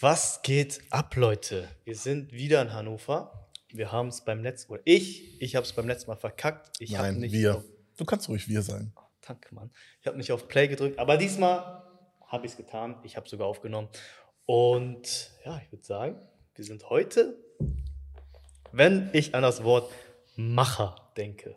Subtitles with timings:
[0.00, 1.68] Was geht ab, Leute?
[1.84, 3.48] Wir sind wieder in Hannover.
[3.70, 6.76] Wir haben es beim letzten Mal, ich, ich habe es beim letzten Mal verkackt.
[6.78, 7.56] Ich Nein, nicht wir.
[7.56, 7.64] Auf,
[7.96, 8.92] Du kannst ruhig wir sein.
[9.26, 9.72] danke, Mann.
[10.00, 11.82] Ich habe nicht auf Play gedrückt, aber diesmal
[12.28, 12.94] habe ich es getan.
[13.02, 13.88] Ich habe sogar aufgenommen.
[14.46, 17.36] Und ja, ich würde sagen, wir sind heute,
[18.70, 19.90] wenn ich an das Wort
[20.36, 21.56] Macher denke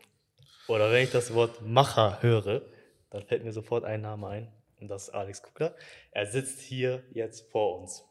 [0.67, 2.63] oder wenn ich das Wort Macher höre,
[3.11, 5.75] dann fällt mir sofort ein Name ein und das ist Alex Kuckler.
[6.09, 8.03] Er sitzt hier jetzt vor uns.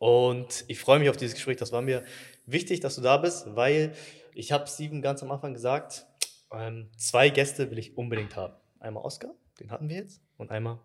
[0.00, 1.58] Und ich freue mich auf dieses Gespräch.
[1.58, 2.02] Das war mir
[2.46, 3.92] wichtig, dass du da bist, weil
[4.34, 6.06] ich habe Steven ganz am Anfang gesagt,
[6.50, 8.54] ähm, zwei Gäste will ich unbedingt haben.
[8.78, 10.80] Einmal Oscar, den hatten wir jetzt, und einmal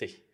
[0.00, 0.24] dich.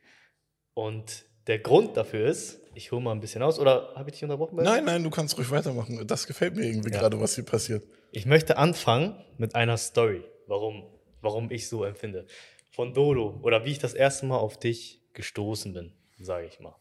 [0.72, 4.22] Und der Grund dafür ist, ich hole mal ein bisschen aus, oder habe ich dich
[4.24, 4.56] unterbrochen?
[4.56, 6.06] Nein, nein, du kannst ruhig weitermachen.
[6.06, 7.00] Das gefällt mir irgendwie Ja.
[7.00, 7.84] gerade, was hier passiert.
[8.12, 10.84] Ich möchte anfangen mit einer Story, warum,
[11.20, 12.26] warum ich so empfinde.
[12.70, 16.74] Von Dodo oder wie ich das erste Mal auf dich gestoßen bin, sage ich mal.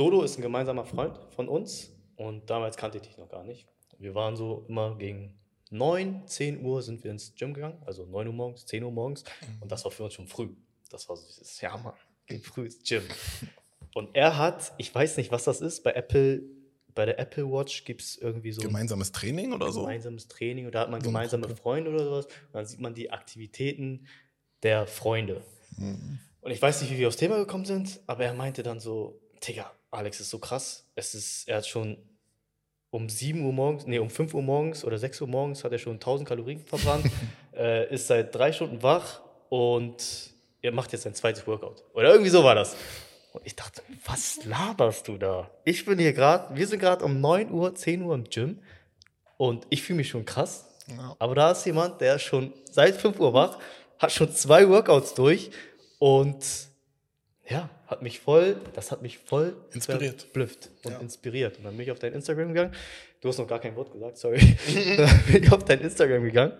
[0.00, 3.68] Dodo ist ein gemeinsamer Freund von uns und damals kannte ich dich noch gar nicht.
[3.98, 5.38] Wir waren so immer gegen
[5.68, 9.24] 9, 10 Uhr sind wir ins Gym gegangen, also 9 Uhr morgens, 10 Uhr morgens
[9.60, 10.48] und das war für uns schon früh.
[10.88, 11.92] Das war so dieses, ja Mann,
[12.26, 13.02] gehen früh ins Gym.
[13.92, 16.44] Und er hat, ich weiß nicht, was das ist, bei Apple,
[16.94, 19.82] bei der Apple Watch gibt es irgendwie so ein Gemeinsames Training oder so?
[19.82, 21.46] gemeinsames Training oder hat man So gemeinsame.
[21.56, 22.24] Freunde oder sowas.
[22.24, 24.06] Und dann sieht man die Aktivitäten
[24.62, 25.42] der Freunde.
[25.76, 26.20] Mhm.
[26.40, 29.20] Und ich weiß nicht, wie wir aufs Thema gekommen sind, aber er meinte dann so,
[29.46, 30.86] Digga, Alex ist so krass.
[30.94, 31.96] Es ist, er hat schon
[32.90, 35.78] um 7 Uhr morgens, nee, um 5 Uhr morgens oder 6 Uhr morgens hat er
[35.78, 37.06] schon 1000 Kalorien verbrannt,
[37.56, 40.30] äh, ist seit drei Stunden wach und
[40.62, 41.84] er macht jetzt sein zweites Workout.
[41.94, 42.76] Oder irgendwie so war das.
[43.32, 45.48] Und ich dachte, was laberst du da?
[45.64, 48.58] Ich bin hier gerade, wir sind gerade um 9 Uhr, 10 Uhr im Gym
[49.36, 50.66] und ich fühle mich schon krass.
[50.88, 51.14] Ja.
[51.20, 53.58] Aber da ist jemand, der schon seit 5 Uhr wach,
[53.98, 55.50] hat schon zwei Workouts durch
[55.98, 56.44] und
[57.48, 60.22] ja, hat mich voll, das hat mich voll Inspiriert.
[60.22, 60.98] verblüfft und Ja.
[61.00, 61.58] inspiriert.
[61.58, 62.74] Und dann bin ich auf dein Instagram gegangen.
[63.20, 64.38] Du hast noch gar kein Wort gesagt, sorry.
[64.96, 66.52] dann bin ich auf dein Instagram gegangen,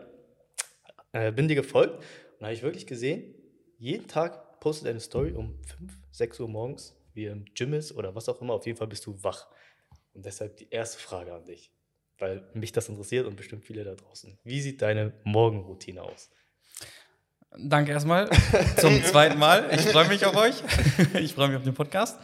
[1.13, 1.95] äh, bin dir gefolgt
[2.39, 3.35] und habe ich wirklich gesehen,
[3.79, 8.15] jeden Tag postet eine Story um 5, 6 Uhr morgens, wie im Gym ist oder
[8.15, 8.55] was auch immer.
[8.55, 9.49] Auf jeden Fall bist du wach.
[10.13, 11.73] Und deshalb die erste Frage an dich,
[12.19, 14.37] weil mich das interessiert und bestimmt viele da draußen.
[14.45, 16.31] Wie sieht deine Morgenroutine aus?
[17.59, 18.31] Danke erstmal
[18.77, 19.69] zum zweiten Mal.
[19.73, 20.55] Ich freue mich auf euch.
[21.21, 22.19] Ich freue mich auf den Podcast.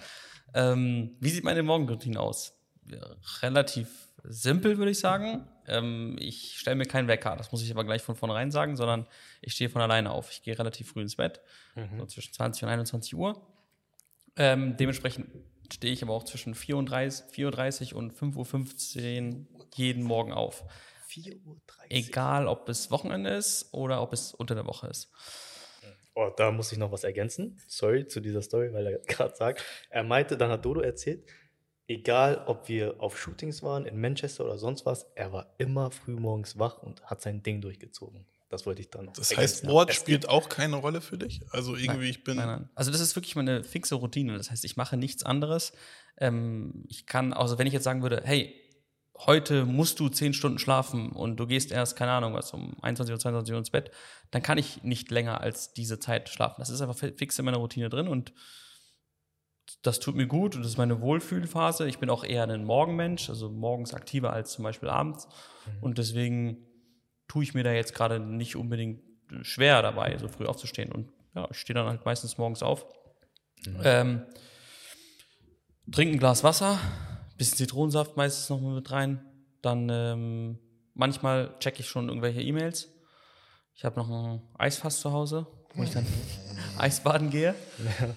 [0.55, 2.55] Ähm, wie sieht meine Morgenroutine aus?
[2.89, 3.05] Ja,
[3.43, 3.89] relativ
[4.23, 5.49] simpel, würde ich sagen.
[5.67, 9.07] Ähm, ich stelle mir keinen Wecker, das muss ich aber gleich von vornherein sagen, sondern
[9.41, 10.31] ich stehe von alleine auf.
[10.31, 11.41] Ich gehe relativ früh ins Bett,
[11.99, 13.45] so zwischen 20 und 21 Uhr.
[14.37, 15.27] Ähm, dementsprechend
[15.73, 20.65] stehe ich aber auch zwischen 34, 34 und 5.15 Uhr jeden Morgen auf.
[21.09, 21.61] 4.30 Uhr.
[21.89, 25.11] Egal, ob es Wochenende ist oder ob es unter der Woche ist.
[26.15, 27.61] Oh, da muss ich noch was ergänzen.
[27.69, 31.29] Sorry zu dieser Story, weil er gerade sagt, er meinte, dann hat Dodo erzählt,
[31.89, 36.15] egal ob wir auf Shootings waren, in Manchester oder sonst was, er war immer früh
[36.15, 38.27] morgens wach und hat sein Ding durchgezogen.
[38.49, 41.43] Das wollte ich dann noch Das heißt, Wort spielt auch keine Rolle für dich?
[41.51, 42.37] Also irgendwie, ich bin.
[42.37, 42.69] Nein, nein.
[42.77, 44.37] Also das ist wirklich meine fixe Routine.
[44.39, 45.73] Das heißt, ich mache nichts anderes.
[46.17, 48.55] Ähm, ich kann, also wenn ich jetzt sagen würde, hey,
[49.25, 53.13] heute musst du zehn Stunden schlafen und du gehst erst, keine Ahnung, was, um 21
[53.15, 53.91] oder 22 Uhr ins Bett,
[54.31, 56.57] dann kann ich nicht länger als diese Zeit schlafen.
[56.59, 58.33] Das ist einfach fi- fix in meiner Routine drin und
[59.83, 61.89] das tut mir gut und das ist meine Wohlfühlphase.
[61.89, 65.27] Ich bin auch eher ein Morgenmensch, also morgens aktiver als zum Beispiel abends.
[65.81, 66.59] Und deswegen
[67.27, 69.01] tue ich mir da jetzt gerade nicht unbedingt
[69.43, 70.93] schwer dabei, so früh aufzustehen.
[70.93, 72.87] Und ja, ich stehe dann halt meistens morgens auf.
[73.83, 74.23] Ähm,
[75.91, 76.79] trinke ein Glas Wasser,
[77.37, 79.25] bisschen Zitronensaft meistens noch mit rein.
[79.63, 80.59] Dann ähm,
[80.95, 82.93] manchmal checke ich schon irgendwelche E-Mails.
[83.75, 86.07] Ich habe noch ein Eisfass zu Hause, wo ich dann
[86.79, 87.55] Eisbaden gehe.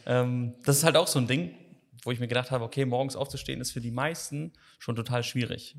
[0.06, 1.56] Ähm, das ist halt auch so ein Ding,
[2.04, 5.76] wo ich mir gedacht habe, okay, morgens aufzustehen ist für die meisten schon total schwierig.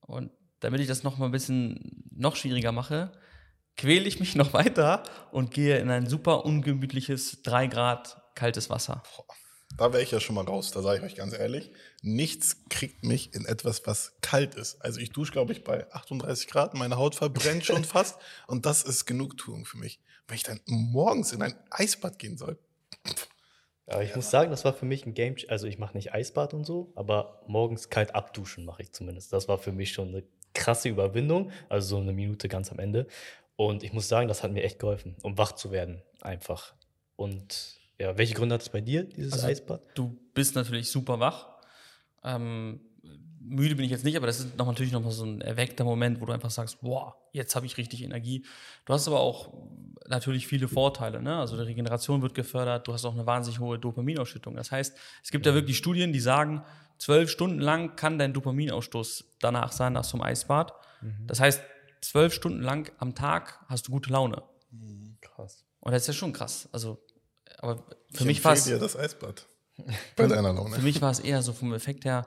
[0.00, 0.30] Und
[0.60, 3.12] damit ich das noch mal ein bisschen noch schwieriger mache,
[3.76, 9.02] quäle ich mich noch weiter und gehe in ein super ungemütliches 3 Grad kaltes Wasser.
[9.78, 11.70] Da wäre ich ja schon mal raus, da sage ich euch ganz ehrlich.
[12.02, 14.80] Nichts kriegt mich in etwas, was kalt ist.
[14.82, 18.82] Also ich dusche, glaube ich, bei 38 Grad, meine Haut verbrennt schon fast und das
[18.82, 20.00] ist Genugtuung für mich.
[20.28, 22.58] Wenn ich dann morgens in ein Eisbad gehen soll,
[23.86, 25.36] Aber ich muss sagen, das war für mich ein Game.
[25.48, 29.32] Also ich mache nicht Eisbad und so, aber morgens kalt abduschen mache ich zumindest.
[29.32, 30.22] Das war für mich schon eine
[30.54, 33.06] krasse Überwindung, also so eine Minute ganz am Ende.
[33.56, 36.74] Und ich muss sagen, das hat mir echt geholfen, um wach zu werden, einfach.
[37.16, 39.80] Und ja, welche Gründe hat es bei dir, dieses Also, Eisbad?
[39.94, 41.46] Du bist natürlich super wach.
[42.24, 42.80] Ähm,
[43.38, 45.84] müde bin ich jetzt nicht, aber das ist noch natürlich noch mal so ein erweckter
[45.84, 48.44] Moment, wo du einfach sagst, boah, jetzt habe ich richtig Energie.
[48.86, 49.52] Du hast aber auch
[50.08, 51.22] natürlich viele Vorteile.
[51.22, 51.38] Ne?
[51.38, 54.56] Also die Regeneration wird gefördert, du hast auch eine wahnsinnig hohe Dopaminausschüttung.
[54.56, 56.64] Das heißt, es gibt ja wirklich Studien, die sagen,
[56.98, 60.72] zwölf Stunden lang kann dein Dopaminausstoß danach sein, nach so einem Eisbad.
[61.28, 61.62] Das heißt,
[62.00, 64.42] zwölf Stunden lang am Tag hast du gute Laune.
[65.20, 65.64] Krass.
[65.78, 66.68] Und das ist ja schon krass.
[66.72, 66.98] Also,
[67.62, 67.76] aber
[68.12, 69.46] für Ich mich war es dir das Eisbad.
[70.16, 70.74] Bei deiner Laune.
[70.74, 72.26] für mich war es eher so vom Effekt her,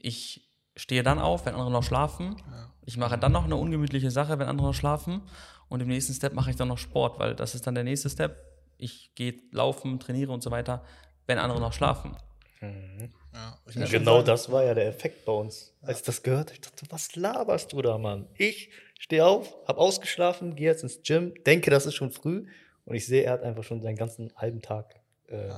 [0.00, 2.36] ich stehe dann auf, wenn andere noch schlafen.
[2.84, 5.22] Ich mache dann noch eine ungemütliche Sache, wenn andere noch schlafen.
[5.68, 8.10] Und im nächsten Step mache ich dann noch Sport, weil das ist dann der nächste
[8.10, 8.36] Step.
[8.76, 10.84] Ich gehe laufen, trainiere und so weiter,
[11.26, 12.16] wenn andere noch schlafen.
[12.60, 15.74] Ja, ich muss schon Genau sagen, das war ja der Effekt bei uns.
[15.82, 18.28] Als ich das gehört habe, ich dachte, was laberst du da, Mann?
[18.36, 22.46] Ich stehe auf, habe ausgeschlafen, gehe jetzt ins Gym, denke, das ist schon früh
[22.88, 24.94] und ich sehe, er hat einfach schon seinen ganzen halben Tag.
[25.26, 25.52] Äh,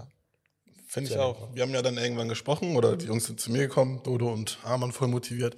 [0.89, 1.55] Finde ich auch.
[1.55, 4.59] Wir haben ja dann irgendwann gesprochen oder die Jungs sind zu mir gekommen, Dodo und
[4.65, 5.57] Arman voll motiviert.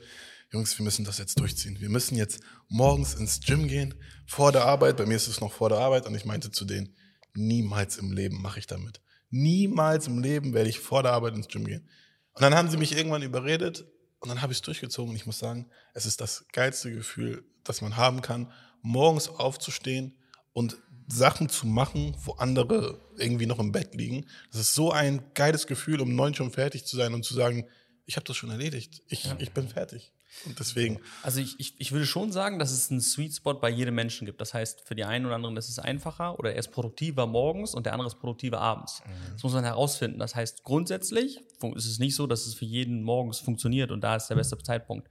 [0.52, 1.80] Jungs, wir müssen das jetzt durchziehen.
[1.80, 3.94] Wir müssen jetzt morgens ins Gym gehen,
[4.26, 4.98] vor der Arbeit.
[4.98, 6.94] Bei mir ist es noch vor der Arbeit und ich meinte zu denen,
[7.32, 9.00] niemals im Leben mache ich damit.
[9.30, 11.88] Niemals im Leben werde ich vor der Arbeit ins Gym gehen.
[12.34, 13.86] Und dann haben sie mich irgendwann überredet
[14.18, 17.46] und dann habe ich es durchgezogen und ich muss sagen, es ist das geilste Gefühl,
[17.64, 18.52] das man haben kann,
[18.82, 20.18] morgens aufzustehen
[20.52, 20.76] und
[21.08, 24.26] Sachen zu machen, wo andere irgendwie noch im Bett liegen.
[24.50, 27.66] Das ist so ein geiles Gefühl, um neun schon fertig zu sein und zu sagen,
[28.06, 30.12] ich habe das schon erledigt, ich, ich bin fertig.
[30.46, 33.68] Und deswegen, Also ich, ich, ich würde schon sagen, dass es einen Sweet Spot bei
[33.68, 34.40] jedem Menschen gibt.
[34.40, 37.74] Das heißt, für die einen oder anderen ist es einfacher oder er ist produktiver morgens
[37.74, 39.02] und der andere ist produktiver abends.
[39.34, 40.18] Das muss man herausfinden.
[40.18, 41.38] Das heißt, grundsätzlich
[41.74, 44.56] ist es nicht so, dass es für jeden morgens funktioniert und da ist der beste
[44.58, 45.08] Zeitpunkt.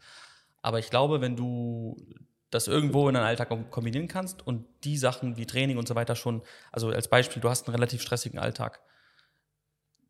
[0.64, 1.96] Aber ich glaube, wenn du
[2.52, 5.96] das irgendwo in deinen Alltag kom- kombinieren kannst und die Sachen wie Training und so
[5.96, 8.82] weiter schon, also als Beispiel, du hast einen relativ stressigen Alltag.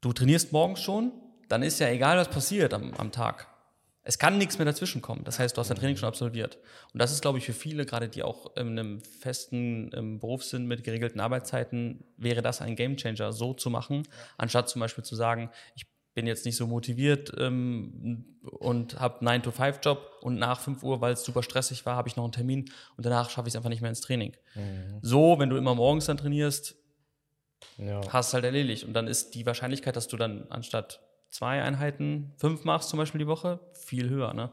[0.01, 1.13] Du trainierst morgens schon,
[1.47, 3.47] dann ist ja egal, was passiert am, am Tag.
[4.03, 5.23] Es kann nichts mehr dazwischen kommen.
[5.25, 6.57] Das heißt, du hast dein Training schon absolviert.
[6.91, 10.43] Und das ist, glaube ich, für viele, gerade die auch in einem festen ähm, Beruf
[10.43, 14.07] sind mit geregelten Arbeitszeiten, wäre das ein Gamechanger, so zu machen,
[14.39, 19.41] anstatt zum Beispiel zu sagen, ich bin jetzt nicht so motiviert ähm, und habe einen
[19.41, 22.69] 9-to-5-Job und nach 5 Uhr, weil es super stressig war, habe ich noch einen Termin
[22.97, 24.35] und danach schaffe ich es einfach nicht mehr ins Training.
[25.01, 26.75] So, wenn du immer morgens dann trainierst,
[27.77, 28.01] ja.
[28.09, 28.83] hast halt erledigt.
[28.83, 33.19] Und dann ist die Wahrscheinlichkeit, dass du dann anstatt zwei Einheiten fünf machst, zum Beispiel
[33.19, 34.51] die Woche, viel höher, ne?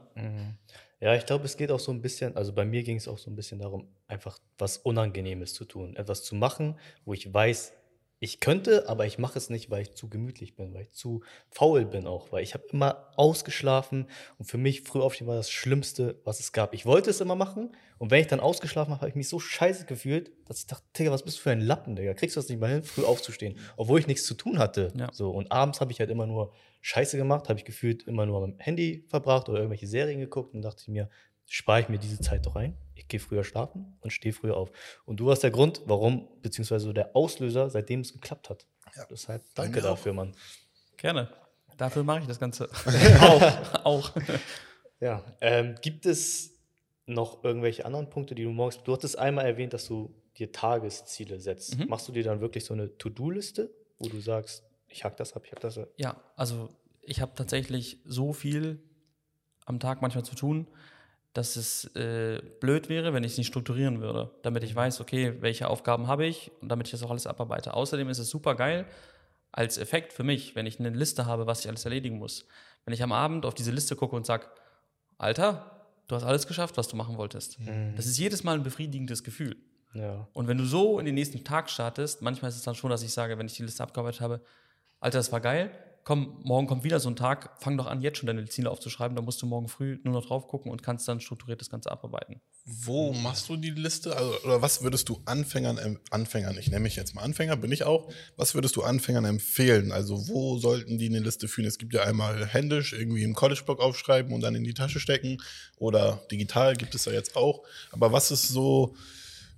[1.01, 3.17] Ja, ich glaube, es geht auch so ein bisschen, also bei mir ging es auch
[3.17, 5.95] so ein bisschen darum, einfach was Unangenehmes zu tun.
[5.95, 7.73] Etwas zu machen, wo ich weiß,
[8.19, 11.23] ich könnte, aber ich mache es nicht, weil ich zu gemütlich bin, weil ich zu
[11.49, 14.07] faul bin auch, weil ich habe immer ausgeschlafen
[14.37, 16.73] und für mich früh aufstehen war das Schlimmste, was es gab.
[16.73, 19.39] Ich wollte es immer machen und wenn ich dann ausgeschlafen habe, habe ich mich so
[19.39, 22.13] scheiße gefühlt, dass ich dachte, Digga, was bist du für ein Lappen, Digga?
[22.13, 24.91] Kriegst du das nicht mal hin, früh aufzustehen, obwohl ich nichts zu tun hatte.
[24.97, 25.09] Ja.
[25.13, 28.43] So und abends habe ich halt immer nur Scheiße gemacht, habe ich gefühlt immer nur
[28.43, 31.09] am Handy verbracht oder irgendwelche Serien geguckt und dachte ich mir,
[31.49, 32.77] spare ich mir diese Zeit doch ein.
[32.95, 34.71] Ich gehe früher schlafen und stehe früher auf.
[35.05, 38.65] Und du warst der Grund, warum, beziehungsweise der Auslöser, seitdem es geklappt hat.
[38.95, 39.05] Ja.
[39.09, 40.33] Deshalb danke dafür, Mann.
[40.97, 41.29] Gerne.
[41.77, 42.69] Dafür mache ich das Ganze.
[43.21, 43.85] auch.
[43.85, 44.11] auch.
[44.99, 45.23] Ja.
[45.41, 46.51] Ähm, gibt es
[47.05, 48.83] noch irgendwelche anderen Punkte, die du morgens.
[48.83, 51.77] Du hattest einmal erwähnt, dass du dir Tagesziele setzt.
[51.77, 51.87] Mhm.
[51.87, 55.43] Machst du dir dann wirklich so eine To-Do-Liste, wo du sagst, ich hack das ab,
[55.45, 55.89] ich hack das ab?
[55.97, 56.69] Ja, also
[57.01, 58.81] ich habe tatsächlich so viel
[59.65, 60.67] am Tag manchmal zu tun,
[61.39, 65.35] dass es äh, blöd wäre, wenn ich es nicht strukturieren würde, damit ich weiß, okay,
[65.39, 67.73] welche Aufgaben habe ich und damit ich das auch alles abarbeite.
[67.73, 68.85] Außerdem ist es super geil
[69.53, 72.45] als Effekt für mich, wenn ich eine Liste habe, was ich alles erledigen muss.
[72.83, 74.47] Wenn ich am Abend auf diese Liste gucke und sage,
[75.17, 77.57] Alter, du hast alles geschafft, was du machen wolltest.
[77.95, 79.55] Das ist jedes Mal ein befriedigendes Gefühl.
[79.93, 80.27] Ja.
[80.33, 83.01] Und wenn du so in den nächsten Tag startest, manchmal ist es dann schon, dass
[83.01, 84.41] ich sage, wenn ich die Liste abgearbeitet habe,
[84.99, 85.71] Alter, das war geil,
[86.09, 89.15] komm, morgen kommt wieder so ein Tag, fang doch an, jetzt schon deine Ziele aufzuschreiben,
[89.15, 91.91] dann musst du morgen früh nur noch drauf gucken und kannst dann strukturiert das Ganze
[91.91, 92.41] abarbeiten.
[92.65, 94.17] Wo machst du die Liste?
[94.17, 97.83] Also, oder was würdest du Anfängern, Anfängern, ich nenne mich jetzt mal Anfänger, bin ich
[97.83, 99.91] auch, was würdest du Anfängern empfehlen?
[99.91, 101.67] Also wo sollten die eine Liste führen?
[101.67, 105.37] Es gibt ja einmal händisch irgendwie im College-Blog aufschreiben und dann in die Tasche stecken
[105.77, 107.61] oder digital gibt es ja jetzt auch.
[107.91, 108.95] Aber was ist so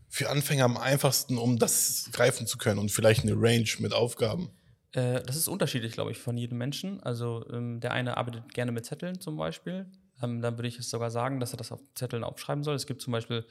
[0.09, 4.49] für Anfänger am einfachsten, um das greifen zu können und vielleicht eine Range mit Aufgaben?
[4.93, 7.01] Äh, das ist unterschiedlich, glaube ich, von jedem Menschen.
[7.01, 9.89] Also ähm, der eine arbeitet gerne mit Zetteln zum Beispiel.
[10.21, 12.75] Ähm, dann würde ich es sogar sagen, dass er das auf Zetteln aufschreiben soll.
[12.75, 13.45] Es gibt zum Beispiel,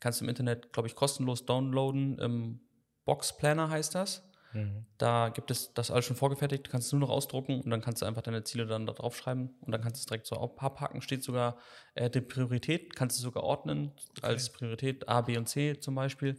[0.00, 2.18] kannst du im Internet, glaube ich, kostenlos downloaden.
[2.20, 2.60] Ähm,
[3.04, 4.28] Box Planner heißt das.
[4.52, 4.84] Mhm.
[4.98, 8.02] Da gibt es das alles schon vorgefertigt, kannst du nur noch ausdrucken und dann kannst
[8.02, 10.36] du einfach deine Ziele dann da drauf schreiben und dann kannst du es direkt so
[10.36, 11.00] abhaken.
[11.00, 11.56] Steht sogar
[11.94, 16.36] äh, die Priorität, kannst du sogar ordnen als Priorität A, B und C zum Beispiel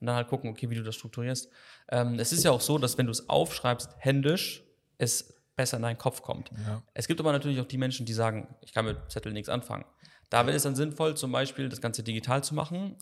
[0.00, 1.50] und dann halt gucken, okay, wie du das strukturierst.
[1.90, 4.64] Ähm, es ist ja auch so, dass wenn du es aufschreibst, händisch,
[4.98, 6.50] es besser in deinen Kopf kommt.
[6.66, 6.82] Ja.
[6.94, 9.84] Es gibt aber natürlich auch die Menschen, die sagen, ich kann mit Zettel nichts anfangen.
[10.30, 12.96] Da wäre es dann sinnvoll, zum Beispiel das Ganze digital zu machen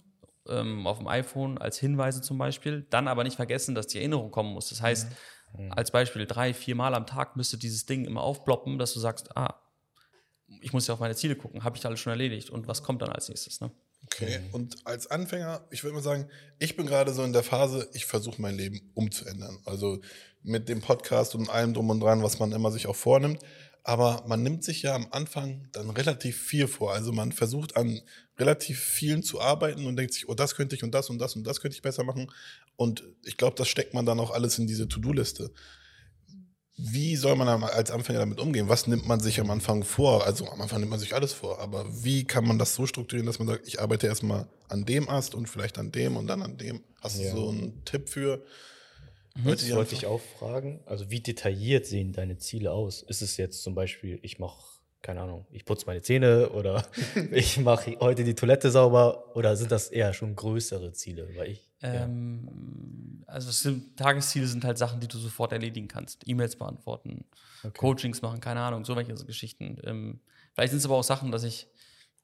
[0.49, 2.87] ähm, auf dem iPhone als Hinweise zum Beispiel.
[2.91, 4.69] Dann aber nicht vergessen, dass die Erinnerung kommen muss.
[4.71, 5.09] Das heißt,
[5.71, 9.37] als Beispiel drei, vier Mal am Tag müsste dieses Ding immer aufploppen, dass du sagst,
[9.37, 9.55] ah,
[10.61, 12.83] ich muss ja auf meine Ziele gucken, habe ich da alles schon erledigt und was
[12.83, 13.61] kommt dann als nächstes?
[13.61, 13.71] Ne?
[14.07, 14.41] Okay.
[14.53, 18.07] Und als Anfänger, ich würde mal sagen, ich bin gerade so in der Phase, ich
[18.07, 19.59] versuche mein Leben umzuändern.
[19.65, 20.01] Also
[20.43, 23.41] mit dem Podcast und allem drum und dran, was man immer sich auch vornimmt.
[23.83, 26.93] Aber man nimmt sich ja am Anfang dann relativ viel vor.
[26.93, 28.01] Also man versucht an
[28.39, 31.37] relativ vielen zu arbeiten und denkt sich, oh, das könnte ich und das und das
[31.37, 32.31] und das könnte ich besser machen.
[32.77, 35.53] Und ich glaube, das steckt man dann auch alles in diese To-Do-Liste.
[36.79, 38.69] Wie soll man als Anfänger damit umgehen?
[38.69, 40.27] Was nimmt man sich am Anfang vor?
[40.27, 43.27] Also am Anfang nimmt man sich alles vor, aber wie kann man das so strukturieren,
[43.27, 46.43] dass man sagt, ich arbeite erstmal an dem Ast und vielleicht an dem und dann
[46.43, 46.83] an dem?
[47.01, 47.33] Hast du Ja.
[47.35, 48.45] so einen Tipp für?
[49.45, 50.81] Das die wollte ich auch fragen.
[50.87, 53.03] Also, wie detailliert sehen deine Ziele aus?
[53.03, 54.63] Ist es jetzt zum Beispiel, ich mache,
[55.03, 56.87] keine Ahnung, ich putze meine Zähne oder
[57.33, 61.29] ich mache heute die Toilette sauber oder sind das eher schon größere Ziele?
[61.37, 66.27] Weil ich, Ähm, also es sind, Tagesziele sind halt Sachen, die du sofort erledigen kannst.
[66.27, 67.25] E-Mails beantworten,
[67.65, 67.79] Okay.
[67.79, 69.79] Coachings machen, keine Ahnung, so welche Geschichten.
[69.85, 70.21] Ähm,
[70.55, 71.67] vielleicht sind es aber auch Sachen, dass ich,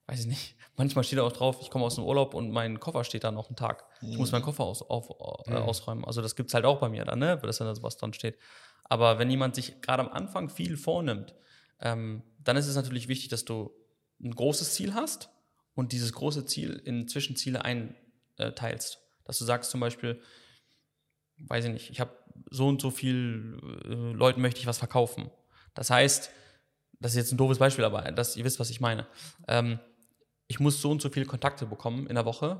[0.06, 2.80] weiß ich nicht, manchmal steht da auch drauf, ich komme aus dem Urlaub und mein
[2.80, 3.84] Koffer steht da noch einen Tag.
[4.02, 5.10] Ich muss meinen Koffer aus, auf,
[5.48, 6.04] äh, ausräumen.
[6.04, 7.38] Also das gibt es halt auch bei mir dann, ne?
[7.38, 8.38] dass dann sowas dran steht.
[8.84, 11.34] Aber wenn jemand sich gerade am Anfang viel vornimmt,
[11.80, 13.72] ähm, dann ist es natürlich wichtig, dass du
[14.22, 15.30] ein großes Ziel hast
[15.74, 19.01] und dieses große Ziel in Zwischenziele einteilst.
[19.24, 20.20] Dass du sagst zum Beispiel,
[21.38, 22.16] weiß ich nicht, ich habe
[22.50, 25.30] so und so viel äh, Leuten möchte ich was verkaufen.
[25.74, 26.30] Das heißt,
[27.00, 29.06] das ist jetzt ein doofes Beispiel, aber das, ihr wisst, was ich meine.
[29.48, 29.80] Ähm,
[30.46, 32.58] ich muss so und so viele Kontakte bekommen in der Woche,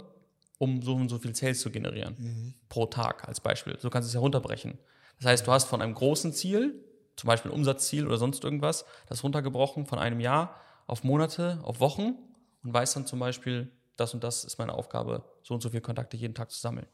[0.59, 2.17] um so und so viel Sales zu generieren.
[2.69, 3.79] Pro Tag als Beispiel.
[3.79, 4.79] So kannst du es herunterbrechen.
[5.19, 6.85] Das heißt, du hast von einem großen Ziel,
[7.17, 11.81] zum Beispiel ein Umsatzziel oder sonst irgendwas, das runtergebrochen von einem Jahr auf Monate, auf
[11.81, 12.17] Wochen
[12.63, 15.83] und weißt dann zum Beispiel, das und das ist meine Aufgabe, so und so viele
[15.83, 16.87] Kontakte jeden Tag zu sammeln.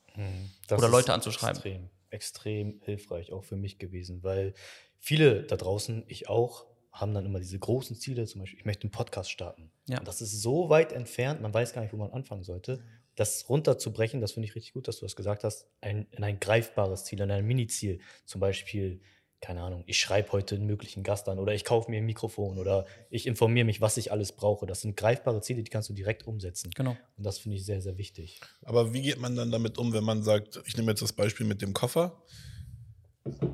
[0.66, 1.56] Das Oder Leute anzuschreiben.
[1.56, 4.54] Extrem, extrem hilfreich auch für mich gewesen, weil
[4.98, 8.84] viele da draußen, ich auch, haben dann immer diese großen Ziele, zum Beispiel, ich möchte
[8.84, 9.70] einen Podcast starten.
[9.88, 9.98] Ja.
[9.98, 12.82] Und das ist so weit entfernt, man weiß gar nicht, wo man anfangen sollte.
[13.14, 16.40] Das runterzubrechen, das finde ich richtig gut, dass du das gesagt hast, ein, in ein
[16.40, 18.00] greifbares Ziel, in ein Mini-Ziel.
[18.24, 19.00] Zum Beispiel,
[19.40, 22.58] keine Ahnung, ich schreibe heute einen möglichen Gast an oder ich kaufe mir ein Mikrofon
[22.58, 24.66] oder ich informiere mich, was ich alles brauche.
[24.66, 26.70] Das sind greifbare Ziele, die kannst du direkt umsetzen.
[26.74, 26.96] Genau.
[27.16, 28.40] Und das finde ich sehr, sehr wichtig.
[28.64, 31.46] Aber wie geht man dann damit um, wenn man sagt, ich nehme jetzt das Beispiel
[31.46, 32.20] mit dem Koffer.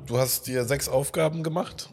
[0.05, 1.89] Du hast dir sechs Aufgaben gemacht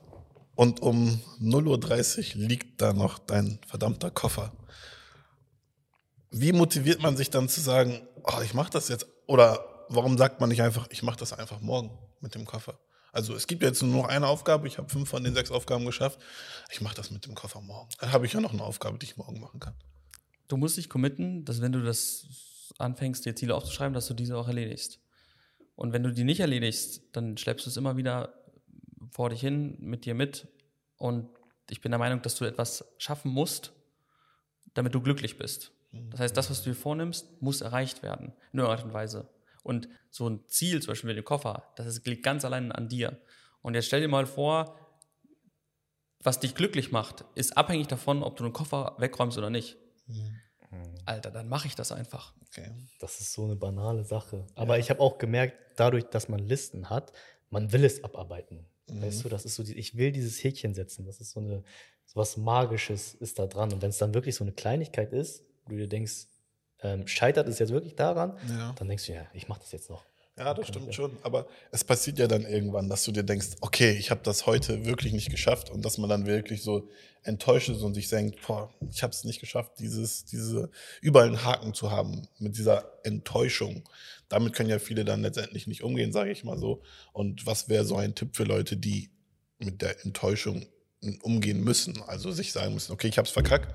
[0.54, 4.52] und um 0.30 Uhr liegt da noch dein verdammter Koffer.
[6.30, 9.06] Wie motiviert man sich dann zu sagen, oh, ich mache das jetzt?
[9.26, 12.78] Oder warum sagt man nicht einfach, ich mache das einfach morgen mit dem Koffer?
[13.12, 15.84] Also es gibt jetzt nur noch eine Aufgabe, ich habe fünf von den sechs Aufgaben
[15.84, 16.18] geschafft.
[16.70, 17.90] Ich mache das mit dem Koffer morgen.
[18.00, 19.74] Dann habe ich ja noch eine Aufgabe, die ich morgen machen kann.
[20.48, 22.26] Du musst dich committen, dass wenn du das
[22.78, 24.98] anfängst, dir Ziele aufzuschreiben, dass du diese auch erledigst.
[25.76, 28.32] Und wenn du die nicht erledigst, dann schleppst du es immer wieder
[29.10, 30.48] vor dich hin, mit dir mit.
[30.96, 31.28] Und
[31.68, 33.72] ich bin der Meinung, dass du etwas schaffen musst,
[34.74, 35.72] damit du glücklich bist.
[35.92, 38.32] Das heißt, das, was du dir vornimmst, muss erreicht werden.
[38.52, 39.28] In irgendeiner Art und Weise.
[39.62, 42.88] Und so ein Ziel, zum Beispiel mit dem Koffer, das ist, liegt ganz allein an
[42.88, 43.20] dir.
[43.62, 44.76] Und jetzt stell dir mal vor,
[46.20, 49.76] was dich glücklich macht, ist abhängig davon, ob du den Koffer wegräumst oder nicht.
[51.04, 52.34] Alter, dann mache ich das einfach.
[52.48, 52.70] Okay.
[52.98, 54.46] Das ist so eine banale Sache.
[54.54, 57.12] Aber ich habe auch gemerkt, dadurch, dass man Listen hat,
[57.50, 58.66] man will es abarbeiten.
[58.88, 61.04] Weißt du, das ist so, die, ich will dieses Häkchen setzen.
[61.06, 61.62] Das ist so eine,
[62.04, 63.72] so was Magisches ist da dran.
[63.72, 66.26] Und wenn es dann wirklich so eine Kleinigkeit ist, wo du dir denkst,
[66.82, 68.74] ähm, scheitert es jetzt wirklich daran, Ja.
[68.78, 70.04] dann denkst du, ja, ich mache das jetzt noch.
[70.38, 71.16] Ja, das stimmt schon.
[71.22, 74.86] Aber es passiert ja dann irgendwann, dass du dir denkst, okay, ich habe das heute
[74.86, 76.88] wirklich nicht geschafft und dass man dann wirklich so
[77.22, 80.70] enttäuscht ist und sich denkt, boah, ich habe es nicht geschafft, dieses, diese
[81.02, 83.86] überall einen Haken zu haben mit dieser Enttäuschung.
[84.30, 86.82] Damit können ja viele dann letztendlich nicht umgehen, sage ich mal so.
[87.12, 89.10] Und was wäre so ein Tipp für Leute, die
[89.58, 90.64] mit der Enttäuschung
[91.20, 92.02] umgehen müssen?
[92.06, 93.74] Also sich sagen müssen, okay, ich habe es verkackt,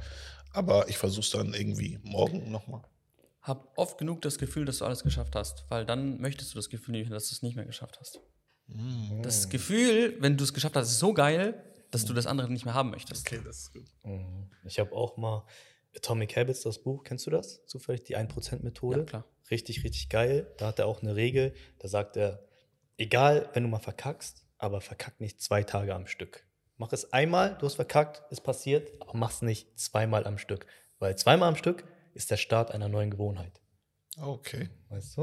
[0.53, 2.81] aber ich versuche es dann irgendwie morgen nochmal.
[3.47, 6.69] Hab oft genug das Gefühl, dass du alles geschafft hast, weil dann möchtest du das
[6.69, 8.19] Gefühl nicht, dass du es nicht mehr geschafft hast.
[9.23, 12.65] Das Gefühl, wenn du es geschafft hast, ist so geil, dass du das andere nicht
[12.65, 13.25] mehr haben möchtest.
[13.25, 13.87] Okay, das ist gut.
[14.03, 14.51] Mhm.
[14.65, 15.45] Ich habe auch mal
[15.95, 17.65] Atomic Habits, das Buch, kennst du das?
[17.65, 18.99] Zufällig die 1%-Methode?
[18.99, 19.25] Ja, klar.
[19.49, 20.53] Richtig, richtig geil.
[20.57, 22.43] Da hat er auch eine Regel, da sagt er,
[22.97, 26.45] egal, wenn du mal verkackst, aber verkack nicht zwei Tage am Stück.
[26.75, 30.67] Mach es einmal, du hast verkackt, ist passiert, aber mach es nicht zweimal am Stück.
[30.99, 31.85] Weil zweimal am Stück
[32.17, 33.61] ist der Start einer neuen Gewohnheit.
[34.19, 34.69] Okay.
[34.89, 35.21] Weißt du?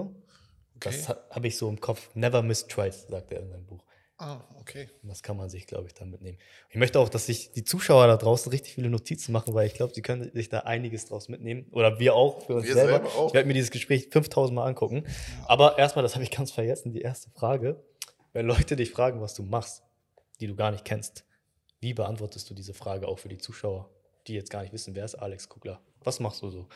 [0.77, 0.91] Okay.
[0.91, 2.09] Das ha- habe ich so im Kopf.
[2.15, 3.85] Never miss twice, sagt er in seinem Buch.
[4.17, 4.89] Ah, okay.
[5.03, 6.39] Und das kann man sich, glaube ich, dann mitnehmen.
[6.71, 9.75] Ich möchte auch, dass sich die Zuschauer da draußen richtig viele Notizen machen, weil ich
[9.75, 11.67] glaube, sie können sich da einiges draus mitnehmen.
[11.73, 12.93] Oder wir auch für uns Wir selber.
[12.93, 13.29] selber auch.
[13.29, 15.05] Ich werde mir dieses Gespräch 5000 Mal angucken.
[15.47, 17.83] Aber erstmal, das habe ich ganz vergessen, die erste Frage.
[18.33, 19.83] Wenn Leute dich fragen, was du machst,
[20.41, 21.25] die du gar nicht kennst,
[21.81, 23.91] wie beantwortest du diese Frage auch für die Zuschauer,
[24.27, 25.81] die jetzt gar nicht wissen, wer ist Alex Kugler?
[26.03, 26.69] Was machst du so?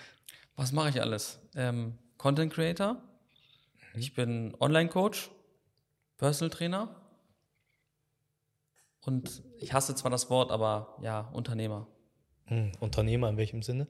[0.57, 1.39] Was mache ich alles?
[1.55, 3.01] Ähm, Content Creator.
[3.95, 5.31] Ich bin Online-Coach,
[6.19, 6.95] Personal Trainer.
[9.03, 11.87] Und ich hasse zwar das Wort, aber ja, Unternehmer.
[12.47, 13.87] Hm, Unternehmer in welchem Sinne?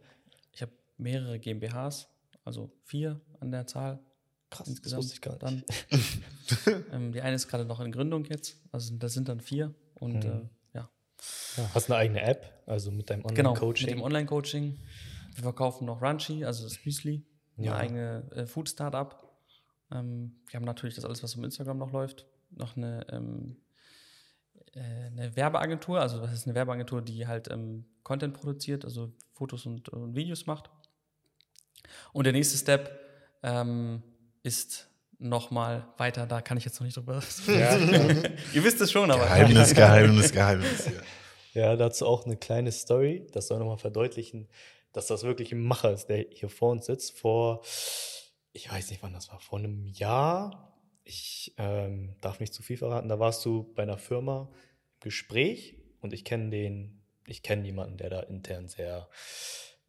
[0.52, 2.08] Ich habe mehrere GmbHs,
[2.44, 3.98] also vier an der Zahl.
[4.50, 5.02] Krass, insgesamt.
[5.04, 6.18] das wusste ich gar Dann, nicht.
[6.92, 8.56] ähm, die eine ist gerade noch in Gründung jetzt.
[8.72, 9.74] Also das sind dann vier.
[9.94, 10.30] Und Mhm.
[10.30, 10.48] äh,
[11.56, 13.86] ja, hast eine eigene App, also mit deinem genau, mit Online-Coaching.
[13.88, 14.78] dem Online-Coaching.
[15.34, 17.24] Wir verkaufen noch Runchy, also das Müsli,
[17.56, 17.76] eine Ja.
[17.76, 19.28] eigene äh, Food-Startup.
[19.92, 22.26] Ähm, wir haben natürlich das alles, was um Instagram noch läuft.
[22.50, 23.56] Noch eine, ähm,
[24.74, 29.66] äh, eine Werbeagentur, also das ist eine Werbeagentur, die halt ähm, Content produziert, also Fotos
[29.66, 30.70] und, und Videos macht.
[32.12, 32.90] Und der nächste Step
[33.42, 34.02] ähm,
[34.42, 37.76] ist nochmal weiter, da kann ich jetzt noch nicht drüber Ja.
[37.76, 39.24] Ihr wisst es schon, aber.
[39.24, 40.86] Geheimnis, Geheimnis, Geheimnis.
[40.86, 40.92] Ja.
[41.54, 43.26] Ja, dazu auch eine kleine Story.
[43.32, 44.48] Das soll nochmal verdeutlichen,
[44.92, 47.18] dass das wirklich ein Macher ist, der hier vor uns sitzt.
[47.18, 47.62] Vor,
[48.52, 50.78] ich weiß nicht wann das war, vor einem Jahr.
[51.04, 53.08] Ich ähm, darf nicht zu viel verraten.
[53.08, 57.96] Da warst du bei einer Firma im Gespräch und ich kenne den, ich kenne jemanden,
[57.96, 59.08] der da intern sehr,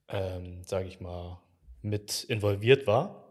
[0.08, 1.40] ähm, sage ich mal,
[1.82, 3.29] mit involviert war.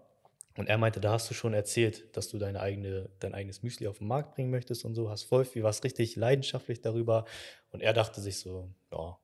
[0.58, 3.86] Und er meinte, da hast du schon erzählt, dass du deine eigene, dein eigenes Müsli
[3.86, 7.26] auf den Markt bringen möchtest und so, hast voll viel, warst richtig leidenschaftlich darüber.
[7.70, 9.16] Und er dachte sich so, ja,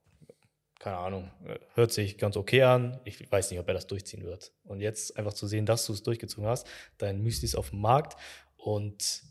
[0.79, 1.33] keine Ahnung,
[1.75, 3.01] hört sich ganz okay an.
[3.05, 4.53] Ich weiß nicht, ob er das durchziehen wird.
[4.63, 7.81] Und jetzt einfach zu sehen, dass du es durchgezogen hast, dein Müsli ist auf dem
[7.81, 8.17] Markt
[8.57, 9.25] und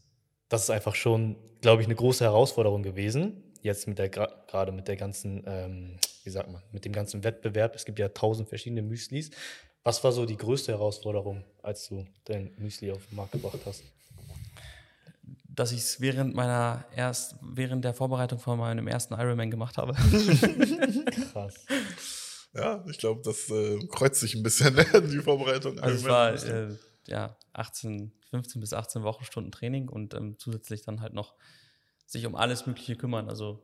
[0.49, 3.53] das ist einfach schon, glaube ich, eine große Herausforderung gewesen.
[3.61, 7.75] Jetzt mit der gerade mit der ganzen, ähm, wie sagt man, mit dem ganzen Wettbewerb.
[7.75, 9.31] Es gibt ja tausend verschiedene Müslis.
[9.83, 13.83] Was war so die größte Herausforderung, als du dein Müsli auf den Markt gebracht hast?
[15.55, 19.93] dass ich es während meiner erst während der Vorbereitung von meinem ersten Ironman gemacht habe.
[21.31, 21.65] Krass.
[22.55, 24.75] Ja, ich glaube, das äh, kreuzt sich ein bisschen,
[25.11, 25.79] die Vorbereitung.
[25.79, 31.01] Also es war äh, ja 18, 15 bis 18 Wochenstunden Training und ähm, zusätzlich dann
[31.01, 31.33] halt noch
[32.05, 33.27] sich um alles Mögliche kümmern.
[33.27, 33.59] Also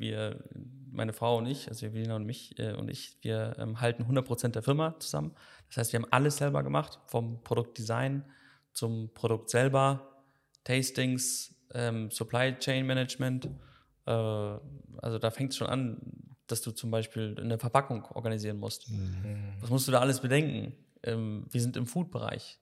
[0.00, 0.42] wir,
[0.90, 4.48] meine Frau und ich, also Evelina und mich äh, und ich, wir ähm, halten 100%
[4.48, 5.34] der Firma zusammen.
[5.68, 8.24] Das heißt, wir haben alles selber gemacht, vom Produktdesign
[8.72, 10.22] zum Produkt selber,
[10.64, 13.46] Tastings, ähm, Supply Chain Management.
[14.06, 15.98] Äh, also da fängt es schon an,
[16.46, 18.90] dass du zum Beispiel eine Verpackung organisieren musst.
[19.60, 20.74] Was musst du da alles bedenken?
[21.02, 22.59] Ähm, wir sind im Food-Bereich.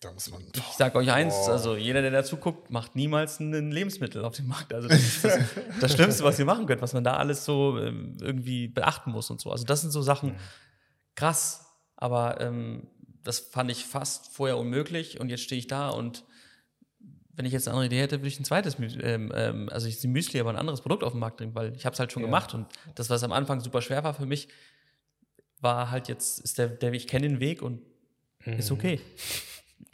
[0.00, 0.42] Da muss man.
[0.54, 1.52] Ich sage euch eins, Boah.
[1.52, 4.72] also jeder, der dazu guckt, macht niemals ein Lebensmittel auf dem Markt.
[4.72, 5.38] Also das ist das,
[5.80, 9.30] das Schlimmste, was ihr machen könnt, was man da alles so ähm, irgendwie beachten muss
[9.30, 9.50] und so.
[9.50, 10.36] Also das sind so Sachen,
[11.16, 12.86] krass, aber ähm,
[13.24, 16.24] das fand ich fast vorher unmöglich und jetzt stehe ich da und
[17.34, 20.00] wenn ich jetzt eine andere Idee hätte, würde ich ein zweites, ähm, ähm, also ich
[20.00, 22.10] die Müsli, aber ein anderes Produkt auf den Markt bringen, weil ich habe es halt
[22.12, 22.26] schon Ja.
[22.26, 24.48] gemacht und das, was am Anfang super schwer war für mich,
[25.60, 27.82] war halt jetzt, ist der, der ich kenne den Weg und
[28.44, 29.00] ist okay.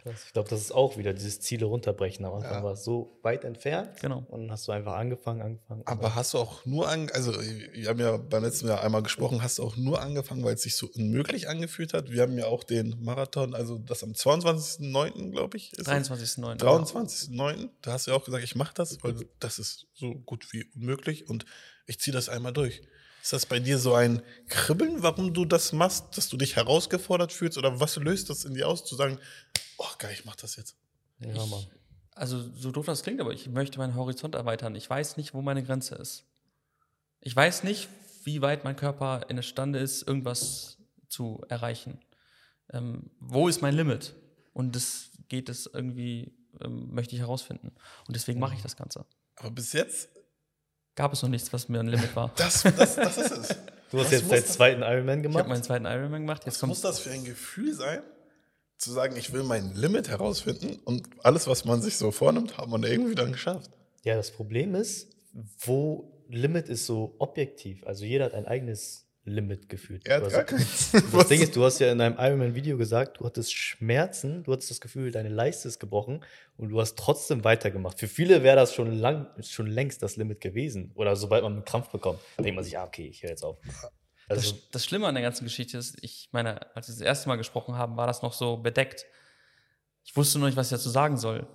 [0.04, 2.24] Ich glaube, das ist auch wieder dieses Ziele runterbrechen.
[2.26, 2.62] Am Anfang Ja.
[2.64, 3.98] war es so weit entfernt.
[4.00, 4.24] Genau.
[4.28, 5.82] Und dann hast du einfach angefangen, angefangen.
[5.86, 7.32] Aber hast du auch nur an, also
[7.72, 10.62] wir haben ja beim letzten Jahr einmal gesprochen, hast du auch nur angefangen, weil es
[10.62, 12.10] sich so unmöglich angefühlt hat?
[12.10, 15.72] Wir haben ja auch den Marathon, also das am 22.09., glaube ich.
[15.72, 15.88] ist es?
[15.88, 16.58] 23.09.
[16.58, 17.68] 23.09.
[17.82, 20.64] Da hast du ja auch gesagt, ich mache das, weil das ist so gut wie
[20.74, 21.44] unmöglich und
[21.86, 22.82] ich ziehe das einmal durch.
[23.24, 27.32] Ist das bei dir so ein Kribbeln, warum du das machst, dass du dich herausgefordert
[27.32, 29.18] fühlst oder was löst das in dir aus, zu sagen,
[29.78, 30.76] oh geil, ich mach das jetzt?
[31.20, 31.64] ja, Mann.
[32.10, 34.74] Also so doof das klingt, aber ich möchte meinen Horizont erweitern.
[34.74, 36.26] Ich weiß nicht, wo meine Grenze ist.
[37.20, 37.88] Ich weiß nicht,
[38.24, 40.76] wie weit mein Körper imstande ist, irgendwas
[41.08, 42.00] zu erreichen.
[42.74, 44.14] Ähm, wo ist mein Limit?
[44.52, 47.72] Und das geht es irgendwie, ähm, möchte ich herausfinden.
[48.06, 49.06] Und deswegen mache ich das Ganze.
[49.36, 50.10] Aber bis jetzt,
[50.94, 52.30] Gab es noch nichts, was mir ein Limit war.
[52.36, 53.48] das, das, das ist es.
[53.90, 55.38] Du hast Was jetzt deinen zweiten Ironman Ich gemacht.
[55.40, 56.42] habe meinen zweiten Ironman gemacht.
[56.44, 58.02] Jetzt Was kommt muss das für ein Gefühl sein,
[58.78, 62.68] zu sagen, ich will mein Limit herausfinden und alles, was man sich so vornimmt, hat
[62.68, 63.70] man irgendwie dann geschafft?
[64.02, 65.08] Ja, das Problem ist,
[65.60, 67.84] wo Limit ist so objektiv.
[67.86, 70.06] Also jeder hat ein eigenes Limit gefühlt.
[70.06, 70.92] Er hat Also, gar keins.
[70.92, 74.70] das Ding ist, du hast ja in deinem Ironman-Video gesagt, du hattest Schmerzen, du hattest
[74.70, 76.24] das Gefühl, deine Leiste ist gebrochen
[76.56, 77.98] und du hast trotzdem weitergemacht.
[77.98, 80.92] Für viele wäre das schon, lang, schon längst das Limit gewesen.
[80.94, 83.56] Oder sobald man einen Krampf bekommt, denkt man sich, ah, okay, ich höre jetzt auf.
[84.28, 87.28] Also, das, das Schlimme an der ganzen Geschichte ist, ich meine, als wir das erste
[87.28, 89.06] Mal gesprochen haben, war das noch so bedeckt.
[90.04, 91.46] Ich wusste noch nicht, was ich dazu sagen soll.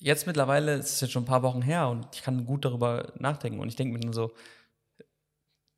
[0.00, 3.12] jetzt mittlerweile, es ist jetzt schon ein paar Wochen her und ich kann gut darüber
[3.18, 4.32] nachdenken und ich denke mir nur so,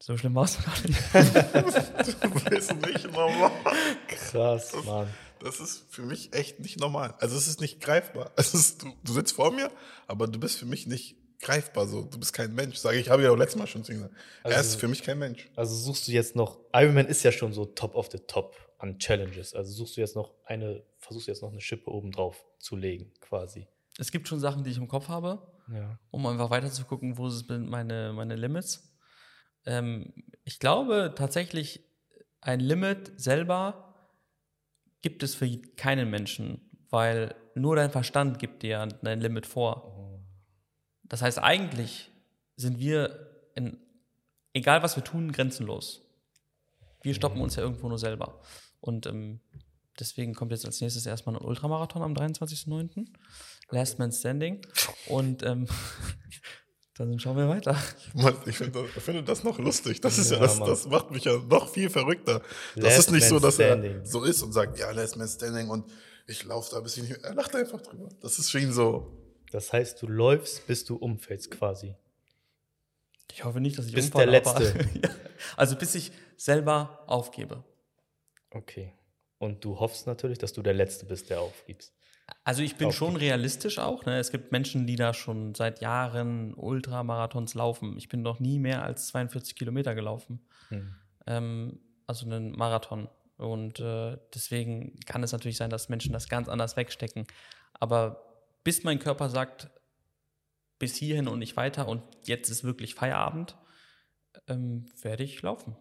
[0.01, 0.99] so schlimm war es gar nicht.
[2.23, 3.51] Du bist nicht normal.
[4.09, 5.09] Krass, Mann.
[5.41, 7.15] Das ist für mich echt nicht normal.
[7.19, 8.31] Also es ist nicht greifbar.
[8.37, 9.71] Es ist, du, du sitzt vor mir,
[10.07, 11.87] aber du bist für mich nicht greifbar.
[11.87, 12.77] So, du bist kein Mensch.
[12.77, 14.15] Sage ich, habe ja auch letztes Mal schon zu gesagt.
[14.43, 15.51] er Also- ist für mich kein Mensch.
[15.57, 18.99] Also suchst du jetzt noch, Ironman ist ja schon so top of the top an
[18.99, 19.55] Challenges.
[19.55, 22.77] Also suchst du jetzt noch eine, versuchst du jetzt noch eine Schippe oben drauf zu
[22.77, 23.67] legen, quasi.
[23.99, 25.41] Es gibt schon Sachen, die ich im Kopf habe,
[25.73, 25.99] Ja.
[26.11, 28.90] um einfach weiter zu gucken, wo sind meine, meine Limits.
[29.67, 30.13] Ähm,
[30.45, 31.85] ich glaube tatsächlich,
[32.41, 33.95] ein Limit selber
[35.03, 40.25] gibt es für keinen Menschen, weil nur dein Verstand gibt dir ein Limit vor.
[41.05, 42.11] Das heißt, eigentlich
[42.57, 43.79] sind wir, in,
[44.53, 46.03] egal was wir tun, grenzenlos.
[47.03, 48.41] Wir stoppen uns ja irgendwo nur selber.
[48.81, 49.41] Und ähm,
[49.99, 53.07] deswegen kommt jetzt als nächstes erstmal ein Ultramarathon am 23.09.
[53.71, 54.61] Last Man Standing.
[55.09, 55.67] Und ähm,
[56.95, 57.77] dann schauen wir weiter.
[58.47, 60.01] Ich finde das, noch lustig.
[60.01, 62.43] Das ist ja, Ja, das, das macht mich ja noch viel verrückter.
[62.75, 64.01] Das Last ist nicht so, dass Standing.
[64.01, 65.91] er so ist und sagt, ja, Last Man Standing und
[66.27, 67.11] ich laufe da ein bisschen.
[67.23, 68.09] Er lacht einfach drüber.
[68.21, 69.17] Das ist für ihn so.
[69.51, 71.95] Das heißt, du läufst, bis du umfällst, quasi.
[73.33, 74.89] Ich hoffe nicht, dass ich Bis umfalle, der Letzte.
[75.03, 75.11] Ja.
[75.57, 77.65] also bis ich selber aufgebe.
[78.51, 78.93] Okay.
[79.39, 81.93] Und du hoffst natürlich, dass du der Letzte bist, der aufgibst.
[82.51, 84.05] Also ich bin schon realistisch auch.
[84.07, 84.19] Ne?
[84.19, 87.97] Es gibt Menschen, die da schon seit Jahren Ultramarathons laufen.
[87.97, 90.41] Ich bin noch nie mehr als 42 Kilometer gelaufen.
[90.71, 90.93] Hm.
[91.29, 93.09] Ähm, also einen Marathon.
[93.37, 97.25] Und äh, deswegen kann es natürlich sein, dass Menschen das ganz anders wegstecken.
[97.75, 98.21] Aber
[98.65, 99.71] bis mein Körper sagt,
[100.81, 103.57] bis hierhin und nicht weiter und jetzt ist wirklich Feierabend,
[104.49, 105.77] ähm, werde ich laufen.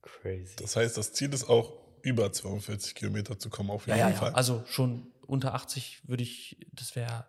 [0.00, 0.56] Crazy.
[0.56, 4.14] Das heißt, das Ziel ist auch, über 42 Kilometer zu kommen, auf Ja, jeden ja,
[4.14, 4.18] ja.
[4.18, 4.32] Fall.
[4.32, 7.26] Also schon unter 80 würde ich, das wäre,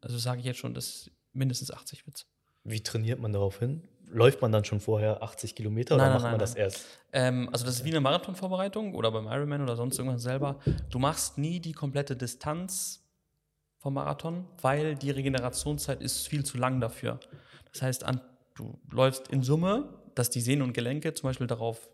[0.00, 2.26] also sage ich jetzt schon, das mindestens 80 wird's.
[2.64, 3.88] Wie trainiert man darauf hin?
[4.06, 6.84] Läuft man dann schon vorher 80 Kilometer Nein, oder nein, macht nein, man das erst?
[7.12, 10.58] Ähm, also das ist wie eine Marathonvorbereitung oder beim Ironman oder sonst irgendwas selber.
[10.90, 13.02] Du machst nie die komplette Distanz
[13.78, 17.18] vom Marathon, weil die Regenerationszeit ist viel zu lang dafür.
[17.72, 18.20] Das heißt, an,
[18.54, 21.88] du läufst in Summe, dass die Sehnen und Gelenke zum Beispiel darauf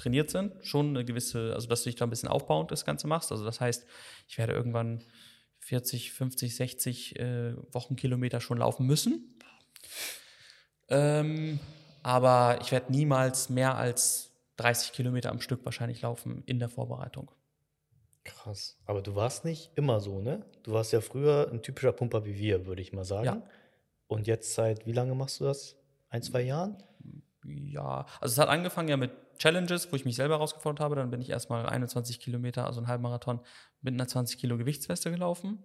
[0.00, 3.06] trainiert sind, schon eine gewisse, also dass du dich da ein bisschen aufbauend das Ganze
[3.06, 3.30] machst.
[3.32, 3.86] Also das heißt,
[4.28, 5.02] ich werde irgendwann
[5.60, 9.38] 40, 50, 60 äh, Wochenkilometer schon laufen müssen.
[10.88, 11.60] Ähm,
[12.02, 17.30] aber ich werde niemals mehr als 30 Kilometer am Stück wahrscheinlich laufen in der Vorbereitung.
[18.24, 18.78] Krass.
[18.84, 20.44] Aber du warst nicht immer so, ne?
[20.62, 23.24] Du warst ja früher ein typischer Pumper wie wir, würde ich mal sagen.
[23.24, 23.42] Ja.
[24.08, 25.76] Und jetzt seit wie lange machst du das?
[26.08, 26.82] Ein, zwei Jahren?
[27.44, 30.96] Ja, also es hat angefangen ja mit Challenges, wo ich mich selber herausgefordert habe.
[30.96, 33.40] Dann bin ich erstmal 21 Kilometer, also einen Halbmarathon,
[33.80, 35.62] mit einer 20 Kilo Gewichtsweste gelaufen.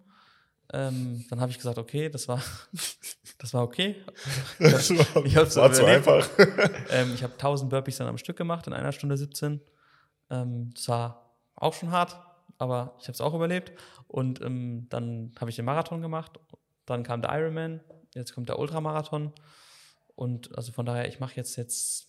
[0.72, 2.42] Ähm, dann habe ich gesagt, okay, das war,
[3.38, 3.96] das war okay.
[4.58, 6.28] Das war, Ich hab's war zu einfach.
[6.90, 9.60] Ähm, ich habe 1000 Burpees dann am Stück gemacht in einer Stunde 17.
[10.30, 12.16] Ähm, das war auch schon hart,
[12.58, 13.72] aber ich habe es auch überlebt.
[14.08, 16.38] Und ähm, dann habe ich den Marathon gemacht.
[16.86, 17.80] Dann kam der Ironman.
[18.14, 19.32] Jetzt kommt der Ultramarathon.
[20.14, 22.08] Und also von daher, ich mache jetzt jetzt,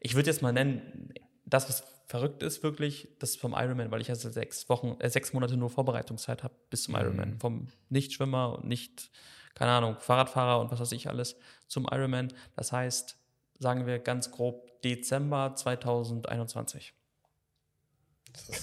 [0.00, 1.12] ich würde jetzt mal nennen,
[1.44, 5.10] das, was verrückt ist, wirklich, das ist vom Ironman, weil ich also sechs Wochen, äh,
[5.10, 7.38] sechs Monate nur Vorbereitungszeit habe bis zum Ironman.
[7.38, 9.10] Vom Nichtschwimmer und nicht,
[9.54, 12.32] keine Ahnung, Fahrradfahrer und was weiß ich alles zum Ironman.
[12.56, 13.16] Das heißt,
[13.58, 16.94] sagen wir ganz grob Dezember 2021.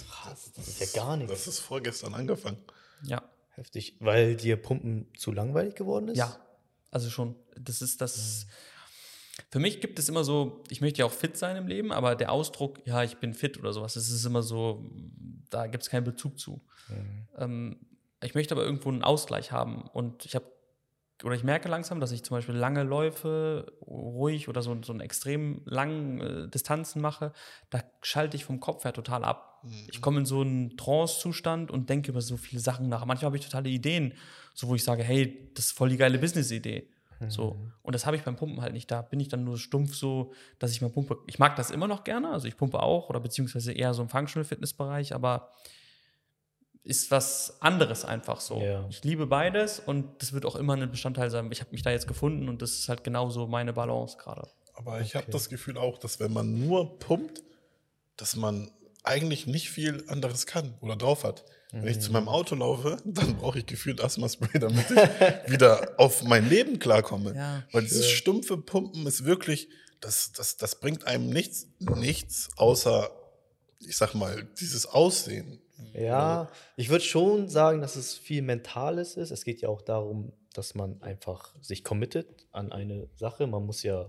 [0.09, 1.31] Krass, das ist ja gar nichts.
[1.31, 2.57] Das ist vorgestern angefangen.
[3.03, 3.21] Ja.
[3.55, 3.95] Heftig.
[3.99, 6.17] Weil dir Pumpen zu langweilig geworden ist?
[6.17, 6.37] Ja,
[6.91, 7.35] also schon.
[7.57, 8.47] Das ist das.
[9.49, 12.15] Für mich gibt es immer so, ich möchte ja auch fit sein im Leben, aber
[12.15, 14.85] der Ausdruck, ja, ich bin fit oder sowas, das ist immer so,
[15.49, 16.61] da gibt es keinen Bezug zu.
[17.37, 17.79] Ähm,
[18.23, 20.45] ich möchte aber irgendwo einen Ausgleich haben und ich habe,
[21.23, 25.01] oder ich merke langsam, dass ich zum Beispiel lange Läufe, ruhig oder so, so einen
[25.01, 27.33] extrem langen äh, Distanzen mache,
[27.69, 29.63] da schalte ich vom Kopf her total ab.
[29.89, 33.03] Ich komme in so einen Trance-Zustand und denke über so viele Sachen nach.
[33.05, 34.13] Manchmal habe ich totale Ideen,
[34.53, 36.87] so wo ich sage, hey, das ist voll die geile Business-Idee.
[37.29, 37.57] So.
[37.81, 38.91] Und das habe ich beim Pumpen halt nicht.
[38.91, 41.17] Da bin ich dann nur stumpf so, dass ich mal pumpe.
[41.27, 44.09] Ich mag das immer noch gerne, also ich pumpe auch oder beziehungsweise eher so im
[44.09, 45.51] Functional Fitness-Bereich, aber
[46.83, 48.61] ist was anderes einfach so.
[48.61, 48.85] Ja.
[48.89, 51.51] Ich liebe beides und das wird auch immer ein Bestandteil sein.
[51.51, 54.47] Ich habe mich da jetzt gefunden und das ist halt genauso meine Balance gerade.
[54.75, 55.31] Aber ich habe Okay.
[55.31, 57.41] das Gefühl auch, dass wenn man nur pumpt,
[58.17, 58.69] dass man
[59.07, 61.45] eigentlich nicht viel anderes kann oder drauf hat.
[61.71, 64.95] Wenn ich zu meinem Auto laufe, dann brauche ich gefühlt Asthma-Spray, damit ich
[65.51, 67.35] wieder auf mein Leben klarkomme.
[67.35, 67.63] Ja.
[67.73, 69.67] Weil dieses stumpfe Pumpen ist wirklich,
[69.99, 73.09] das, das, das bringt einem nichts, nichts außer,
[73.79, 75.61] ich sag mal, dieses Aussehen,
[75.93, 79.31] Ja, ich würde schon sagen, dass es viel Mentales ist.
[79.31, 83.47] Es geht ja auch darum, dass man einfach sich committet an eine Sache.
[83.47, 84.07] Man muss ja,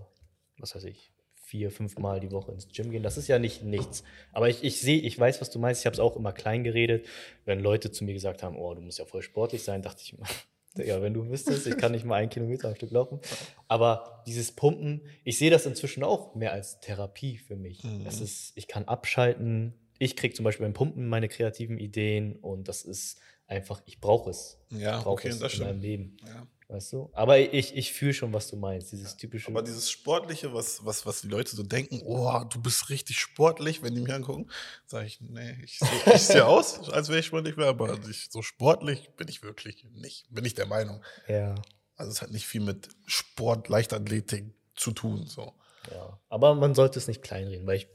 [0.57, 1.11] was weiß ich,
[1.47, 3.03] vier, fünf Mal die Woche ins Gym gehen.
[3.03, 4.03] Das ist ja nicht nichts.
[4.33, 5.81] Aber ich, ich sehe, ich weiß, was du meinst.
[5.81, 7.07] Ich habe es auch immer klein geredet.
[7.45, 10.13] Wenn Leute zu mir gesagt haben, oh, du musst ja voll sportlich sein, dachte ich
[10.13, 10.27] immer,
[10.85, 13.21] ja, wenn du wüsstest, ich kann nicht mal einen Kilometer am Stück laufen.
[13.69, 17.81] Aber dieses Pumpen, ich sehe das inzwischen auch mehr als Therapie für mich.
[17.81, 18.05] Mhm.
[18.05, 19.73] Es ist, ich kann abschalten.
[19.99, 24.29] Ich kriege zum Beispiel beim Pumpen meine kreativen Ideen und das ist einfach, ich brauche
[24.31, 24.59] es.
[24.69, 25.83] Ja, ich brauche okay, es das in meinem stimmt.
[25.83, 26.17] Leben.
[26.27, 26.45] Ja.
[26.69, 27.09] Weißt du?
[27.13, 28.91] Aber ich, ich fühle schon, was du meinst.
[28.91, 29.47] Dieses typische.
[29.47, 33.81] Aber dieses Sportliche, was, was, was die Leute so denken, oh, du bist richtig sportlich,
[33.83, 34.49] wenn die mich angucken,
[34.85, 38.27] sage ich, nee, ich sehe ich seh aus, als wäre ich sportlich wäre, aber ich,
[38.29, 41.01] so sportlich bin ich wirklich nicht, bin ich der Meinung.
[41.29, 41.55] ja,
[41.95, 45.25] Also es hat nicht viel mit Sport, Leichtathletik zu tun.
[45.25, 45.53] So.
[45.89, 46.19] ja.
[46.27, 47.87] Aber man sollte es nicht kleinreden, weil ich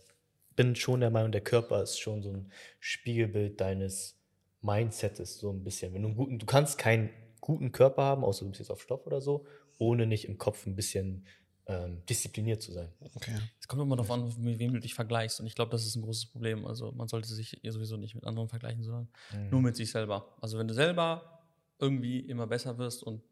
[0.57, 4.17] bin schon der Meinung, der Körper ist schon so ein Spiegelbild deines
[4.63, 5.93] Mindsets, so ein bisschen.
[5.93, 7.11] Wenn du einen guten, du kannst keinen
[7.42, 9.44] guten Körper haben, außer du bist jetzt auf Stoff oder so,
[9.78, 11.26] ohne nicht im Kopf ein bisschen
[11.66, 12.88] ähm, diszipliniert zu sein.
[13.14, 13.37] Okay.
[13.61, 15.40] Es kommt immer darauf an, mit wem du dich vergleichst.
[15.40, 16.66] Und ich glaube, das ist ein großes Problem.
[16.66, 19.09] Also man sollte sich sowieso nicht mit anderen vergleichen, sondern
[19.50, 20.35] nur mit sich selber.
[20.40, 21.42] Also wenn du selber
[21.78, 23.22] irgendwie immer besser wirst und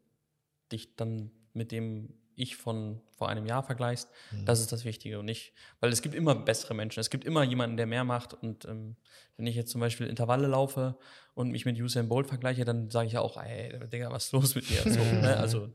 [0.71, 4.09] dich dann mit dem Ich von vor einem Jahr vergleichst,
[4.45, 6.99] das ist das Wichtige und nicht, weil es gibt immer bessere Menschen.
[6.99, 8.33] Es gibt immer jemanden, der mehr macht.
[8.33, 8.95] Und ähm,
[9.37, 10.97] wenn ich jetzt zum Beispiel Intervalle laufe
[11.33, 14.31] und mich mit Usain Bolt vergleiche, dann sage ich ja auch, ey, Digga, was ist
[14.31, 14.81] los mit dir?
[14.83, 15.37] So, ne?
[15.37, 15.69] Also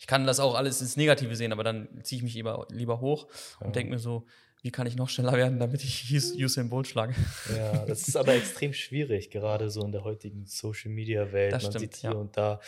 [0.00, 3.00] ich kann das auch alles ins Negative sehen, aber dann ziehe ich mich lieber, lieber
[3.00, 3.28] hoch
[3.60, 4.26] und denke mir so,
[4.62, 7.14] wie kann ich noch schneller werden, damit ich Us- Usain Bolt schlage?
[7.56, 11.52] Ja, das ist aber extrem schwierig, gerade so in der heutigen Social Media Welt.
[11.52, 12.16] Das Man stimmt, sieht hier ja.
[12.16, 12.60] und da.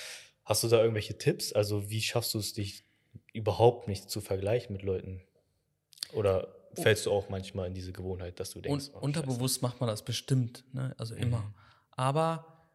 [0.44, 1.52] Hast du da irgendwelche Tipps?
[1.52, 2.84] Also, wie schaffst du es, dich
[3.32, 5.22] überhaupt nicht zu vergleichen mit Leuten?
[6.12, 9.80] Oder fällst du auch manchmal in diese Gewohnheit, dass du denkst, Und oh, unterbewusst macht
[9.80, 10.94] man das bestimmt, ne?
[10.98, 11.52] also immer.
[11.90, 12.66] Aber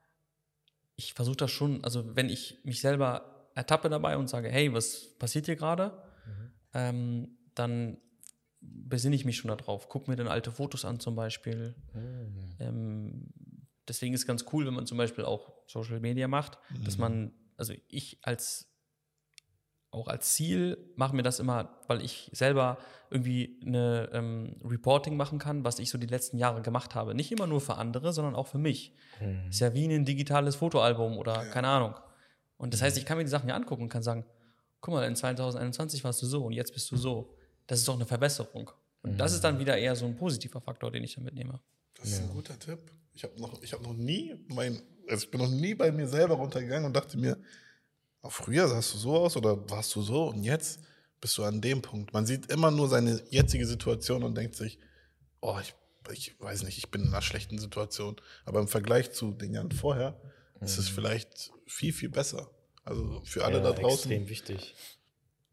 [0.95, 5.15] ich versuche das schon, also wenn ich mich selber ertappe dabei und sage, hey, was
[5.17, 6.03] passiert hier gerade,
[6.73, 7.97] ähm, dann
[8.59, 9.89] besinne ich mich schon darauf.
[9.89, 11.75] Guck mir dann alte Fotos an zum Beispiel.
[11.93, 12.55] Mhm.
[12.59, 13.33] Ähm,
[13.87, 17.33] deswegen ist es ganz cool, wenn man zum Beispiel auch Social Media macht, dass man,
[17.55, 18.69] also ich als
[19.97, 22.77] auch als Ziel mache mir das immer, weil ich selber
[23.09, 27.15] irgendwie eine ähm, Reporting machen kann, was ich so die letzten Jahre gemacht habe.
[27.15, 28.93] Nicht immer nur für andere, sondern auch für mich.
[29.21, 29.49] Mhm.
[29.49, 31.95] Ist ja wie ein digitales Fotoalbum oder keine Ahnung.
[32.57, 34.25] Und das heißt, ich kann mir die Sachen ja angucken und kann sagen,
[34.81, 37.33] guck mal, in 2021 warst du so und jetzt bist du so.
[37.67, 38.71] Das ist doch eine Verbesserung.
[39.03, 41.59] Und das ist dann wieder eher so ein positiver Faktor, den ich da mitnehme.
[41.95, 42.79] Das ist ein guter Tipp.
[43.13, 46.07] Ich habe noch, ich hab noch nie mein, also ich bin noch nie bei mir
[46.07, 47.37] selber runtergegangen und dachte mir,
[48.21, 50.79] oh, früher sahst du so aus oder warst du so und jetzt
[51.21, 52.13] bist du an dem Punkt.
[52.13, 54.79] Man sieht immer nur seine jetzige Situation und denkt sich,
[55.41, 55.73] oh, ich,
[56.11, 58.15] ich weiß nicht, ich bin in einer schlechten Situation.
[58.45, 60.19] Aber im Vergleich zu den Jahren vorher
[60.61, 62.49] ist es vielleicht viel, viel besser.
[62.83, 64.75] Also für alle ja, da draußen, Extrem wichtig.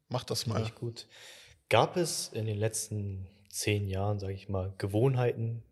[0.09, 0.59] macht das mal.
[0.59, 1.09] Richtig gut.
[1.68, 5.62] Gab es in den letzten zehn Jahren, sage ich mal, Gewohnheiten,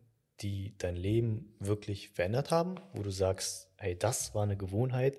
[0.40, 5.18] die dein Leben wirklich verändert haben, wo du sagst, hey, das war eine Gewohnheit,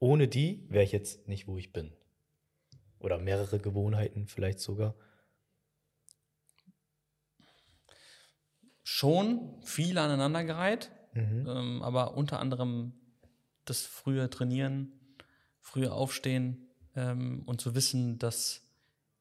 [0.00, 1.92] ohne die wäre ich jetzt nicht, wo ich bin?
[2.98, 4.94] Oder mehrere Gewohnheiten vielleicht sogar.
[8.82, 11.46] Schon viel aneinandergereiht, Mhm.
[11.48, 12.92] ähm, aber unter anderem
[13.64, 14.92] das frühe Trainieren,
[15.60, 18.62] frühe Aufstehen ähm, und zu wissen, dass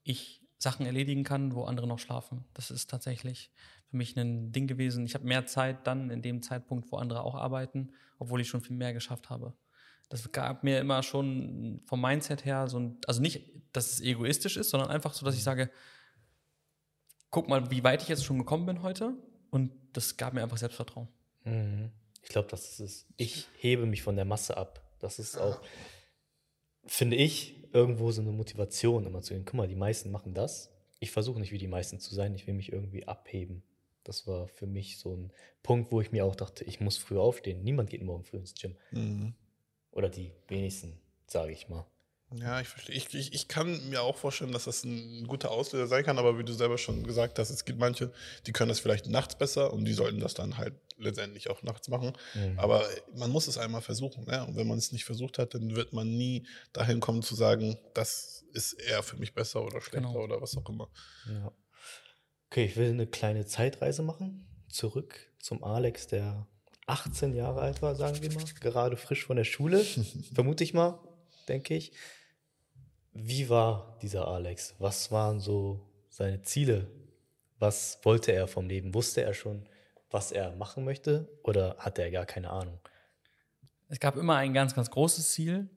[0.04, 2.46] ich Sachen erledigen kann, wo andere noch schlafen.
[2.54, 3.52] Das ist tatsächlich
[3.90, 5.06] für mich ein Ding gewesen.
[5.06, 8.62] Ich habe mehr Zeit dann in dem Zeitpunkt, wo andere auch arbeiten, obwohl ich schon
[8.62, 9.54] viel mehr geschafft habe.
[10.10, 13.42] Das gab mir immer schon vom Mindset her so ein, also nicht,
[13.74, 15.70] dass es egoistisch ist, sondern einfach so, dass ich sage,
[17.30, 19.14] guck mal, wie weit ich jetzt schon gekommen bin heute.
[19.52, 21.08] Und das gab mir einfach Selbstvertrauen.
[21.44, 21.92] Mhm.
[22.24, 23.08] Ich glaube, das ist es.
[23.18, 24.84] Ich hebe mich von der Masse ab.
[25.00, 25.62] Das ist auch,
[26.86, 30.72] finde ich, irgendwo so eine Motivation, immer zu gehen, guck mal, die meisten machen das.
[31.00, 33.64] Ich versuche nicht wie die meisten zu sein, ich will mich irgendwie abheben.
[34.04, 35.32] Das war für mich so ein
[35.64, 37.64] Punkt, wo ich mir auch dachte, ich muss früh aufstehen.
[37.64, 38.76] Niemand geht morgen früh ins Gym.
[38.92, 39.34] Mhm.
[39.92, 41.86] Oder die wenigsten, sage ich mal.
[42.36, 42.96] Ja, ich verstehe.
[42.96, 46.38] Ich, ich, ich kann mir auch vorstellen, dass das ein guter Auslöser sein kann, aber
[46.38, 48.14] wie du selber schon gesagt hast, es gibt manche,
[48.46, 51.88] die können das vielleicht nachts besser und die sollten das dann halt letztendlich auch nachts
[51.88, 52.14] machen.
[52.36, 52.60] Mhm.
[52.60, 54.26] Aber man muss es einmal versuchen.
[54.26, 54.46] Ne?
[54.46, 57.80] Und wenn man es nicht versucht hat, dann wird man nie dahin kommen zu sagen,
[57.96, 60.24] das ist eher für mich besser oder schlechter Genau.
[60.24, 60.88] oder was auch immer.
[61.28, 61.52] Ja.
[62.52, 64.48] Okay, ich will eine kleine Zeitreise machen.
[64.70, 66.48] Zurück zum Alex, der
[66.90, 68.44] 18 Jahre alt war, sagen wir mal.
[68.60, 69.84] Gerade frisch von der Schule,
[70.34, 71.00] vermute ich mal,
[71.48, 71.92] denke ich.
[73.14, 74.76] Wie war dieser Alex?
[74.80, 76.88] Was waren so seine Ziele?
[77.58, 78.94] Was wollte er vom Leben?
[78.94, 79.68] Wusste er schon,
[80.10, 81.30] was er machen möchte?
[81.44, 82.80] Oder hat er gar keine Ahnung?
[83.90, 85.70] Es gab immer ein ganz, ganz großes Ziel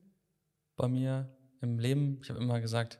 [0.76, 2.20] bei mir im Leben.
[2.22, 2.98] Ich habe immer gesagt,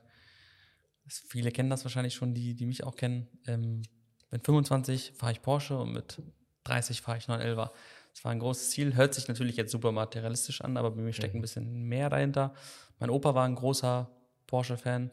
[1.07, 3.27] viele kennen das wahrscheinlich schon, die, die mich auch kennen.
[3.47, 3.83] Ähm,
[4.31, 6.21] mit 25 fahre ich Porsche und mit
[6.63, 7.69] 30 fahre ich 911.
[8.13, 8.95] Das war ein großes Ziel.
[8.95, 12.53] Hört sich natürlich jetzt super materialistisch an, aber bei mir steckt ein bisschen mehr dahinter.
[12.99, 14.09] Mein Opa war ein großer
[14.47, 15.11] Porsche-Fan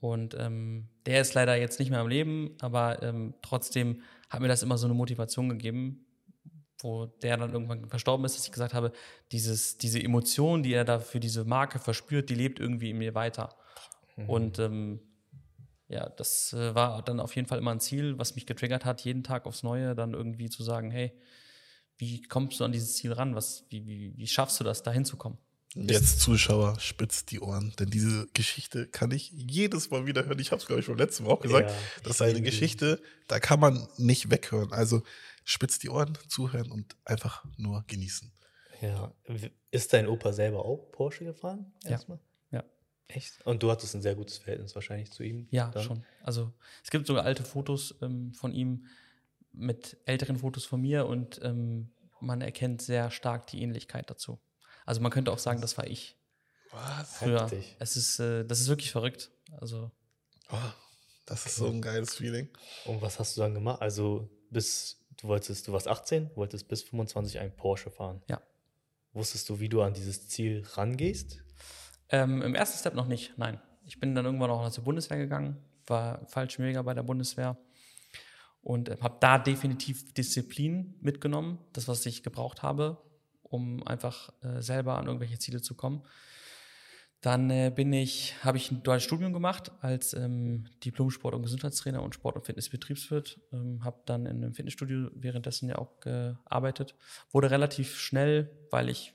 [0.00, 4.48] und ähm, der ist leider jetzt nicht mehr am Leben, aber ähm, trotzdem hat mir
[4.48, 6.04] das immer so eine Motivation gegeben,
[6.80, 8.92] wo der dann irgendwann verstorben ist, dass ich gesagt habe,
[9.30, 13.14] dieses, diese Emotion, die er da für diese Marke verspürt, die lebt irgendwie in mir
[13.14, 13.54] weiter.
[14.26, 15.00] Und ähm,
[15.88, 19.02] ja, das äh, war dann auf jeden Fall immer ein Ziel, was mich getriggert hat,
[19.02, 21.12] jeden Tag aufs Neue dann irgendwie zu sagen, hey,
[22.02, 23.36] wie kommst du an dieses Ziel ran?
[23.36, 25.38] Was, wie, wie, wie schaffst du das, da hinzukommen?
[25.74, 30.38] Jetzt Zuschauer, spitzt die Ohren, denn diese Geschichte kann ich jedes Mal wieder hören.
[30.40, 31.70] Ich habe es, glaube ich, beim letzten Mal auch gesagt.
[31.70, 32.42] Ja, das ist eine.
[32.42, 34.72] Geschichte, da kann man nicht weghören.
[34.72, 35.02] Also
[35.44, 38.32] spitzt die Ohren, zuhören und einfach nur genießen.
[38.80, 39.14] Ja.
[39.70, 41.72] Ist dein Opa selber auch Porsche gefahren?
[41.84, 41.90] Ja.
[41.90, 42.18] Erstmal?
[42.50, 42.64] Ja.
[43.06, 43.46] Echt?
[43.46, 45.46] Und du hattest ein sehr gutes Verhältnis wahrscheinlich zu ihm?
[45.52, 45.84] Ja, dann?
[45.84, 46.04] schon.
[46.24, 48.86] Also es gibt sogar alte Fotos ähm, von ihm
[49.52, 54.40] mit älteren Fotos von mir und ähm, man erkennt sehr stark die Ähnlichkeit dazu.
[54.86, 56.16] Also man könnte auch sagen, das war ich
[56.70, 57.16] Was?
[57.18, 57.42] früher.
[57.42, 57.76] Heftig.
[57.78, 59.30] Es ist, äh, das ist wirklich verrückt.
[59.60, 59.90] Also
[60.50, 60.56] Oh,
[61.26, 62.48] das ist so ein geiles Feeling.
[62.84, 63.80] Und was hast du dann gemacht?
[63.80, 68.22] Also bis, du wolltest, du warst 18, wolltest bis 25 einen Porsche fahren.
[68.28, 68.40] Ja.
[69.12, 71.42] Wusstest du, wie du an dieses Ziel rangehst?
[72.10, 73.60] Ähm, Im ersten Step noch nicht, nein.
[73.84, 77.56] Ich bin dann irgendwann auch zur Bundeswehr gegangen, war Fallschirmjäger bei der Bundeswehr
[78.62, 82.98] und äh, habe da definitiv Disziplin mitgenommen, das, was ich gebraucht habe,
[83.42, 86.02] um einfach äh, selber an irgendwelche Ziele zu kommen.
[87.20, 92.02] Dann äh, bin ich, habe ich ein duales Studium gemacht als ähm, Diplom-Sport- und Gesundheitstrainer
[92.02, 93.40] und Sport- und Fitnessbetriebswirt.
[93.52, 96.96] Ähm, habe dann in einem Fitnessstudio währenddessen ja auch gearbeitet.
[97.30, 99.14] Wurde relativ schnell, weil ich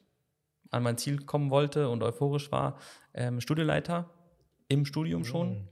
[0.72, 2.80] an mein Ziel kommen wollte und euphorisch war,
[3.14, 4.10] ähm, Studieleiter
[4.70, 5.68] im Studium schon.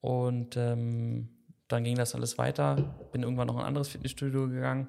[0.00, 1.35] Und ähm,
[1.68, 2.76] dann ging das alles weiter.
[3.12, 4.88] Bin irgendwann noch in ein anderes Fitnessstudio gegangen,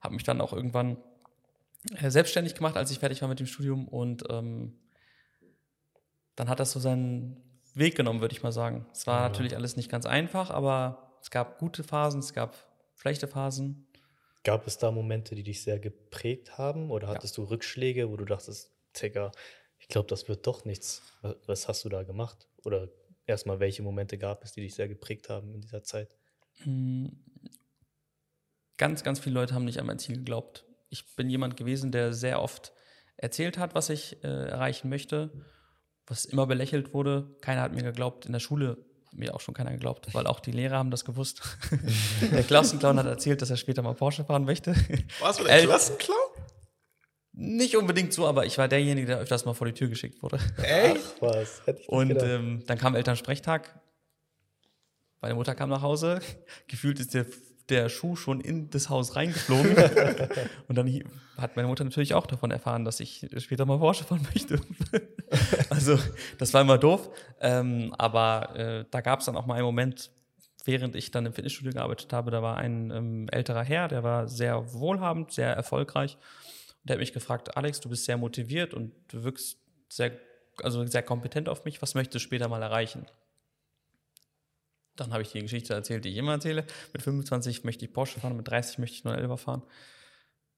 [0.00, 0.96] habe mich dann auch irgendwann
[1.96, 3.88] äh, selbstständig gemacht, als ich fertig war mit dem Studium.
[3.88, 4.78] Und ähm,
[6.36, 7.36] dann hat das so seinen
[7.74, 8.86] Weg genommen, würde ich mal sagen.
[8.92, 9.28] Es war Ja.
[9.28, 12.56] natürlich alles nicht ganz einfach, aber es gab gute Phasen, es gab
[12.96, 13.86] schlechte Phasen.
[14.44, 16.90] Gab es da Momente, die dich sehr geprägt haben?
[16.90, 19.32] Oder hattest du Rückschläge, wo du dachtest, Digga,
[19.78, 21.02] ich glaube, das wird doch nichts?
[21.22, 22.46] Was, was hast du da gemacht?
[22.64, 22.88] Oder
[23.26, 26.16] erstmal, welche Momente gab es, die dich sehr geprägt haben in dieser Zeit?
[26.64, 27.08] Mm,
[28.76, 30.64] Ganz, ganz viele Leute haben nicht an mein Ziel geglaubt.
[30.88, 32.72] Ich bin jemand gewesen, der sehr oft
[33.16, 35.30] erzählt hat, was ich äh, erreichen möchte,
[36.06, 37.36] was immer belächelt wurde.
[37.40, 38.26] Keiner hat mir geglaubt.
[38.26, 41.04] In der Schule hat mir auch schon keiner geglaubt, weil auch die Lehrer haben das
[41.04, 41.40] gewusst.
[42.32, 44.74] der Klassenclown hat erzählt, dass er später mal Porsche fahren möchte.
[45.20, 45.66] Warst du der Ey.
[45.66, 46.18] Klassenclown?
[47.36, 50.38] Nicht unbedingt so, aber ich war derjenige, der öfters mal vor die Tür geschickt wurde.
[50.62, 51.00] Echt?
[51.16, 51.62] Ach, was?
[51.66, 53.74] Hätte ich Und ähm, dann kam Elternsprechtag.
[55.20, 56.20] Meine Mutter kam nach Hause.
[56.68, 57.26] Gefühlt ist der,
[57.68, 59.74] der Schuh schon in das Haus reingeflogen.
[60.68, 61.02] und dann
[61.36, 64.60] hat meine Mutter natürlich auch davon erfahren, dass ich später mal Porsche fahren möchte.
[65.70, 65.98] also,
[66.38, 67.10] das war immer doof.
[67.40, 70.12] Ähm, aber äh, da gab es dann auch mal einen Moment,
[70.64, 74.28] während ich dann im Fitnessstudio gearbeitet habe, da war ein ähm, älterer Herr, der war
[74.28, 76.16] sehr wohlhabend, sehr erfolgreich.
[76.84, 79.56] Und der hat mich gefragt, Alex, du bist sehr motiviert und du wirkst
[79.88, 80.18] sehr,
[80.62, 81.80] also sehr kompetent auf mich.
[81.80, 83.06] Was möchtest du später mal erreichen?
[84.96, 86.66] Dann habe ich die Geschichte erzählt, die ich immer erzähle.
[86.92, 89.62] Mit 25 möchte ich Porsche fahren, mit 30 möchte ich 911 fahren.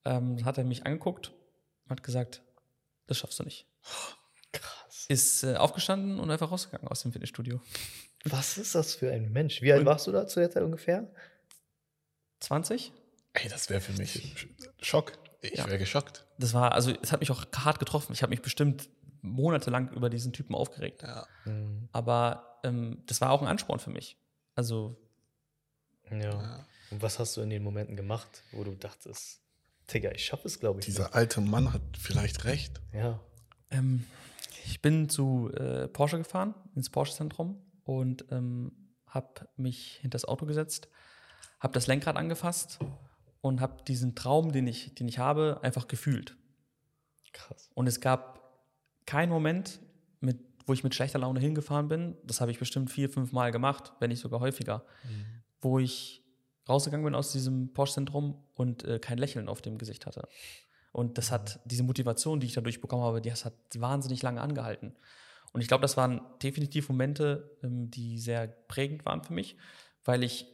[0.04, 1.32] Ähm, dann hat er mich angeguckt
[1.84, 2.42] und hat gesagt,
[3.06, 3.66] das schaffst du nicht.
[4.52, 5.06] Krass.
[5.08, 7.60] Ist äh, aufgestanden und einfach rausgegangen aus dem Fitnessstudio.
[8.24, 9.62] Was ist das für ein Mensch?
[9.62, 11.08] Wie alt Und- warst du da zu der Zeit ungefähr?
[12.40, 12.92] 20?
[13.32, 14.46] Ey, das wäre für mich
[14.80, 15.12] Schock.
[15.52, 15.66] Ich Ja.
[15.66, 16.26] wäre geschockt.
[16.38, 18.12] Das war, also es hat mich auch hart getroffen.
[18.12, 18.88] Ich habe mich bestimmt
[19.22, 21.02] monatelang über diesen Typen aufgeregt.
[21.02, 21.26] Ja.
[21.44, 21.88] Mhm.
[21.92, 24.16] Aber ähm, das war auch ein Ansporn für mich.
[24.54, 24.96] Also
[26.10, 26.16] Ja.
[26.18, 26.66] Ja.
[26.90, 29.40] Und was hast du in den Momenten gemacht, wo du dachtest,
[29.92, 30.86] Digga, ich schaffe es, glaube ich.
[30.86, 32.80] Dieser alte Mann hat vielleicht recht.
[32.92, 33.02] nicht.
[33.02, 33.20] Ja.
[33.70, 34.04] Ähm,
[34.64, 38.72] ich bin zu äh, Porsche gefahren, ins Porsche-Zentrum und ähm,
[39.06, 40.88] habe mich hinter das Auto gesetzt,
[41.60, 42.78] habe das Lenkrad angefasst
[43.46, 46.36] und habe diesen Traum, den ich, den ich habe, einfach gefühlt.
[47.32, 47.70] Krass.
[47.74, 48.36] Und es gab
[49.06, 49.80] keinen Moment,
[50.20, 52.16] mit, wo ich mit schlechter Laune hingefahren bin.
[52.24, 54.84] Das habe ich bestimmt vier, fünf Mal gemacht, wenn nicht sogar häufiger,
[55.60, 56.22] wo ich
[56.68, 60.28] rausgegangen bin aus diesem Porsche-Zentrum und äh, kein Lächeln auf dem Gesicht hatte.
[60.92, 64.96] Und das hat diese Motivation, die ich dadurch bekommen habe, die hat wahnsinnig lange angehalten.
[65.52, 69.56] Und ich glaube, das waren definitiv Momente, ähm, die sehr prägend waren für mich,
[70.04, 70.46] weil ich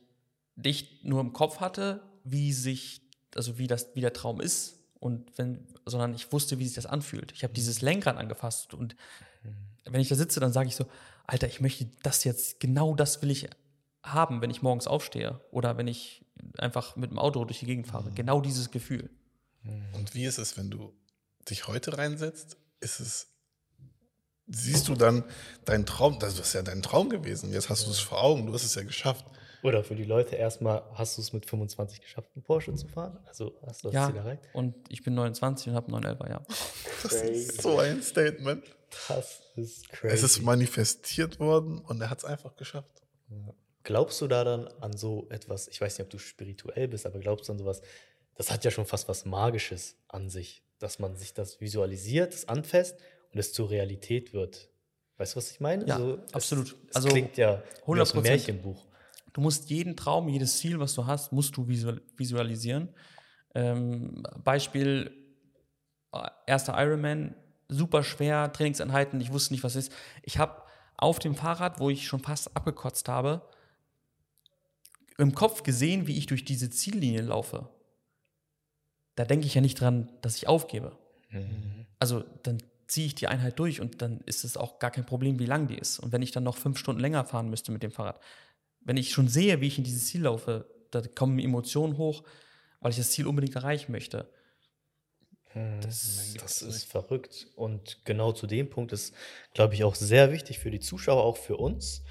[0.57, 3.03] nicht nur im Kopf hatte, wie sich
[3.37, 6.87] also wie das, wie der Traum ist und wenn, sondern ich wusste, wie sich das
[6.87, 7.33] anfühlt.
[7.33, 8.97] Ich habe dieses Lenkrad angefasst und
[9.85, 10.87] wenn ich da sitze, dann sage ich so,
[11.27, 13.49] Alter, ich möchte das jetzt, genau das will ich
[14.03, 16.25] haben, wenn ich morgens aufstehe oder wenn ich
[16.59, 18.11] einfach mit dem Auto durch die Gegend fahre.
[18.13, 19.11] Genau dieses Gefühl.
[19.93, 20.93] Und wie ist es, wenn du
[21.49, 22.57] dich heute reinsetzt?
[22.81, 23.29] Ist es,
[24.49, 25.25] siehst du dann
[25.65, 28.53] deinen Traum, das ist ja dein Traum gewesen, jetzt hast du es vor Augen, du
[28.53, 29.25] hast es ja geschafft.
[29.63, 33.19] Oder für die Leute erstmal, hast du es mit 25 geschafft, einen Porsche zu fahren?
[33.27, 34.43] Also hast du das Ja, Ziel erreicht?
[34.53, 36.43] und ich bin 29 und habe einen 911er, ja.
[37.03, 38.65] Das ist so ein Statement.
[39.09, 40.15] Das ist crazy.
[40.15, 43.03] Es ist manifestiert worden und er hat es einfach geschafft.
[43.85, 47.19] Glaubst du da dann an so etwas, ich weiß nicht, ob du spirituell bist, aber
[47.19, 47.81] glaubst du an sowas,
[48.35, 52.49] das hat ja schon fast was Magisches an sich, dass man sich das visualisiert, das
[52.49, 52.97] anfasst
[53.33, 54.69] und es zur Realität wird.
[55.19, 55.85] Weißt du, was ich meine?
[55.87, 56.77] Ja, es, absolut.
[56.91, 58.29] Es Also klingt ja wie aus einem 100%.
[58.29, 58.85] Märchenbuch.
[59.33, 62.89] Du musst jeden Traum, jedes Ziel, was du hast, musst du visual visualisieren.
[63.55, 65.11] Ähm, Beispiel,
[66.13, 67.35] äh, erster Ironman,
[67.69, 69.93] super schwer, Trainingseinheiten, ich wusste nicht, was ist.
[70.23, 70.63] Ich habe
[70.97, 73.43] auf dem Fahrrad, wo ich schon fast abgekotzt habe,
[75.19, 77.69] im Kopf gesehen, wie ich durch diese Ziellinie laufe.
[79.15, 80.97] Da denke ich ja nicht dran, dass ich aufgebe.
[81.99, 85.39] Also dann ziehe ich die Einheit durch und dann ist es auch gar kein Problem,
[85.39, 85.99] wie lang die ist.
[85.99, 88.21] Und wenn ich dann noch fünf Stunden länger fahren müsste mit dem Fahrrad,
[88.85, 92.23] wenn ich schon sehe, wie ich in dieses Ziel laufe, da kommen Emotionen hoch,
[92.81, 94.29] weil ich das Ziel unbedingt erreichen möchte.
[95.81, 97.49] Das, das ist verrückt.
[97.57, 99.15] Und genau zu dem Punkt ist,
[99.53, 102.03] glaube ich, auch sehr wichtig für die Zuschauer, auch für uns.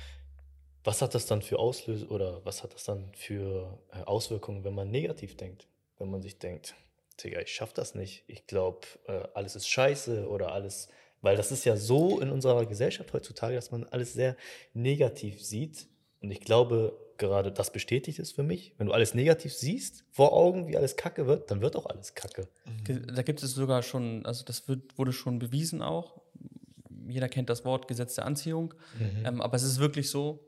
[0.83, 4.75] Was hat das dann für Auslöse oder was hat das dann für äh, Auswirkungen, wenn
[4.75, 5.67] man negativ denkt?
[5.97, 6.75] Wenn man sich denkt,
[7.23, 8.23] Digga, ich schaff das nicht.
[8.27, 10.89] Ich glaube, äh, alles ist scheiße oder alles.
[11.21, 14.35] Weil das ist ja so in unserer Gesellschaft heutzutage, dass man alles sehr
[14.73, 15.87] negativ sieht.
[16.21, 18.73] Und ich glaube, gerade das bestätigt es für mich.
[18.77, 22.15] Wenn du alles negativ siehst, vor Augen, wie alles kacke wird, dann wird auch alles
[22.15, 22.47] kacke.
[23.07, 26.21] Da gibt es sogar schon, also das wird, wurde schon bewiesen auch.
[27.07, 28.73] Jeder kennt das Wort Gesetz der Anziehung.
[29.25, 30.47] Ähm, aber es ist wirklich so,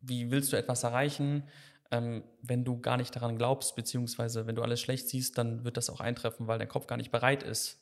[0.00, 1.44] wie willst du etwas erreichen,
[1.90, 5.76] ähm, wenn du gar nicht daran glaubst, beziehungsweise wenn du alles schlecht siehst, dann wird
[5.76, 7.80] das auch eintreffen, weil dein Kopf gar nicht bereit ist,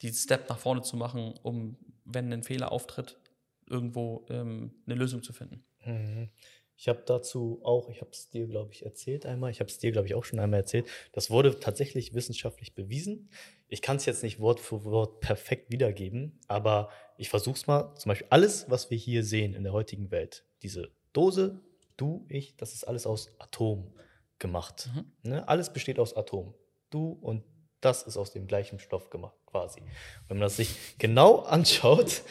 [0.00, 3.18] diesen Step nach vorne zu machen, um, wenn ein Fehler auftritt,
[3.66, 5.64] irgendwo ähm, eine Lösung zu finden.
[5.84, 6.30] Mhm.
[6.76, 9.78] Ich habe dazu auch, ich habe es dir, glaube ich, erzählt einmal, ich habe es
[9.78, 13.30] dir, glaube ich, auch schon einmal erzählt, das wurde tatsächlich wissenschaftlich bewiesen.
[13.68, 17.94] Ich kann es jetzt nicht Wort für Wort perfekt wiedergeben, aber ich versuche es mal.
[17.94, 21.60] Zum Beispiel alles, was wir hier sehen in der heutigen Welt, diese Dose,
[21.96, 23.92] du, ich, das ist alles aus Atom
[24.38, 24.90] gemacht.
[25.22, 25.46] Ne?
[25.46, 26.54] Alles besteht aus Atom.
[26.90, 27.44] Du und
[27.80, 29.82] das ist aus dem gleichen Stoff gemacht, quasi.
[30.28, 32.22] Wenn man das sich genau anschaut,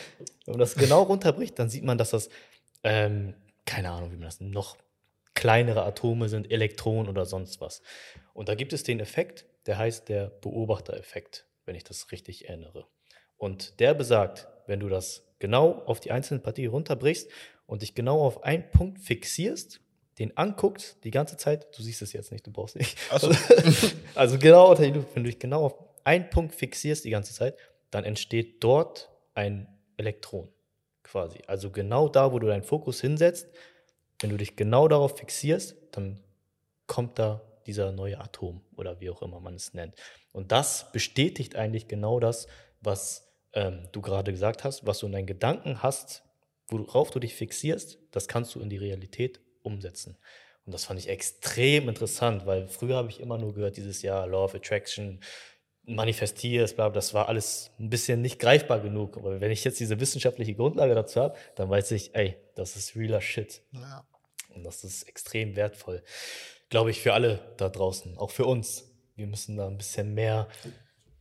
[0.45, 2.29] wenn man das genau runterbricht, dann sieht man, dass das,
[2.83, 4.77] ähm, keine Ahnung, wie man das noch
[5.33, 7.81] kleinere Atome sind, Elektronen oder sonst was.
[8.33, 12.87] Und da gibt es den Effekt, der heißt der Beobachtereffekt, wenn ich das richtig erinnere.
[13.37, 17.29] Und der besagt, wenn du das genau auf die einzelnen Partien runterbrichst
[17.65, 19.79] und dich genau auf einen Punkt fixierst,
[20.19, 22.97] den anguckst, die ganze Zeit, du siehst es jetzt nicht, du brauchst nicht.
[23.17, 23.31] So.
[24.15, 27.57] Also genau, wenn du dich genau auf einen Punkt fixierst die ganze Zeit,
[27.89, 29.67] dann entsteht dort ein
[29.97, 30.49] Elektron
[31.03, 31.39] quasi.
[31.47, 33.47] Also genau da, wo du deinen Fokus hinsetzt,
[34.21, 36.19] wenn du dich genau darauf fixierst, dann
[36.87, 39.95] kommt da dieser neue Atom oder wie auch immer man es nennt.
[40.31, 42.47] Und das bestätigt eigentlich genau das,
[42.81, 46.23] was ähm, du gerade gesagt hast, was du in deinen Gedanken hast,
[46.67, 50.17] worauf du dich fixierst, das kannst du in die Realität umsetzen.
[50.65, 54.27] Und das fand ich extrem interessant, weil früher habe ich immer nur gehört, dieses Jahr
[54.27, 55.19] Law of Attraction,
[55.85, 59.17] manifestierst, bla, das war alles ein bisschen nicht greifbar genug.
[59.17, 62.95] Aber wenn ich jetzt diese wissenschaftliche Grundlage dazu habe, dann weiß ich, ey, das ist
[62.95, 63.61] realer Shit.
[63.71, 64.05] Ja.
[64.55, 66.03] Und das ist extrem wertvoll,
[66.69, 68.85] glaube ich, für alle da draußen, auch für uns.
[69.15, 70.47] Wir müssen da ein bisschen mehr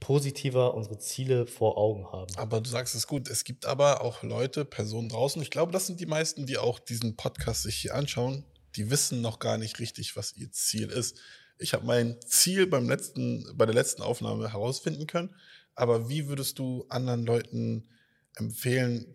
[0.01, 2.35] positiver unsere Ziele vor Augen haben.
[2.37, 3.29] Aber du sagst es gut.
[3.29, 5.41] Es gibt aber auch Leute, Personen draußen.
[5.43, 8.45] Ich glaube, das sind die meisten, die auch diesen Podcast sich hier anschauen.
[8.77, 11.19] Die wissen noch gar nicht richtig, was ihr Ziel ist.
[11.61, 15.35] Ich habe mein Ziel beim letzten, bei der letzten Aufnahme herausfinden können.
[15.75, 17.89] Aber wie würdest du anderen Leuten
[18.37, 19.13] empfehlen,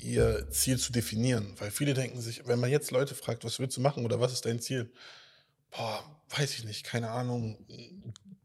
[0.00, 1.54] ihr Ziel zu definieren?
[1.58, 4.32] Weil viele denken sich, wenn man jetzt Leute fragt, was willst du machen oder was
[4.32, 4.92] ist dein Ziel?
[5.70, 7.64] Boah, weiß ich nicht, keine Ahnung.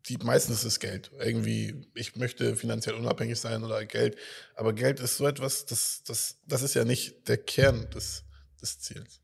[0.08, 1.12] Die, meistens ist es Geld.
[1.20, 4.18] Irgendwie, ich möchte finanziell unabhängig sein oder Geld.
[4.56, 8.24] Aber Geld ist so etwas, das, das, das ist ja nicht der Kern des,
[8.62, 9.21] des Ziels.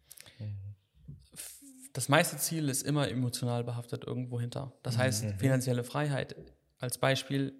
[1.97, 4.71] Das meiste Ziel ist immer emotional behaftet irgendwo hinter.
[4.83, 6.35] Das heißt, finanzielle Freiheit
[6.77, 7.55] als Beispiel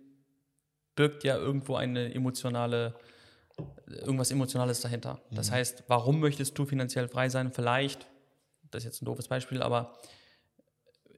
[0.95, 2.93] birgt ja irgendwo eine emotionale,
[3.88, 5.19] irgendwas Emotionales dahinter.
[5.31, 7.51] Das heißt, warum möchtest du finanziell frei sein?
[7.51, 8.05] Vielleicht,
[8.69, 9.97] das ist jetzt ein doofes Beispiel, aber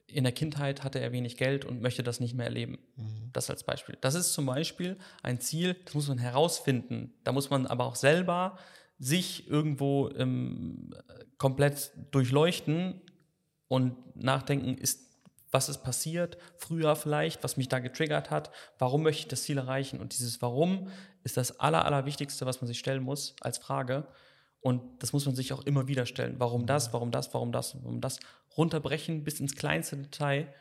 [0.08, 2.80] in der Kindheit hatte er wenig Geld und möchte das nicht mehr erleben.
[3.34, 3.98] Das als Beispiel.
[4.00, 7.12] Das ist zum Beispiel ein Ziel, das muss man herausfinden.
[7.26, 8.58] Da muss man aber auch selber
[8.98, 10.94] sich irgendwo ähm,
[11.38, 13.02] komplett durchleuchten
[13.70, 15.00] und nachdenken, ist,
[15.52, 19.58] was ist passiert, früher vielleicht, was mich da getriggert hat, warum möchte ich das Ziel
[19.58, 20.02] erreichen?
[20.02, 20.90] Und dieses Warum
[21.24, 24.08] ist das Aller, Allerwichtigste, was man sich stellen muss als Frage.
[24.62, 26.36] Und das muss man sich auch immer wieder stellen.
[26.40, 28.20] Warum das, warum das, warum das, warum das?
[28.58, 30.54] Runterbrechen bis ins kleinste Detail.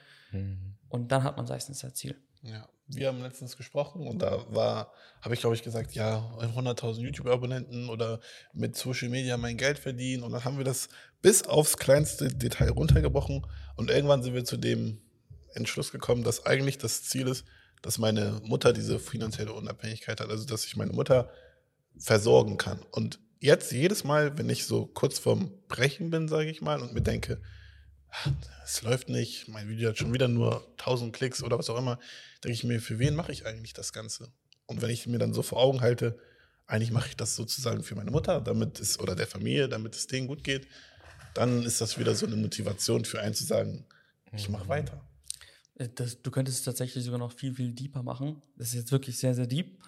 [0.88, 2.16] Und dann hat man meistens das Ziel.
[2.42, 7.00] Ja, wir haben letztens gesprochen und da war, habe ich glaube ich gesagt, ja, 100.000
[7.00, 8.20] YouTube-Abonnenten oder
[8.52, 10.22] mit Social Media mein Geld verdienen.
[10.22, 10.88] Und dann haben wir das
[11.20, 13.46] bis aufs kleinste Detail runtergebrochen.
[13.76, 15.00] Und irgendwann sind wir zu dem
[15.54, 17.44] Entschluss gekommen, dass eigentlich das Ziel ist,
[17.82, 21.30] dass meine Mutter diese finanzielle Unabhängigkeit hat, also dass ich meine Mutter
[21.98, 22.80] versorgen kann.
[22.92, 26.94] Und jetzt jedes Mal, wenn ich so kurz vorm Brechen bin, sage ich mal, und
[26.94, 27.46] mir denke, "Ah,
[28.64, 31.98] es läuft nicht, mein Video hat schon wieder nur 1000 Klicks oder was auch immer,
[32.44, 34.32] denke ich mir, für wen mache ich eigentlich das Ganze?
[34.66, 36.18] Und wenn ich mir dann so vor Augen halte,
[36.66, 40.06] eigentlich mache ich das sozusagen für meine Mutter, damit es, oder der Familie, damit es
[40.06, 40.68] denen gut geht,
[41.34, 43.86] dann ist das wieder so eine Motivation für einen zu sagen,
[44.32, 45.00] ich mache weiter.
[45.76, 48.42] Äh, Das, du könntest es tatsächlich sogar noch viel, viel deeper machen.
[48.56, 49.80] Das ist jetzt wirklich sehr, sehr deep.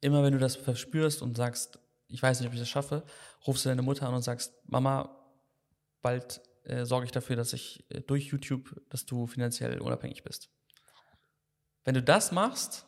[0.00, 3.04] Immer wenn du das verspürst und sagst, ich weiß nicht, ob ich das schaffe,
[3.46, 5.16] rufst du deine Mutter an und sagst, Mama,
[6.02, 10.50] bald äh, sorge ich dafür, dass ich äh, durch YouTube, dass du finanziell unabhängig bist.
[11.84, 12.86] Wenn du das machst,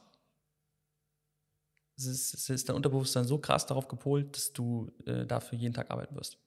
[1.97, 5.75] es ist, es ist dein Unterbewusstsein so krass darauf gepolt, dass du äh, dafür jeden
[5.75, 6.39] Tag arbeiten wirst.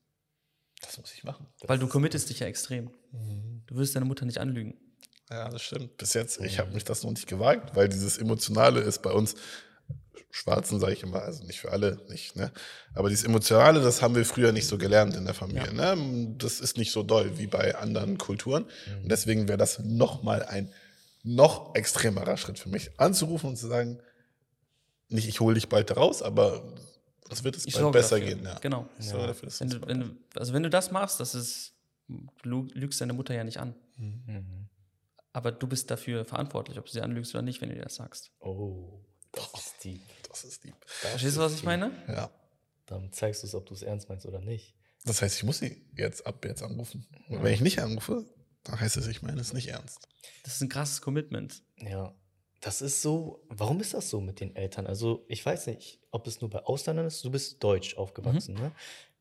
[0.81, 1.47] Das muss ich machen.
[1.61, 2.91] Weil du committest dich ja extrem.
[3.65, 4.77] Du wirst deine Mutter nicht anlügen.
[5.29, 5.97] Ja, das stimmt.
[5.97, 9.35] Bis jetzt, ich habe mich das noch nicht gewagt, weil dieses Emotionale ist bei uns
[10.31, 12.51] Schwarzen, sage ich immer, also nicht für alle, nicht, ne?
[12.93, 15.73] Aber dieses Emotionale, das haben wir früher nicht so gelernt in der Familie.
[15.73, 16.35] Ne?
[16.37, 18.65] Das ist nicht so doll wie bei anderen Kulturen.
[19.03, 20.71] Und deswegen wäre das nochmal ein
[21.23, 23.99] noch extremerer Schritt für mich, anzurufen und zu sagen,
[25.09, 26.63] nicht ich hole dich bald raus, aber
[27.29, 28.35] es wird es bald besser dafür.
[28.35, 28.45] gehen.
[28.45, 28.59] Ja.
[28.59, 28.87] Genau.
[28.99, 31.73] Sorge dafür, Wenn du, wenn du, also wenn du das machst, das ist,
[32.43, 33.75] du lügst deine Mutter ja nicht an.
[33.97, 34.67] Mhm.
[35.33, 37.95] Aber du bist dafür verantwortlich, ob du sie anlügst oder nicht, wenn du dir das
[37.95, 38.31] sagst.
[38.39, 39.01] Oh,
[39.37, 40.01] das ist deep.
[40.27, 40.75] das ist deep.
[40.85, 41.91] Verstehst du, was ich meine?
[42.07, 42.29] Ja.
[42.85, 44.75] Dann zeigst du es, ob du es ernst meinst oder nicht.
[45.05, 47.05] Das heißt, ich muss sie jetzt ab jetzt anrufen.
[47.29, 48.25] Und wenn ich nicht anrufe,
[48.63, 50.07] dann heißt es, ich meine es nicht ernst.
[50.43, 51.63] Das ist ein krasses Commitment.
[51.77, 52.13] Ja,
[52.61, 53.45] das ist so.
[53.49, 54.87] Warum ist das so mit den Eltern?
[54.87, 57.23] Also, ich weiß nicht, ob es nur bei Ausländern ist.
[57.23, 58.71] Du bist deutsch aufgewachsen, ne?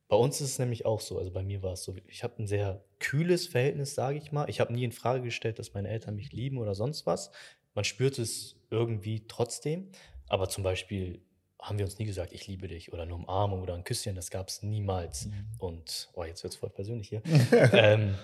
[0.08, 1.18] Bei uns ist es nämlich auch so.
[1.18, 1.94] Also, bei mir war es so.
[2.06, 4.48] Ich habe ein sehr kühles Verhältnis, sage ich mal.
[4.48, 7.30] Ich habe nie in Frage gestellt, dass meine Eltern mich lieben oder sonst was.
[7.74, 9.90] Man spürt es irgendwie trotzdem.
[10.28, 11.22] Aber zum Beispiel
[11.60, 14.14] haben wir uns nie gesagt, ich liebe dich oder eine Umarmung oder ein Küsschen.
[14.14, 15.28] Das gab es niemals.
[15.58, 17.22] Und, oh, jetzt wird es voll persönlich hier.
[17.72, 18.14] ähm,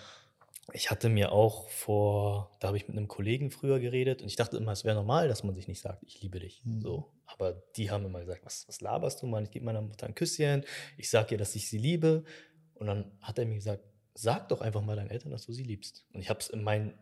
[0.73, 4.37] ich hatte mir auch vor, da habe ich mit einem Kollegen früher geredet und ich
[4.37, 6.63] dachte immer, es wäre normal, dass man sich nicht sagt, ich liebe dich.
[6.81, 7.11] So.
[7.27, 9.45] Aber die haben immer gesagt, was, was laberst du, Mann?
[9.45, 10.65] Ich gebe meiner Mutter ein Küsschen,
[10.97, 12.25] ich sage ihr, dass ich sie liebe.
[12.75, 13.83] Und dann hat er mir gesagt,
[14.15, 16.07] sag doch einfach mal deinen Eltern, dass du sie liebst.
[16.13, 16.95] Und ich habe es in meinen,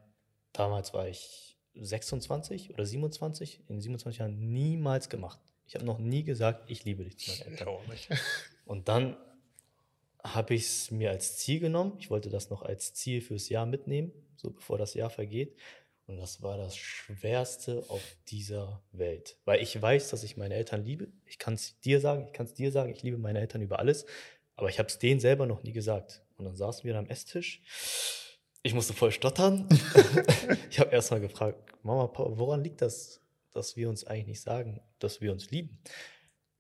[0.53, 1.50] damals war ich
[1.81, 5.39] 26 oder 27, in 27 Jahren niemals gemacht.
[5.67, 7.69] Ich habe noch nie gesagt, ich liebe dich zu meinen Eltern.
[7.69, 8.09] auch nicht.
[8.65, 9.17] Und dann
[10.23, 11.97] habe ich es mir als Ziel genommen.
[11.99, 15.57] Ich wollte das noch als Ziel fürs Jahr mitnehmen, so bevor das Jahr vergeht.
[16.07, 19.39] Und das war das Schwerste auf dieser Welt.
[19.45, 21.09] Weil ich weiß, dass ich meine Eltern liebe.
[21.25, 23.79] Ich kann es dir sagen, ich kann es dir sagen, ich liebe meine Eltern über
[23.79, 24.07] alles.
[24.57, 26.23] Aber ich habe es denen selber noch nie gesagt.
[26.37, 27.63] Und dann saßen wir am Esstisch.
[28.63, 29.67] Ich musste voll stottern.
[30.71, 34.43] ich habe erst mal gefragt, Mama, Papa, woran liegt das, dass wir uns eigentlich nicht
[34.43, 35.79] sagen, dass wir uns lieben?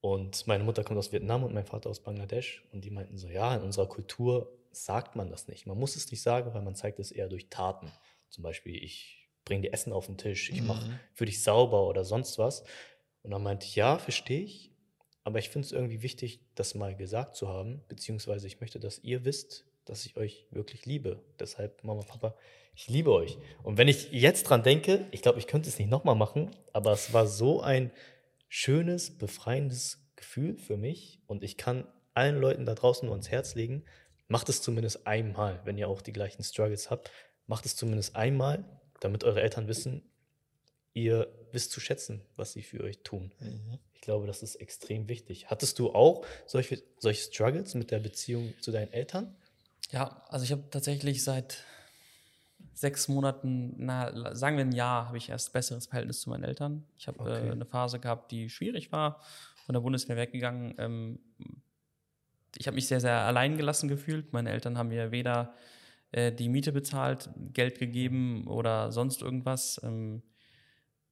[0.00, 2.64] Und meine Mutter kommt aus Vietnam und mein Vater aus Bangladesch.
[2.72, 5.66] Und die meinten so, ja, in unserer Kultur sagt man das nicht.
[5.66, 7.92] Man muss es nicht sagen, weil man zeigt es eher durch Taten.
[8.30, 12.04] Zum Beispiel, ich bringe dir Essen auf den Tisch, ich mache für dich sauber oder
[12.04, 12.64] sonst was.
[13.22, 14.72] Und dann meinte ich, ja, verstehe ich.
[15.22, 17.82] Aber ich finde es irgendwie wichtig, das mal gesagt zu haben.
[17.88, 21.22] Beziehungsweise ich möchte, dass ihr wisst, dass ich euch wirklich liebe.
[21.38, 22.34] Deshalb, Mama, Papa,
[22.74, 23.38] ich liebe euch.
[23.62, 26.92] Und wenn ich jetzt dran denke, ich glaube, ich könnte es nicht nochmal machen, aber
[26.92, 27.90] es war so ein
[28.48, 31.20] schönes, befreiendes Gefühl für mich.
[31.26, 33.84] Und ich kann allen Leuten da draußen nur ans Herz legen,
[34.28, 37.10] macht es zumindest einmal, wenn ihr auch die gleichen Struggles habt,
[37.46, 38.64] macht es zumindest einmal,
[39.00, 40.02] damit eure Eltern wissen,
[40.94, 43.32] ihr wisst zu schätzen, was sie für euch tun.
[43.94, 45.50] Ich glaube, das ist extrem wichtig.
[45.50, 49.36] Hattest du auch solche, solche Struggles mit der Beziehung zu deinen Eltern?
[49.92, 51.64] Ja, also ich habe tatsächlich seit
[52.74, 56.84] sechs Monaten, na, sagen wir ein Jahr, habe ich erst besseres Verhältnis zu meinen Eltern.
[56.96, 57.48] Ich habe Okay.
[57.48, 59.20] äh, eine Phase gehabt, die schwierig war,
[59.66, 60.74] von der Bundeswehr weggegangen.
[60.78, 61.18] Ähm,
[62.56, 64.32] ich habe mich sehr, sehr allein gelassen gefühlt.
[64.32, 65.54] Meine Eltern haben mir weder
[66.12, 69.80] äh, die Miete bezahlt, Geld gegeben oder sonst irgendwas.
[69.82, 70.22] Ähm,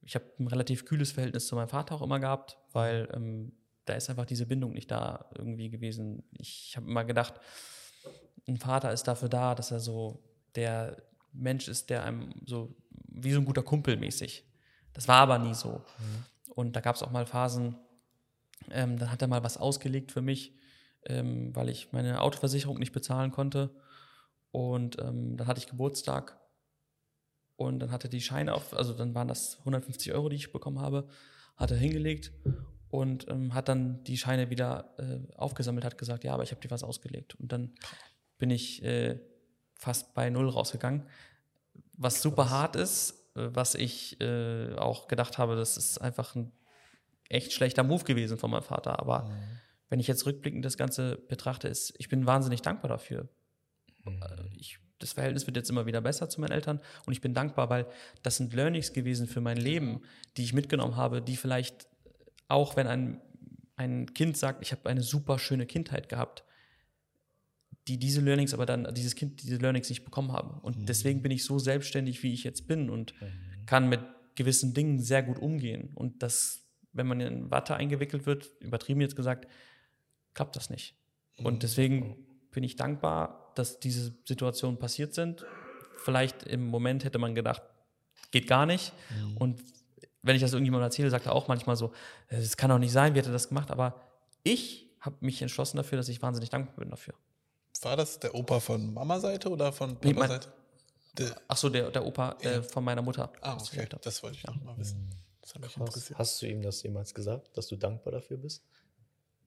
[0.02, 3.52] ich habe ein relativ kühles Verhältnis zu meinem Vater auch immer gehabt, weil ähm,
[3.84, 6.24] da ist einfach diese Bindung nicht da irgendwie gewesen.
[6.38, 7.34] Ich habe immer gedacht,
[8.48, 10.22] ein Vater ist dafür da, dass er so
[10.54, 14.44] der Mensch ist, der einem so wie so ein guter Kumpel mäßig.
[14.92, 15.84] Das war aber nie so.
[15.98, 16.24] Mhm.
[16.54, 17.76] Und da gab es auch mal Phasen,
[18.70, 20.54] ähm, dann hat er mal was ausgelegt für mich,
[21.06, 23.70] ähm, weil ich meine Autoversicherung nicht bezahlen konnte.
[24.50, 26.40] Und ähm, dann hatte ich Geburtstag
[27.56, 30.52] und dann hat er die Scheine auf, also dann waren das 150 Euro, die ich
[30.52, 31.08] bekommen habe,
[31.56, 32.32] hat er hingelegt
[32.90, 36.60] und ähm, hat dann die Scheine wieder äh, aufgesammelt, hat gesagt, ja, aber ich habe
[36.60, 37.34] dir was ausgelegt.
[37.34, 37.74] Und dann
[38.38, 39.18] bin ich äh,
[39.74, 41.06] fast bei null rausgegangen,
[41.96, 46.52] was super hart ist, äh, was ich äh, auch gedacht habe, das ist einfach ein
[47.28, 48.98] echt schlechter Move gewesen von meinem Vater.
[48.98, 49.32] Aber mhm.
[49.88, 53.28] wenn ich jetzt rückblickend das Ganze betrachte, ist, ich bin wahnsinnig dankbar dafür.
[54.04, 54.22] Mhm.
[54.56, 57.70] Ich das Verhältnis wird jetzt immer wieder besser zu meinen Eltern und ich bin dankbar,
[57.70, 57.86] weil
[58.22, 60.02] das sind Learnings gewesen für mein Leben,
[60.36, 61.86] die ich mitgenommen habe, die vielleicht
[62.48, 63.20] auch, wenn ein,
[63.76, 66.44] ein Kind sagt, ich habe eine super schöne Kindheit gehabt,
[67.88, 70.60] die diese Learnings aber dann, dieses Kind diese Learnings nicht bekommen haben.
[70.60, 70.86] Und mhm.
[70.86, 73.66] deswegen bin ich so selbstständig, wie ich jetzt bin und mhm.
[73.66, 74.00] kann mit
[74.34, 75.90] gewissen Dingen sehr gut umgehen.
[75.94, 76.62] Und das,
[76.92, 79.48] wenn man in Watte eingewickelt wird, übertrieben jetzt gesagt,
[80.34, 80.94] klappt das nicht.
[81.38, 81.58] Und mhm.
[81.60, 82.16] deswegen
[82.50, 85.44] bin ich dankbar, dass diese Situationen passiert sind.
[85.96, 87.62] Vielleicht im Moment hätte man gedacht,
[88.30, 88.92] geht gar nicht.
[89.10, 89.36] Mhm.
[89.36, 89.62] Und
[90.22, 91.92] wenn ich das irgendjemandem erzähle, sagt er auch manchmal so,
[92.28, 93.70] es kann doch nicht sein, wie hat er das gemacht?
[93.70, 94.00] Aber
[94.42, 97.14] ich habe mich entschlossen dafür, dass ich wahnsinnig dankbar bin dafür.
[97.82, 100.52] War das der Opa von Mama-Seite oder von Papa-Seite?
[101.48, 102.50] Ach so, der, der Opa äh, ja.
[102.58, 103.32] äh, von meiner Mutter.
[103.40, 103.88] Ah, okay.
[104.02, 104.52] Das wollte ich ja.
[104.52, 105.08] noch mal wissen.
[105.40, 106.18] Das hat mich interessiert.
[106.18, 108.62] Hast du ihm das jemals gesagt, dass du dankbar dafür bist?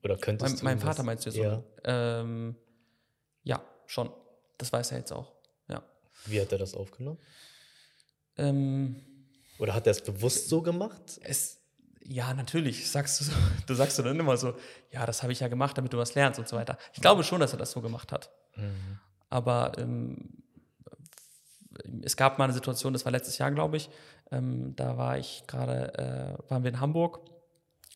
[0.03, 0.79] Oder könntest mein, du?
[0.79, 1.55] Mein Vater meinst du jetzt ja.
[1.55, 1.63] so?
[1.83, 2.55] Ähm,
[3.43, 4.11] ja, schon.
[4.57, 5.31] Das weiß er jetzt auch.
[5.67, 5.83] Ja.
[6.25, 7.19] Wie hat er das aufgenommen?
[8.37, 9.01] Ähm,
[9.59, 11.19] Oder hat er es bewusst so gemacht?
[11.23, 11.59] Es,
[12.03, 12.89] ja, natürlich.
[12.89, 13.25] Sagst du,
[13.67, 14.55] du sagst du dann immer so,
[14.91, 16.77] ja, das habe ich ja gemacht, damit du was lernst und so weiter.
[16.93, 18.31] Ich glaube schon, dass er das so gemacht hat.
[18.55, 18.99] Mhm.
[19.29, 20.43] Aber ähm,
[22.03, 23.89] es gab mal eine Situation, das war letztes Jahr, glaube ich.
[24.31, 27.21] Ähm, da war ich gerade, äh, waren wir in Hamburg.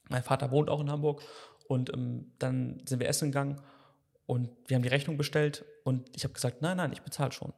[0.10, 1.22] Mein Vater wohnt auch in Hamburg.
[1.68, 3.62] Und ähm, dann sind wir essen gegangen
[4.28, 7.54] und wir haben die Rechnung bestellt und ich habe gesagt, nein, nein, ich bezahle schon.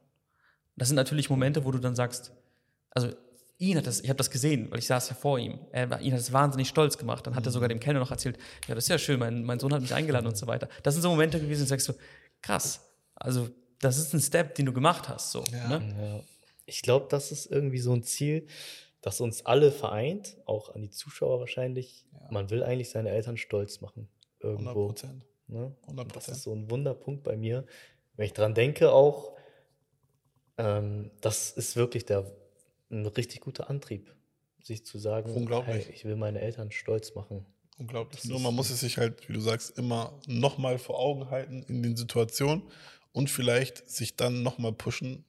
[0.76, 2.32] Das sind natürlich Momente, wo du dann sagst,
[2.90, 3.10] also
[3.58, 5.58] ihn hat das, ich habe das gesehen, weil ich saß ja vor ihm.
[5.72, 7.26] Er, ihn hat es wahnsinnig stolz gemacht.
[7.26, 8.38] Dann hat er sogar dem Kellner noch erzählt,
[8.68, 10.68] ja, das ist ja schön, mein, mein Sohn hat mich eingeladen und so weiter.
[10.82, 11.92] Das sind so Momente gewesen, wo du sagst
[12.40, 12.80] krass,
[13.16, 13.48] also
[13.80, 15.32] das ist ein Step, den du gemacht hast.
[15.32, 15.78] So, ja.
[15.78, 15.94] Ne?
[16.00, 16.20] Ja.
[16.66, 18.46] Ich glaube, das ist irgendwie so ein Ziel,
[19.00, 22.04] das uns alle vereint, auch an die Zuschauer wahrscheinlich.
[22.12, 22.28] Ja.
[22.30, 24.08] Man will eigentlich seine Eltern stolz machen.
[24.40, 24.70] Irgendwo.
[24.70, 25.26] 100 Prozent.
[25.46, 25.74] Ne?
[25.88, 26.12] 100%.
[26.12, 27.64] Das ist so ein Wunderpunkt bei mir.
[28.16, 29.36] Wenn ich dran denke, auch,
[30.58, 32.24] ähm, das ist wirklich der,
[32.90, 34.14] ein richtig guter Antrieb,
[34.62, 35.86] sich zu sagen, Unglaublich.
[35.86, 37.46] Hey, ich will meine Eltern stolz machen.
[37.78, 38.24] Unglaublich.
[38.24, 41.82] Nur man muss es sich halt, wie du sagst, immer nochmal vor Augen halten in
[41.82, 42.62] den Situationen
[43.12, 45.24] und vielleicht sich dann nochmal pushen.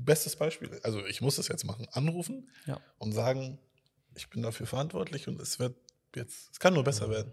[0.00, 2.78] Bestes Beispiel, also ich muss das jetzt machen, anrufen ja.
[2.98, 3.58] und sagen,
[4.14, 5.74] ich bin dafür verantwortlich und es wird
[6.14, 7.32] jetzt, es kann nur besser werden.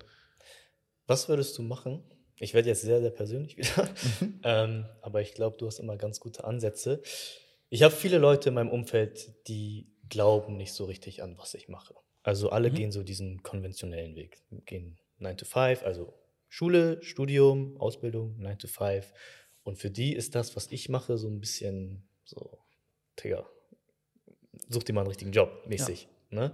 [1.06, 2.02] Was würdest du machen,
[2.40, 3.90] ich werde jetzt sehr, sehr persönlich wieder.
[4.20, 4.40] Mhm.
[4.44, 7.02] ähm, aber ich glaube, du hast immer ganz gute Ansätze.
[7.74, 11.70] Ich habe viele Leute in meinem Umfeld, die glauben nicht so richtig an, was ich
[11.70, 11.96] mache.
[12.22, 12.76] Also alle mhm.
[12.76, 14.44] gehen so diesen konventionellen Weg.
[14.68, 16.14] Gehen 9 to 5, also
[16.50, 19.12] Schule, Studium, Ausbildung, 9 to 5.
[19.64, 22.60] Und für die ist das, was ich mache, so ein bisschen so,
[23.24, 23.50] Digga,
[24.70, 26.08] such dir mal einen richtigen Job mäßig.
[26.30, 26.42] Ja.
[26.42, 26.54] Ne?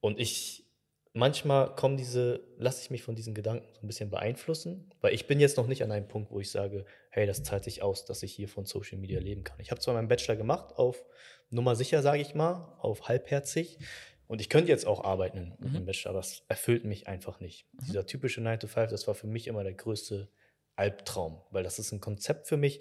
[0.00, 0.64] Und ich
[1.12, 5.26] manchmal kommen diese, lasse ich mich von diesen Gedanken so ein bisschen beeinflussen, weil ich
[5.26, 8.06] bin jetzt noch nicht an einem Punkt, wo ich sage, hey, das zahlt sich aus,
[8.06, 9.60] dass ich hier von Social Media leben kann.
[9.60, 11.04] Ich habe zwar meinen Bachelor gemacht, auf
[11.50, 13.78] Nummer sicher, sage ich mal, auf halbherzig.
[14.26, 15.74] Und ich könnte jetzt auch arbeiten mit mhm.
[15.74, 17.66] dem Bachelor, aber es erfüllt mich einfach nicht.
[17.74, 17.84] Mhm.
[17.86, 20.30] Dieser typische 9 to 5, das war für mich immer der größte
[20.74, 22.80] Albtraum, weil das ist ein Konzept für mich,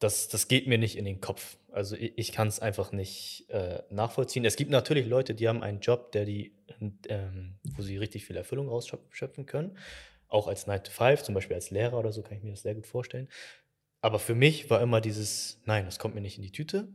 [0.00, 1.56] das, das geht mir nicht in den Kopf.
[1.70, 4.44] Also ich, ich kann es einfach nicht äh, nachvollziehen.
[4.44, 6.56] Es gibt natürlich Leute, die haben einen Job, der die,
[7.08, 9.78] ähm, wo sie richtig viel Erfüllung rausschöpfen können.
[10.34, 12.62] Auch als 9 to 5, zum Beispiel als Lehrer oder so, kann ich mir das
[12.62, 13.28] sehr gut vorstellen.
[14.00, 16.88] Aber für mich war immer dieses, nein, das kommt mir nicht in die Tüte.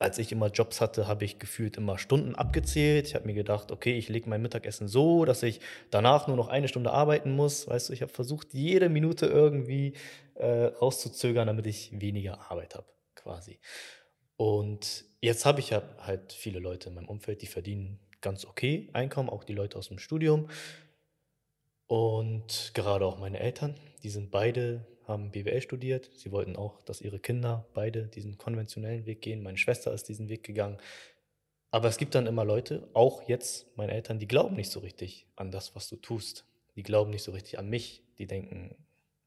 [0.00, 3.06] Als ich immer Jobs hatte, habe ich gefühlt immer Stunden abgezählt.
[3.06, 5.60] Ich habe mir gedacht, okay, ich lege mein Mittagessen so, dass ich
[5.92, 7.68] danach nur noch eine Stunde arbeiten muss.
[7.68, 9.92] Weißt du, ich habe versucht, jede Minute irgendwie
[10.34, 13.60] äh, rauszuzögern, damit ich weniger Arbeit habe, quasi.
[14.36, 19.28] Und jetzt habe ich halt viele Leute in meinem Umfeld, die verdienen ganz okay Einkommen,
[19.28, 20.48] auch die Leute aus dem Studium.
[21.90, 23.74] Und gerade auch meine Eltern,
[24.04, 26.08] die sind beide, haben BWL studiert.
[26.14, 29.42] Sie wollten auch, dass ihre Kinder beide diesen konventionellen Weg gehen.
[29.42, 30.78] Meine Schwester ist diesen Weg gegangen.
[31.72, 35.26] Aber es gibt dann immer Leute, auch jetzt meine Eltern, die glauben nicht so richtig
[35.34, 36.44] an das, was du tust.
[36.76, 38.04] Die glauben nicht so richtig an mich.
[38.18, 38.76] Die denken,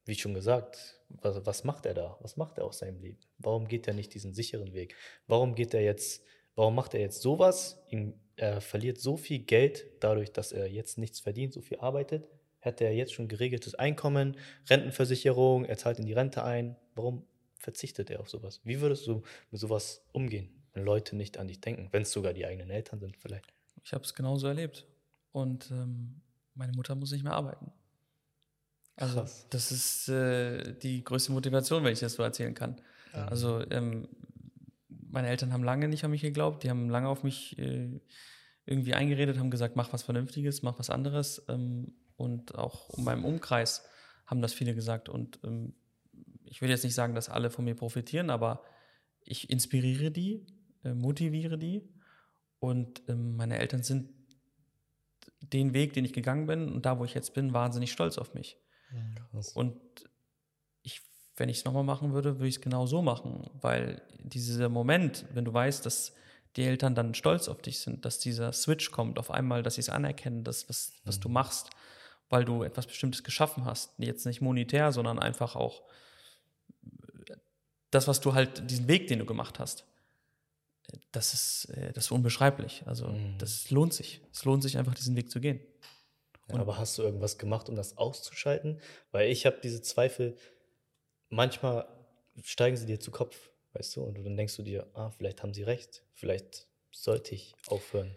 [0.06, 2.18] wie schon gesagt, was, was macht er da?
[2.22, 3.20] Was macht er aus seinem Leben?
[3.40, 4.96] Warum geht er nicht diesen sicheren Weg?
[5.28, 6.24] Warum geht er jetzt,
[6.56, 7.84] warum macht er jetzt sowas?
[8.38, 12.26] Er verliert so viel Geld dadurch, dass er jetzt nichts verdient, so viel arbeitet.
[12.64, 14.38] Hätte er jetzt schon geregeltes Einkommen,
[14.70, 16.78] Rentenversicherung, er zahlt in die Rente ein.
[16.96, 17.26] Warum
[17.58, 18.62] verzichtet er auf sowas?
[18.64, 22.34] Wie würdest du mit sowas umgehen, wenn Leute nicht an dich denken, wenn es sogar
[22.34, 23.54] die eigenen Eltern sind vielleicht?
[23.84, 24.86] Ich habe es genauso erlebt.
[25.34, 26.22] Und ähm,
[26.56, 27.72] meine Mutter muss nicht mehr arbeiten.
[28.96, 29.46] Also Krass.
[29.50, 32.80] das ist äh, die größte Motivation, wenn ich das so erzählen kann.
[33.14, 33.26] Ja.
[33.26, 34.08] Also ähm,
[35.10, 38.00] meine Eltern haben lange nicht an mich geglaubt, die haben lange auf mich äh,
[38.66, 41.44] irgendwie eingeredet, haben gesagt, mach was Vernünftiges, mach was anderes.
[41.50, 43.84] Ähm, und auch um meinem Umkreis
[44.26, 45.10] haben das viele gesagt.
[45.10, 45.74] Und ähm,
[46.46, 48.64] ich will jetzt nicht sagen, dass alle von mir profitieren, aber
[49.24, 50.46] ich inspiriere die,
[50.84, 51.90] äh, motiviere die.
[52.60, 54.10] Und ähm, meine Eltern sind
[55.42, 58.34] den Weg, den ich gegangen bin und da, wo ich jetzt bin, wahnsinnig stolz auf
[58.34, 58.58] mich.
[59.32, 59.50] Krass.
[59.50, 59.76] Und
[60.82, 61.02] ich,
[61.36, 65.26] wenn ich es nochmal machen würde, würde ich es genau so machen, weil dieser Moment,
[65.34, 66.14] wenn du weißt, dass
[66.56, 69.82] die Eltern dann stolz auf dich sind, dass dieser Switch kommt, auf einmal, dass sie
[69.82, 71.70] es anerkennen, dass was, was du machst,
[72.30, 75.84] weil du etwas Bestimmtes geschaffen hast, jetzt nicht monetär, sondern einfach auch
[77.92, 79.86] das, was du halt, diesen Weg, den du gemacht hast.
[81.12, 82.84] Das ist, äh, das ist unbeschreiblich.
[82.86, 83.38] Also, Mhm.
[83.38, 84.22] das lohnt sich.
[84.32, 85.60] Es lohnt sich einfach, diesen Weg zu gehen.
[86.50, 88.82] Ja, aber hast du irgendwas gemacht, um das auszuschalten?
[89.12, 90.36] Weil ich habe diese Zweifel,
[91.30, 91.88] manchmal
[92.44, 95.54] steigen sie dir zu Kopf, weißt du, und dann denkst du dir, ah, vielleicht haben
[95.54, 98.16] sie recht, vielleicht sollte ich aufhören.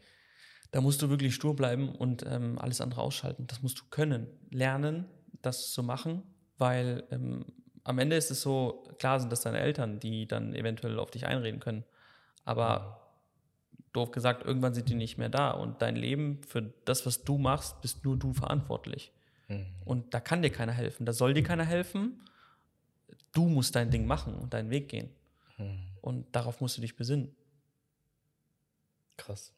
[0.72, 3.46] Da musst du wirklich stur bleiben und ähm, alles andere ausschalten.
[3.46, 5.06] Das musst du können, lernen,
[5.42, 6.22] das zu machen,
[6.58, 7.44] weil ähm,
[7.84, 11.26] am Ende ist es so, klar sind das deine Eltern, die dann eventuell auf dich
[11.26, 11.84] einreden können.
[12.44, 13.06] Aber
[13.92, 17.38] doof gesagt, irgendwann sind die nicht mehr da und dein Leben für das, was du
[17.38, 19.12] machst, bist nur du verantwortlich.
[19.48, 19.66] Mhm.
[19.84, 22.20] Und da kann dir keiner helfen, da soll dir keiner helfen.
[23.32, 25.10] Du musst dein Ding machen und deinen Weg gehen.
[25.58, 25.78] Mhm.
[26.00, 27.34] Und darauf musst du dich besinnen.
[29.16, 29.52] Krass.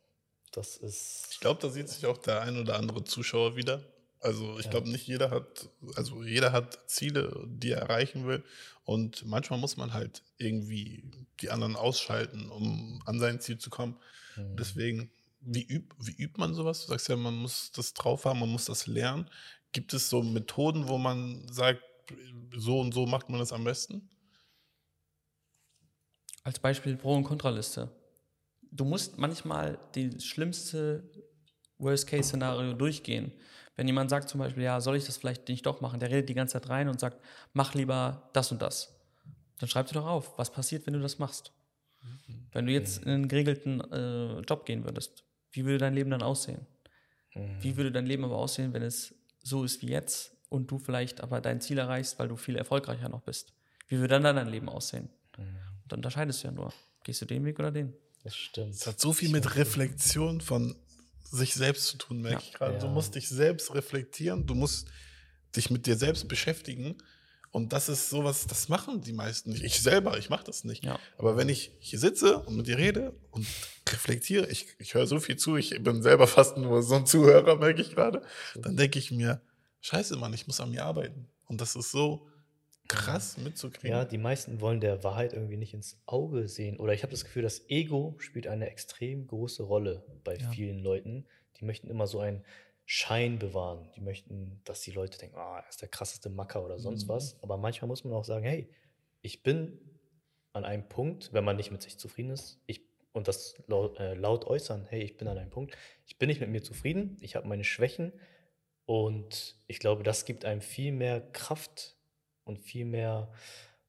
[0.53, 1.29] Das ist.
[1.33, 3.83] Ich glaube, da sieht sich auch der ein oder andere Zuschauer wieder.
[4.21, 4.73] Also ich Ja.
[4.73, 8.43] glaube, nicht jeder hat, also jeder hat Ziele, die er erreichen will.
[8.85, 11.05] Und manchmal muss man halt irgendwie
[11.41, 13.97] die anderen ausschalten, um an sein Ziel zu kommen.
[14.37, 14.57] Mhm.
[14.57, 16.83] Deswegen, wie, üb, wie übt man sowas?
[16.83, 19.31] Du sagst ja, man muss das drauf haben, man muss das lernen.
[19.73, 21.83] Gibt es so Methoden, wo man sagt,
[22.57, 24.09] so und so macht man das am besten?
[26.43, 27.91] Als Beispiel Pro- und Kontraliste.
[28.71, 31.03] Du musst manchmal das schlimmste
[31.79, 33.33] Worst-Case-Szenario durchgehen.
[33.77, 36.29] Wenn jemand sagt zum Beispiel, ja, soll ich das vielleicht nicht doch machen, der redet
[36.29, 38.99] die ganze Zeit rein und sagt, mach lieber das und das.
[39.59, 41.53] Dann schreib dir doch auf, was passiert, wenn du das machst.
[42.53, 46.23] Wenn du jetzt in einen geregelten äh, Job gehen würdest, wie würde dein Leben dann
[46.23, 46.67] aussehen?
[47.35, 47.63] Mhm.
[47.63, 51.21] Wie würde dein Leben aber aussehen, wenn es so ist wie jetzt und du vielleicht
[51.21, 53.53] aber dein Ziel erreichst, weil du viel erfolgreicher noch bist?
[53.89, 55.09] Wie würde dann dein Leben aussehen?
[55.37, 55.43] Mhm.
[55.83, 56.73] Und dann unterscheidest du ja nur.
[57.05, 57.95] Gehst du den Weg oder den?
[58.25, 58.75] Das stimmt.
[58.75, 60.77] Es hat so viel mit Reflexion von
[61.31, 62.49] sich selbst zu tun, merke Ja.
[62.49, 62.79] ich gerade.
[62.79, 62.93] Du Ja.
[62.93, 64.89] musst dich selbst reflektieren, du musst
[65.57, 66.97] dich mit dir selbst beschäftigen.
[67.51, 69.63] Und das ist sowas, das machen die meisten nicht.
[69.65, 70.85] Ich selber, ich mache das nicht.
[70.85, 70.99] Ja.
[71.17, 73.47] Aber wenn ich hier sitze und mit dir rede und
[73.89, 77.57] reflektiere, ich, ich höre so viel zu, ich bin selber fast nur so ein Zuhörer,
[77.57, 78.23] merke ich gerade,
[78.55, 79.41] dann denke ich mir,
[79.81, 81.27] scheiße, Mann, ich muss an mir arbeiten.
[81.47, 82.29] Und das ist so
[82.89, 83.91] krass mitzukriegen.
[83.91, 86.79] Ja, die meisten wollen der Wahrheit irgendwie nicht ins Auge sehen.
[86.79, 90.51] Oder ich habe das Gefühl, das Ego spielt eine extrem große Rolle bei Ja.
[90.51, 91.27] vielen Leuten.
[91.61, 92.45] Die möchten immer so einen
[92.87, 93.91] Schein bewahren.
[93.97, 97.09] Die möchten, dass die Leute denken, ah, er ist der krasseste Macker oder sonst Mhm.
[97.09, 97.43] was.
[97.43, 98.71] Aber manchmal muss man auch sagen, hey,
[99.21, 99.79] ich bin
[100.55, 102.81] an einem Punkt, wenn man nicht mit sich zufrieden ist, ich,
[103.13, 105.77] und das laut, äh, laut äußern, hey, ich bin an einem Punkt,
[106.07, 108.13] ich bin nicht mit mir zufrieden, ich habe meine Schwächen
[108.87, 111.98] und ich glaube, das gibt einem viel mehr Kraft
[112.49, 113.31] und viel mehr,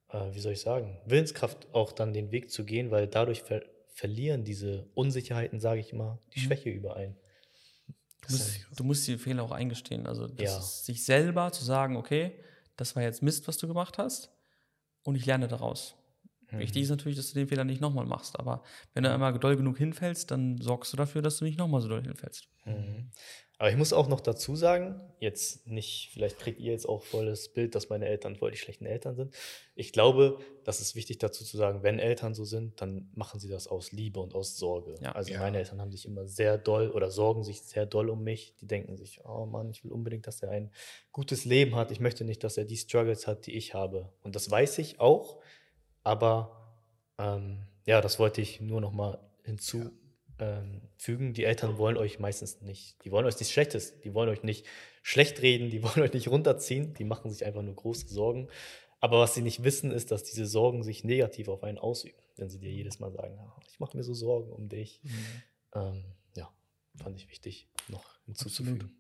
[0.10, 3.64] äh, wie soll ich sagen, Willenskraft auch dann den Weg zu gehen, weil dadurch ver
[3.94, 6.44] verlieren diese Unsicherheiten, sage ich immer, die Mhm.
[6.46, 7.18] Schwäche überein.
[8.28, 10.06] Du musst, du musst die Fehler auch eingestehen.
[10.08, 10.58] Also das Ja.
[10.60, 12.40] ist sich selber zu sagen, okay,
[12.78, 14.32] das war jetzt Mist, was du gemacht hast,
[15.04, 15.96] und ich lerne daraus.
[16.52, 16.60] Mhm.
[16.60, 18.40] Wichtig ist natürlich, dass du den Fehler nicht nochmal machst.
[18.40, 21.82] Aber wenn du einmal doll genug hinfällst, dann sorgst du dafür, dass du nicht nochmal
[21.82, 22.48] so doll hinfällst.
[22.66, 23.12] Mhm.
[23.60, 27.26] Aber ich muss auch noch dazu sagen, jetzt nicht, vielleicht kriegt ihr jetzt auch voll
[27.26, 29.36] das Bild, dass meine Eltern voll die schlechten Eltern sind.
[29.76, 33.50] Ich glaube, das ist wichtig dazu zu sagen, wenn Eltern so sind, dann machen sie
[33.50, 34.96] das aus Liebe und aus Sorge.
[35.02, 35.12] Ja.
[35.12, 35.42] also Ja.
[35.42, 38.56] meine Eltern haben sich immer sehr doll oder sorgen sich sehr doll um mich.
[38.62, 40.72] Die denken sich, oh Mann, ich will unbedingt, dass er ein
[41.12, 41.92] gutes Leben hat.
[41.92, 44.08] Ich möchte nicht, dass er die Struggles hat, die ich habe.
[44.24, 45.38] Und das weiß ich auch,
[46.04, 46.78] aber
[47.18, 49.92] ähm, ja, das wollte ich nur noch mal hinzu
[50.40, 51.34] ähm, fügen.
[51.34, 54.66] Die Eltern wollen euch meistens nicht, die wollen euch nichts Schlechtes, die wollen euch nicht
[55.02, 58.50] schlecht reden, die wollen euch nicht runterziehen, die machen sich einfach nur große Sorgen.
[59.02, 62.50] Aber was sie nicht wissen, ist, dass diese Sorgen sich negativ auf einen ausüben, wenn
[62.50, 65.02] sie dir jedes Mal sagen, "Ah, ich mache mir so Sorgen um dich.
[65.74, 66.04] Ähm,
[66.36, 66.52] ja,
[67.02, 68.92] fand ich wichtig noch hinzuzufügen.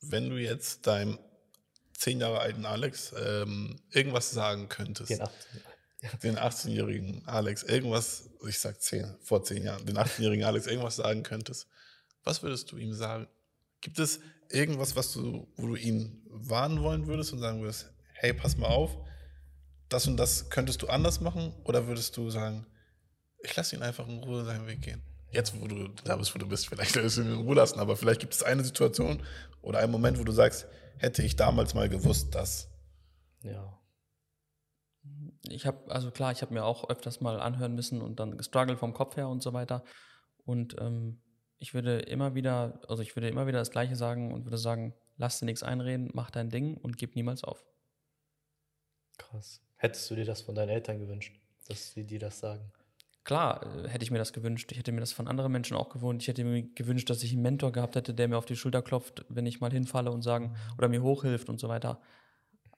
[0.00, 1.18] Wenn du jetzt deinem
[1.92, 5.60] zehn Jahre alten Alex ähm, irgendwas sagen könntest, Den 18.
[6.22, 11.22] den 18-jährigen Alex irgendwas, ich sag 10, vor zehn Jahren, den 18-jährigen Alex irgendwas sagen
[11.22, 11.68] könntest,
[12.24, 13.26] was würdest du ihm sagen?
[13.80, 14.20] Gibt es
[14.50, 18.68] irgendwas, was du, wo du ihn warnen wollen würdest und sagen würdest, hey, pass mal
[18.68, 18.96] auf,
[19.88, 21.52] das und das könntest du anders machen?
[21.64, 22.66] Oder würdest du sagen,
[23.42, 25.02] ich lasse ihn einfach in Ruhe seinen Weg gehen?
[25.32, 27.78] Jetzt, wo du da bist, wo du bist, vielleicht lässt du ihn in Ruhe lassen,
[27.78, 29.22] aber vielleicht gibt es eine Situation
[29.62, 30.66] oder einen Moment, wo du sagst,
[30.98, 32.68] hätte ich damals mal gewusst, dass.
[33.42, 33.79] Ja.
[35.48, 38.78] Ich habe, also klar, ich habe mir auch öfters mal anhören müssen und dann gestruggelt
[38.78, 39.84] vom Kopf her und so weiter.
[40.44, 41.20] Und ähm,
[41.58, 44.94] ich würde immer wieder, also ich würde immer wieder das Gleiche sagen und würde sagen,
[45.16, 47.64] lass dir nichts einreden, mach dein Ding und gib niemals auf.
[49.18, 49.62] Krass.
[49.76, 51.38] Hättest du dir das von deinen Eltern gewünscht,
[51.68, 52.72] dass sie dir das sagen?
[53.24, 54.72] Klar, äh, hätte ich mir das gewünscht.
[54.72, 56.22] Ich hätte mir das von anderen Menschen auch gewünscht.
[56.22, 58.82] Ich hätte mir gewünscht, dass ich einen Mentor gehabt hätte, der mir auf die Schulter
[58.82, 62.00] klopft, wenn ich mal hinfalle und sagen oder mir hochhilft und so weiter.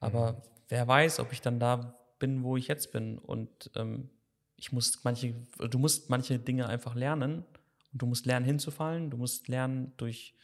[0.01, 3.19] Aber wer weiß, ob ich dann da bin, wo ich jetzt bin.
[3.19, 4.09] Und ähm,
[4.55, 7.45] ich muss manche, du musst manche Dinge einfach lernen
[7.93, 9.11] und du musst lernen hinzufallen.
[9.11, 10.35] Du musst lernen durch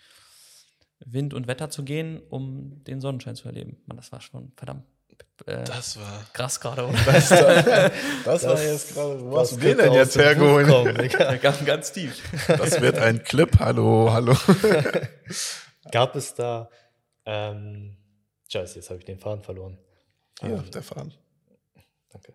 [0.99, 3.77] Wind und Wetter zu gehen, um den Sonnenschein zu erleben.
[3.87, 4.85] Man, das war schon verdammt
[5.47, 6.25] äh, Das war.
[6.33, 6.85] krass gerade.
[6.89, 6.99] oder?
[7.07, 7.29] Das,
[8.25, 9.21] das, war jetzt gerade.
[9.21, 11.17] Wo hast du den denn jetzt hergeholt?
[11.41, 12.21] ganz, ganz tief.
[12.49, 13.57] Das wird ein Clip.
[13.61, 14.37] Hallo, hallo.
[15.93, 16.69] Gab es da,
[17.25, 17.97] ähm,
[18.49, 19.79] scheiße, jetzt habe ich den Faden verloren.
[20.41, 21.15] Hier, der Faden.
[22.11, 22.35] Danke.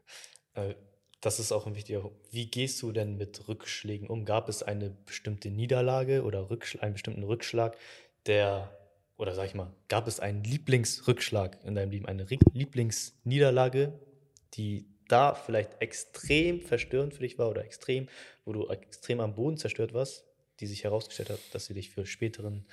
[0.54, 0.76] Äh,
[1.22, 2.12] das ist auch ein wichtiger.
[2.32, 4.26] Wie gehst du denn mit Rückschlägen um?
[4.26, 6.50] Gab es eine bestimmte Niederlage oder
[6.82, 7.78] einen bestimmten Rückschlag,
[8.26, 8.78] der,
[9.18, 13.94] oder sag ich mal, gab es einen Lieblingsrückschlag in deinem Leben, eine Lieblingsniederlage,
[14.56, 18.10] die da vielleicht extrem verstörend für dich war oder extrem,
[18.44, 20.26] wo du extrem am Boden zerstört warst,
[20.60, 22.66] die sich herausgestellt hat, dass sie dich für späteren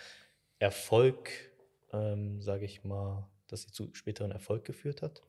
[0.59, 1.31] Erfolg,
[1.93, 5.23] ähm, sage ich mal, dass sie zu späteren Erfolg geführt hat?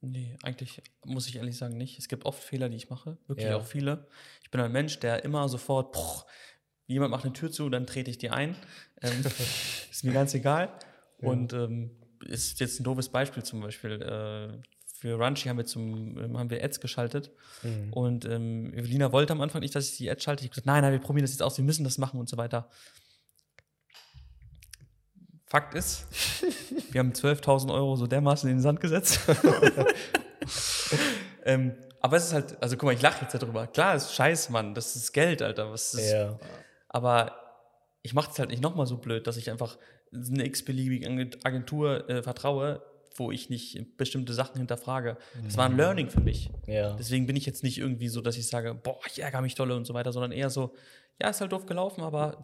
[0.00, 1.98] Nee, eigentlich muss ich ehrlich sagen nicht.
[1.98, 3.56] Es gibt oft Fehler, die ich mache, wirklich Ja.
[3.56, 4.06] auch viele.
[4.42, 6.26] Ich bin ein Mensch, der immer sofort, poch,
[6.86, 8.54] jemand macht eine Tür zu, dann trete ich die ein.
[9.02, 9.24] Ähm,
[9.90, 10.72] ist mir ganz egal.
[11.18, 11.90] Und ähm,
[12.24, 14.00] ist jetzt ein doofes Beispiel zum Beispiel.
[14.02, 17.30] Äh, für Runchy haben wir zum ähm, haben wir Ads geschaltet
[17.92, 20.40] und ähm, Evelina wollte am Anfang nicht, dass ich die Ads schalte.
[20.42, 22.28] Ich habe gesagt, nein, nein, wir probieren das jetzt aus, wir müssen das machen und
[22.28, 22.68] so weiter.
[25.48, 26.06] Fakt ist,
[26.92, 29.20] wir haben 12.000 Euro so dermaßen in den Sand gesetzt.
[31.44, 33.66] ähm, aber es ist halt, also guck mal, ich lache jetzt darüber.
[33.66, 35.72] Klar, ist scheiße, Mann, das ist Geld, Alter.
[35.72, 36.38] Was ist, Ja.
[36.88, 37.32] Aber
[38.02, 39.78] ich mache es halt nicht nochmal so blöd, dass ich einfach
[40.12, 41.08] eine x-beliebige
[41.44, 42.82] Agentur äh, vertraue,
[43.16, 45.16] wo ich nicht bestimmte Sachen hinterfrage.
[45.44, 46.50] Das war ein Learning für mich.
[46.66, 46.94] Ja.
[46.94, 49.76] Deswegen bin ich jetzt nicht irgendwie so, dass ich sage, boah, ich ärgere mich dolle
[49.76, 50.74] und so weiter, sondern eher so,
[51.20, 52.40] ja, ist halt doof gelaufen, aber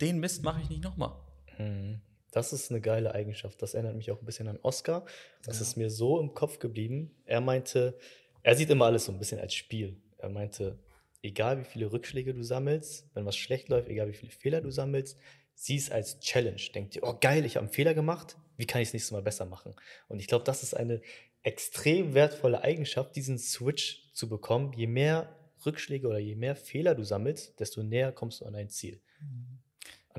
[0.00, 1.12] den Mist mache ich nicht nochmal.
[1.58, 2.00] Mhm.
[2.36, 3.62] Das ist eine geile Eigenschaft.
[3.62, 5.06] Das erinnert mich auch ein bisschen an Oscar.
[5.42, 7.10] Das ist mir so im Kopf geblieben.
[7.24, 7.98] Er meinte,
[8.42, 9.96] er sieht immer alles so ein bisschen als Spiel.
[10.18, 10.78] Er meinte,
[11.22, 14.70] egal wie viele Rückschläge du sammelst, wenn was schlecht läuft, egal wie viele Fehler du
[14.70, 15.18] sammelst,
[15.54, 16.60] sieh es als Challenge.
[16.74, 19.22] Denk dir, oh geil, ich habe einen Fehler gemacht, wie kann ich es nächstes Mal
[19.22, 19.74] besser machen?
[20.08, 21.00] Und ich glaube, das ist eine
[21.42, 24.74] extrem wertvolle Eigenschaft, diesen Switch zu bekommen.
[24.74, 25.34] Je mehr
[25.64, 29.00] Rückschläge oder je mehr Fehler du sammelst, desto näher kommst du an dein Ziel.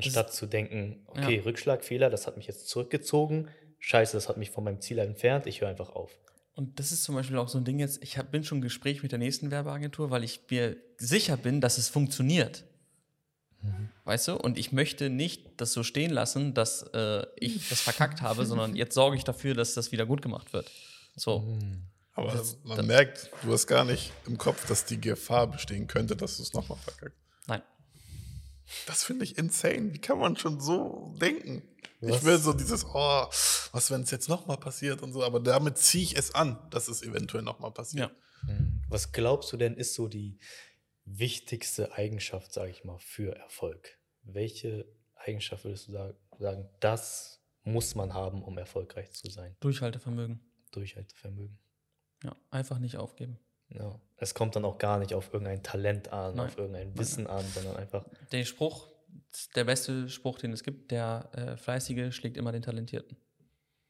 [0.05, 1.43] Anstatt zu denken, okay, Ja.
[1.43, 3.47] Rückschlag, Fehler, das hat mich jetzt zurückgezogen.
[3.79, 5.45] Scheiße, das hat mich von meinem Ziel entfernt.
[5.47, 6.11] Ich höre einfach auf.
[6.55, 8.61] Und das ist zum Beispiel auch so ein Ding jetzt, ich hab, bin schon im
[8.63, 12.63] Gespräch mit der nächsten Werbeagentur, weil ich mir sicher bin, dass es funktioniert.
[14.05, 14.35] Weißt du?
[14.37, 18.75] Und ich möchte nicht das so stehen lassen, dass äh, ich das verkackt habe, sondern
[18.75, 20.71] jetzt sorge ich dafür, dass das wieder gut gemacht wird.
[21.15, 21.57] So.
[22.13, 25.87] Aber Das- man das- merkt, du hast gar nicht im Kopf, dass die Gefahr bestehen
[25.87, 27.17] könnte, dass du es nochmal verkackst.
[27.47, 27.61] Nein.
[28.85, 29.93] Das finde ich insane.
[29.93, 31.63] Wie kann man schon so denken?
[31.99, 32.17] Was?
[32.17, 33.25] Ich will so dieses, oh,
[33.71, 36.87] was, wenn es jetzt nochmal passiert und so, aber damit ziehe ich es an, dass
[36.87, 38.11] es eventuell nochmal passiert.
[38.11, 38.53] Ja.
[38.87, 40.37] Was glaubst du denn, ist so die
[41.05, 43.97] wichtigste Eigenschaft, sage ich mal, für Erfolg?
[44.21, 45.93] Welche Eigenschaft würdest du
[46.39, 49.55] sagen, das muss man haben, um erfolgreich zu sein?
[49.59, 50.39] Durchhaltevermögen.
[50.71, 51.57] Durchhaltevermögen.
[52.23, 53.39] Ja, einfach nicht aufgeben.
[53.69, 53.99] Ja.
[54.17, 56.47] Es kommt dann auch gar nicht auf irgendein Talent an, Nein.
[56.47, 58.87] auf irgendein Wissen an, sondern einfach, Der Spruch,
[59.55, 63.17] der beste Spruch, den es gibt, der äh, Fleißige schlägt immer den Talentierten.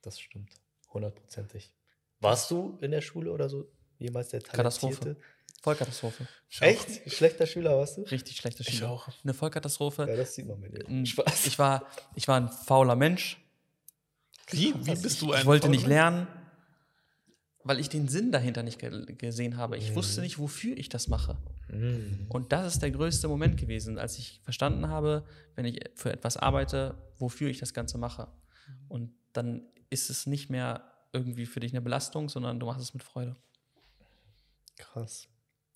[0.01, 0.51] das stimmt.
[0.93, 1.73] Hundertprozentig.
[2.19, 3.65] Warst du in der Schule oder so
[3.99, 4.99] jemals der Katastrophe.
[4.99, 5.27] Talentierte?
[5.61, 6.27] Vollkatastrophe.
[6.49, 6.65] Ich auch.
[6.67, 7.11] Echt?
[7.11, 8.01] Schlechter Schüler warst du?
[8.03, 8.89] Richtig schlechte Ich Schule.
[8.89, 9.07] auch.
[9.23, 10.05] Eine Vollkatastrophe.
[10.07, 11.05] Ja, das sieht man mit dir.
[11.05, 11.47] Spaß.
[11.47, 13.43] Ich war, ich war ein fauler Mensch.
[14.49, 16.27] Wie, wie bist du ein Ich wollte nicht lernen,
[17.67, 19.77] weil ich den Sinn dahinter nicht ge gesehen habe.
[19.77, 19.95] Ich Mhm.
[19.95, 21.37] wusste nicht, wofür ich das mache.
[21.69, 22.25] Mm.
[22.29, 26.37] Und das ist der größte Moment gewesen, als ich verstanden habe, wenn ich für etwas
[26.37, 28.27] arbeite, wofür ich das Ganze mache.
[28.87, 32.93] Und dann ist es nicht mehr irgendwie für dich eine Belastung, sondern du machst es
[32.93, 33.35] mit Freude.
[34.77, 35.27] Krass.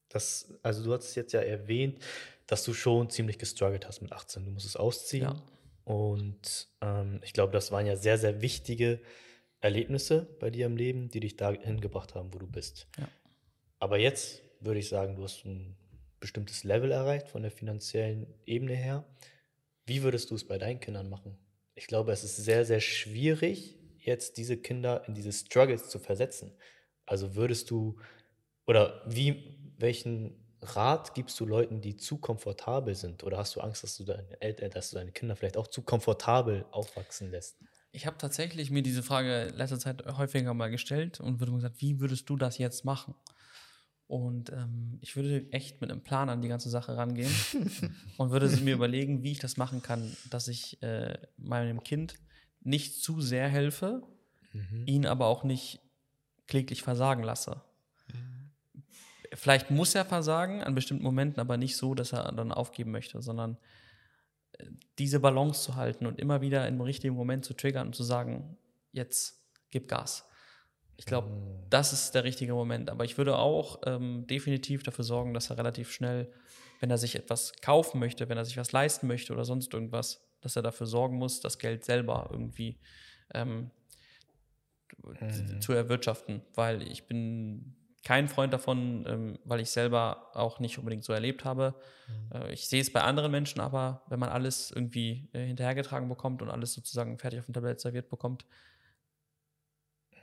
[0.10, 2.00] Das, also du hast jetzt ja erwähnt,
[2.48, 4.46] dass du schon ziemlich gestruggelt hast mit 18.
[4.46, 5.24] Du musstest ausziehen.
[5.24, 5.42] Ja.
[5.86, 9.00] Und ähm, ich glaube, das waren ja sehr, sehr wichtige
[9.62, 12.88] Erlebnisse bei dir im Leben, die dich dahin gebracht haben, wo du bist.
[12.98, 13.08] Ja.
[13.80, 15.78] Aber jetzt würde ich sagen, du hast ein
[16.20, 19.06] bestimmtes Level erreicht von der finanziellen Ebene her.
[19.86, 21.38] Wie würdest du es bei deinen Kindern machen?
[21.76, 26.54] Ich glaube, es ist sehr, sehr schwierig, jetzt diese Kinder in diese Struggles zu versetzen.
[27.06, 28.00] Also würdest du,
[28.68, 33.24] oder wie, welchen Rat gibst du Leuten, die zu komfortabel sind?
[33.24, 35.82] Oder hast du Angst, dass du deine Eltern, dass du deine Kinder vielleicht auch zu
[35.82, 37.58] komfortabel aufwachsen lässt?
[37.92, 41.58] Ich habe tatsächlich mir diese Frage in letzter Zeit häufiger mal gestellt und würde mir
[41.58, 43.16] gesagt, wie würdest du das jetzt machen?
[44.08, 47.32] Und ähm, ich würde echt mit einem Plan an die ganze Sache rangehen
[48.18, 52.16] und würde mir überlegen, wie ich das machen kann, dass ich äh, meinem Kind
[52.62, 54.04] nicht zu sehr helfe,
[54.86, 55.80] ihn aber auch nicht
[56.48, 57.62] kläglich versagen lasse.
[59.34, 63.22] Vielleicht muss er versagen an bestimmten Momenten, aber nicht so, dass er dann aufgeben möchte,
[63.22, 63.58] sondern
[65.00, 68.58] diese Balance zu halten und immer wieder im richtigen Moment zu triggern und zu sagen,
[68.92, 70.28] jetzt gib Gas.
[70.98, 71.70] Ich glaube, Mhm.
[71.70, 72.90] das ist der richtige Moment.
[72.90, 76.32] Aber ich würde auch ähm, definitiv dafür sorgen, dass er relativ schnell,
[76.80, 80.28] wenn er sich etwas kaufen möchte, wenn er sich was leisten möchte oder sonst irgendwas,
[80.42, 82.78] dass er dafür sorgen muss, das Geld selber irgendwie
[83.34, 83.72] ähm,
[85.04, 85.62] Mhm.
[85.62, 86.42] zu erwirtschaften.
[86.54, 91.46] Weil ich bin kein Freund davon, ähm, weil ich selber auch nicht unbedingt so erlebt
[91.46, 91.76] habe.
[92.34, 96.42] Äh, ich sehe es bei anderen Menschen aber, wenn man alles irgendwie äh, hinterhergetragen bekommt
[96.42, 98.46] und alles sozusagen fertig auf dem Tablett serviert bekommt,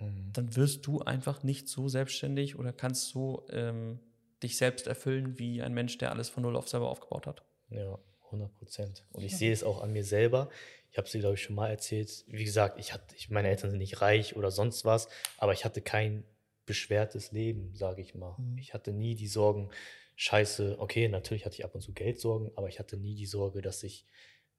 [0.01, 0.33] Mhm.
[0.33, 4.01] dann wirst du einfach nicht so selbstständig oder kannst so ähm,
[4.43, 7.43] dich selbst erfüllen wie ein Mensch, der alles von Null auf selber aufgebaut hat.
[7.71, 9.05] Ja, 100 Prozent.
[9.13, 10.51] Und ich sehe es auch an mir selber.
[10.91, 12.25] Ich habe es dir, glaube ich, schon mal erzählt.
[12.29, 15.65] Wie gesagt, ich hatte, ich, meine Eltern sind nicht reich oder sonst was, aber ich
[15.65, 16.25] hatte kein
[16.69, 18.37] beschwertes Leben, sage ich mal.
[18.39, 18.59] Mhm.
[18.59, 19.71] Ich hatte nie die Sorgen,
[20.15, 23.61] scheiße, okay, natürlich hatte ich ab und zu Geldsorgen, aber ich hatte nie die Sorge,
[23.63, 24.07] dass ich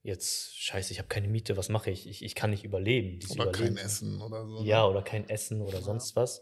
[0.01, 2.07] jetzt, scheiße, ich habe keine Miete, was mache ich?
[2.07, 2.24] ich?
[2.24, 3.20] Ich kann nicht überleben.
[3.20, 4.62] Dieses Oder kein Überleben- Essen oder so.
[4.62, 4.68] ne?
[4.68, 6.41] ja, oder kein Essen oder sonst was.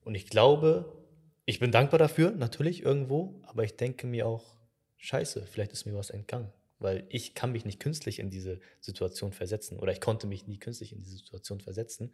[0.00, 0.92] Und ich glaube,
[1.46, 4.56] ich bin dankbar dafür, natürlich irgendwo, aber ich denke mir auch,
[4.96, 6.50] scheiße, vielleicht ist mir was entgangen.
[6.84, 10.58] Weil ich kann mich nicht künstlich in diese Situation versetzen oder ich konnte mich nie
[10.58, 12.12] künstlich in diese Situation versetzen.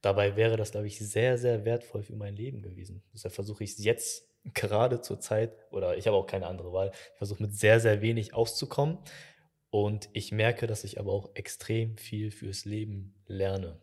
[0.00, 3.02] Dabei wäre das, glaube ich, sehr, sehr wertvoll für mein Leben gewesen.
[3.12, 6.92] Deshalb versuche ich es jetzt gerade zur Zeit, oder ich habe auch keine andere Wahl,
[6.94, 8.98] ich versuche mit sehr, sehr wenig auszukommen.
[9.70, 13.80] Und ich merke, dass ich aber auch extrem viel fürs Leben lerne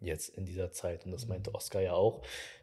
[0.00, 1.04] jetzt in dieser Zeit.
[1.04, 2.22] Und das meinte Oskar ja auch,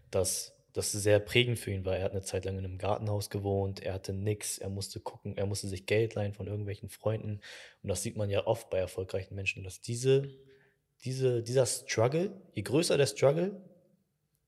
[0.10, 1.96] dass das sehr prägend für ihn war.
[1.96, 5.38] Er hat eine Zeit lang in einem Gartenhaus gewohnt, er hatte nichts, er musste gucken,
[5.38, 7.40] er musste sich Geld leihen von irgendwelchen Freunden.
[7.82, 10.30] Und das sieht man ja oft bei erfolgreichen Menschen, dass diese,
[11.06, 13.62] diese, dieser Struggle, je größer der Struggle,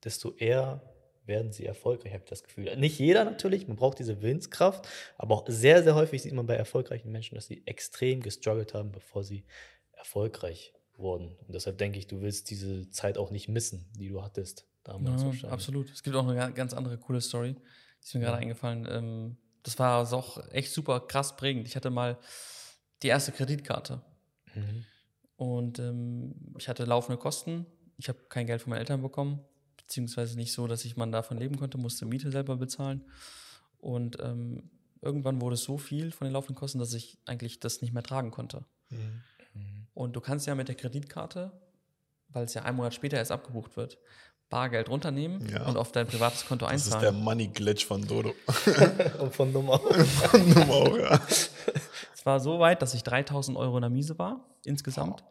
[0.04, 0.82] desto eher
[1.26, 2.76] werden sie erfolgreich, habe ich das Gefühl.
[2.76, 4.86] Nicht jeder natürlich, man braucht diese Willenskraft,
[5.18, 8.92] aber auch sehr, sehr häufig sieht man bei erfolgreichen Menschen, dass sie extrem gestruggelt haben,
[8.92, 9.46] bevor sie
[9.94, 11.38] erfolgreich wurden.
[11.48, 15.22] Und deshalb denke ich, du willst diese Zeit auch nicht missen, die du hattest damals.
[15.22, 15.52] Ja, wahrscheinlich.
[15.52, 15.90] absolut.
[15.92, 17.54] Es gibt auch eine ga- ganz andere coole Story.
[17.54, 18.88] Die ist mir gerade eingefallen.
[18.90, 21.68] Ähm, das war also auch echt super krass prägend.
[21.68, 22.18] Ich hatte mal
[23.04, 24.02] die erste Kreditkarte
[24.56, 24.84] Mhm.
[25.36, 27.66] und ähm, ich hatte laufende Kosten.
[27.98, 29.40] Ich habe kein Geld von meinen Eltern bekommen,
[29.78, 33.04] beziehungsweise nicht so, dass ich man davon leben konnte, musste Miete selber bezahlen.
[33.80, 34.70] Und ähm,
[35.02, 38.04] irgendwann wurde es so viel von den laufenden Kosten, dass ich eigentlich das nicht mehr
[38.04, 38.66] tragen konnte.
[38.90, 39.24] Mhm.
[39.94, 41.52] Und du kannst ja mit der Kreditkarte,
[42.30, 43.98] weil es ja einen Monat später erst abgebucht wird,
[44.50, 45.66] Bargeld runternehmen Ja.
[45.68, 47.24] und auf dein privates Konto Das ist der einzahlen.
[47.24, 48.34] Money Glitch von Dodo.
[49.20, 49.80] Und von Nummer.
[50.30, 51.20] Von Nummer auch, ja.
[51.28, 55.24] Es war so weit, dass ich 3000 Euro in der Miese war, insgesamt.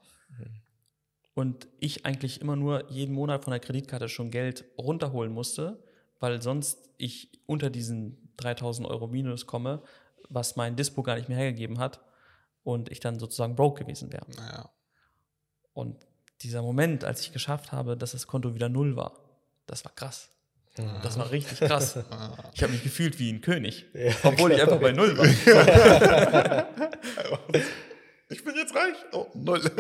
[1.35, 5.83] Und ich eigentlich immer nur jeden Monat von der Kreditkarte schon Geld runterholen musste,
[6.19, 9.83] weil sonst ich unter diesen 3000 Euro Minus komme,
[10.29, 12.01] was mein Dispo gar nicht mehr hergegeben hat.
[12.65, 14.27] und ich dann sozusagen broke gewesen wäre.
[14.37, 14.71] Naja.
[15.73, 16.05] Und
[16.43, 19.19] dieser Moment, als ich geschafft habe, dass das Konto wieder null war,
[19.67, 20.31] das war krass.
[21.03, 21.99] Das war richtig krass.
[22.55, 25.27] Ich habe mich gefühlt wie ein König, Ja, obwohl ich einfach bei null war.
[28.29, 28.97] Ich bin jetzt reich.
[29.13, 29.63] Oh, null.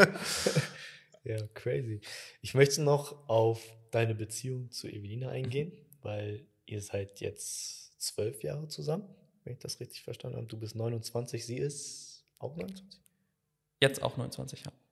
[1.24, 2.00] Ja, crazy.
[2.40, 8.68] Ich möchte noch auf deine Beziehung zu Evelina eingehen, weil ihr seid jetzt zwölf Jahre
[8.68, 9.09] zusammen,
[9.42, 10.46] wenn ich das richtig verstanden habe.
[10.46, 13.00] Du bist 29, sie ist auch 29.
[13.80, 14.76] Jetzt auch 29 Jahre.
[14.76, 14.86] Ja.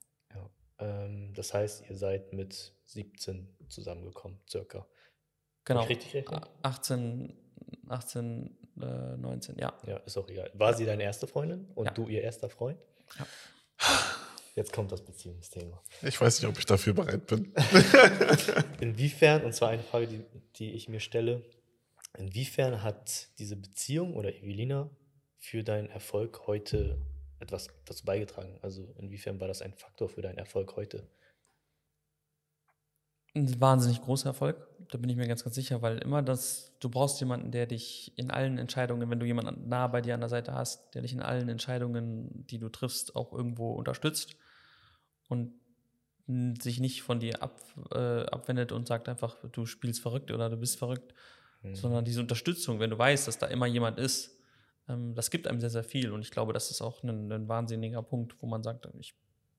[0.78, 4.86] Ähm, das heißt, ihr seid mit 17 zusammengekommen, circa.
[5.64, 5.82] Genau.
[5.84, 6.40] ich richtig rechnen?
[6.62, 7.32] 18,
[7.88, 9.72] 18 äh, 19, ja.
[9.86, 10.50] Ja, ist auch egal.
[10.54, 11.92] War sie deine erste Freundin und Ja.
[11.92, 12.78] du ihr erster Freund?
[13.18, 13.26] Ja.
[14.56, 15.82] Jetzt kommt das Beziehungsthema.
[16.02, 17.52] Ich weiß nicht, ob ich dafür bereit bin.
[18.80, 20.24] Inwiefern, und zwar eine Frage, die,
[20.56, 21.42] die ich mir stelle,
[22.16, 24.88] inwiefern hat diese Beziehung oder Evelina
[25.38, 26.98] für deinen Erfolg heute
[27.44, 28.58] etwas dazu beigetragen?
[28.62, 31.06] Also inwiefern war das ein Faktor für deinen Erfolg heute?
[33.36, 34.56] Ein wahnsinnig großer Erfolg,
[34.90, 38.16] da bin ich mir ganz, ganz sicher, weil immer das, du brauchst jemanden, der dich
[38.16, 41.12] in allen Entscheidungen, wenn du jemanden nah bei dir an der Seite hast, der dich
[41.12, 44.36] in allen Entscheidungen, die du triffst, auch irgendwo unterstützt
[45.28, 45.52] und
[46.26, 47.60] sich nicht von dir ab,
[47.92, 51.12] äh, abwendet und sagt einfach, du spielst verrückt oder du bist verrückt,
[51.72, 54.33] sondern diese Unterstützung, wenn du weißt, dass da immer jemand ist,
[54.86, 58.02] das gibt einem sehr, sehr viel und ich glaube, das ist auch ein, ein wahnsinniger
[58.02, 59.14] Punkt, wo man sagt, ich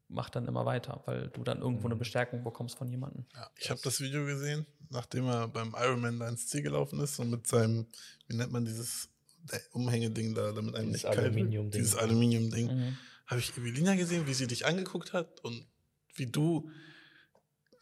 [0.07, 3.25] mache dann immer weiter, weil du dann irgendwo eine Bestärkung bekommst von jemandem.
[3.33, 7.19] Ja, ich habe das Video gesehen, nachdem er beim Ironman da ins Ziel gelaufen ist
[7.19, 7.87] und mit seinem,
[8.27, 9.09] wie nennt man dieses
[9.71, 11.25] Umhängeding da, damit einem Dieses nicht kalt wird?
[11.27, 11.81] Aluminiumding.
[11.81, 12.67] Dieses Aluminiumding.
[12.67, 12.97] Mhm.
[13.27, 15.65] Habe ich Evelina gesehen, wie sie dich angeguckt hat und
[16.13, 16.69] wie du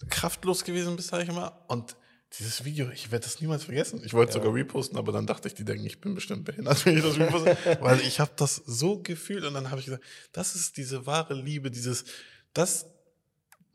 [0.09, 1.51] kraftlos gewesen bist, sag ich mal.
[1.67, 1.97] Und
[2.39, 4.01] dieses Video, ich werde das niemals vergessen.
[4.03, 4.41] Ich wollte Ja.
[4.41, 7.17] sogar reposten, aber dann dachte ich, die denken, ich bin bestimmt behindert, wenn ich das
[7.17, 7.55] reposte.
[7.81, 11.33] weil ich habe das so gefühlt und dann habe ich gesagt, das ist diese wahre
[11.35, 12.05] Liebe, dieses,
[12.53, 12.87] das,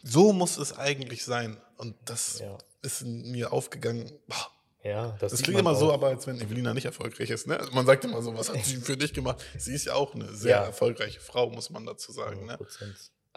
[0.02, 1.60] so muss es eigentlich sein.
[1.76, 4.10] Und das Ja, ist in mir aufgegangen.
[4.26, 4.50] Boah,
[4.82, 5.94] ja das, das klingt immer so, auch.
[5.94, 7.46] aber als wenn Evelina nicht erfolgreich ist.
[7.46, 7.58] Ne?
[7.72, 9.40] Man sagt immer so, was hat sie für dich gemacht?
[9.56, 10.64] Sie ist ja auch eine sehr Ja.
[10.64, 12.46] erfolgreiche Frau, muss man dazu sagen.
[12.46, 12.58] Ne?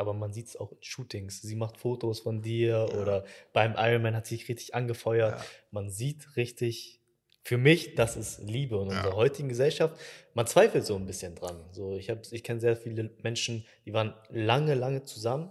[0.01, 0.03] 100%.
[0.03, 1.41] Aber man sieht es auch in Shootings.
[1.41, 3.23] Sie macht Fotos von dir oder
[3.53, 5.39] beim Ironman hat sie dich richtig angefeuert.
[5.39, 5.45] Ja.
[5.71, 6.99] Man sieht richtig,
[7.43, 8.97] für mich, das ist Liebe in Ja.
[8.97, 9.99] unserer heutigen Gesellschaft.
[10.33, 11.59] Man zweifelt so ein bisschen dran.
[11.71, 15.49] So, ich hab- ich kenne sehr viele Menschen, die waren lange, lange zusammen,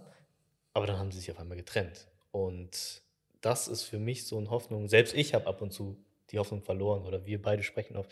[0.73, 2.07] aber dann haben sie sich auf einmal getrennt.
[2.31, 3.01] Und
[3.41, 4.87] das ist für mich so eine Hoffnung.
[4.87, 5.97] Selbst ich habe ab und zu
[6.31, 8.07] die Hoffnung verloren oder wir beide sprechen auf,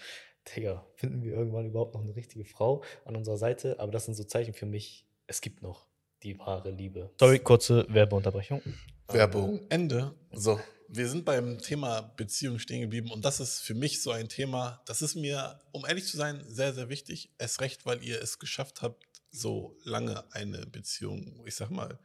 [0.56, 3.80] Digga, finden wir irgendwann überhaupt noch eine richtige Frau an unserer Seite?
[3.80, 5.86] Aber das sind so Zeichen für mich, es gibt noch
[6.24, 7.12] die wahre Liebe.
[7.20, 8.62] Sorry, kurze Werbeunterbrechung.
[9.08, 10.14] Werbung, Ende.
[10.32, 14.28] So, wir sind beim Thema Beziehung stehen geblieben und das ist für mich so ein
[14.28, 17.32] Thema, das ist mir, um ehrlich zu sein, sehr, sehr wichtig.
[17.38, 22.00] Erst recht, weil ihr es geschafft habt, so lange eine Beziehung, ich sag mal,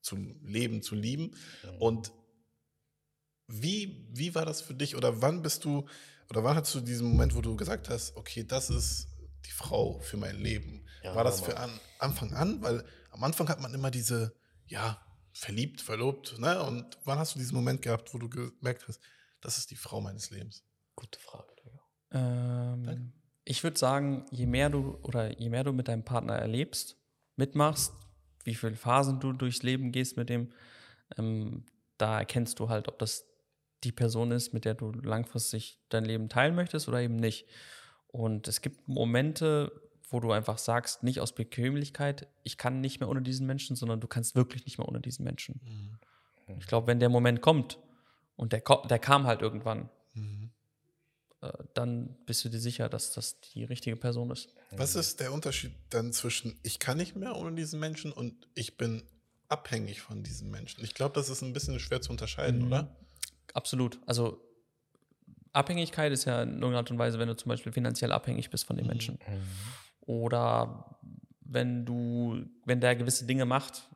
[0.00, 1.34] zu leben, zu lieben.
[1.78, 2.12] Und
[3.48, 5.86] wie, wie war das für dich oder wann bist du,
[6.30, 9.08] oder wann hattest du diesen Moment, wo du gesagt hast, okay, das ist
[9.46, 10.84] die Frau für mein Leben?
[11.02, 12.62] Ja, war das für an, Anfang an?
[12.62, 14.34] Weil am Anfang hat man immer diese,
[14.66, 15.00] ja,
[15.32, 16.62] verliebt, verlobt, ne?
[16.62, 19.00] Und wann hast du diesen Moment gehabt, wo du gemerkt hast,
[19.40, 20.64] das ist die Frau meines Lebens?
[20.96, 21.48] Gute Frage.
[22.10, 23.12] Ähm,
[23.44, 26.96] ich würde sagen, je mehr du oder je mehr du mit deinem Partner erlebst,
[27.36, 27.92] mitmachst,
[28.44, 30.52] wie viele Phasen du durchs Leben gehst mit dem,
[31.16, 31.66] ähm,
[31.98, 33.26] da erkennst du halt, ob das
[33.84, 37.46] die Person ist, mit der du langfristig dein Leben teilen möchtest oder eben nicht.
[38.08, 39.70] Und es gibt Momente,
[40.10, 44.00] wo du einfach sagst, nicht aus Bequemlichkeit, ich kann nicht mehr ohne diesen Menschen, sondern
[44.00, 45.60] du kannst wirklich nicht mehr ohne diesen Menschen.
[46.58, 47.78] Ich glaube, wenn der Moment kommt
[48.36, 50.50] und der, der kam halt irgendwann, Mhm.
[51.42, 54.48] äh, dann bist du dir sicher, dass das die richtige Person ist.
[54.72, 58.76] Was ist der Unterschied dann zwischen ich kann nicht mehr ohne diesen Menschen und ich
[58.78, 59.02] bin
[59.48, 60.82] abhängig von diesen Menschen?
[60.82, 62.66] Ich glaube, das ist ein bisschen schwer zu unterscheiden, Mhm.
[62.68, 62.96] oder?
[63.54, 64.00] Absolut.
[64.06, 64.40] Also
[65.52, 68.64] Abhängigkeit ist ja in irgendeiner Art und Weise, wenn du zum Beispiel finanziell abhängig bist
[68.64, 69.18] von den Menschen.
[70.08, 70.98] Oder
[71.40, 73.90] wenn du, wenn der gewisse Dinge macht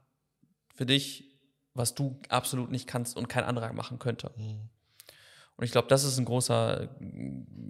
[0.74, 1.24] für dich,
[1.72, 4.30] was du absolut nicht kannst und kein anderer machen könnte.
[4.36, 4.68] Mhm.
[5.56, 6.94] Und ich glaube, das ist ein großer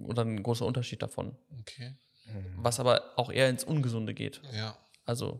[0.03, 1.37] oder ein großer Unterschied davon.
[1.61, 1.95] Okay.
[2.57, 4.41] Was aber auch eher ins Ungesunde geht.
[4.51, 4.77] Ja.
[5.05, 5.39] Also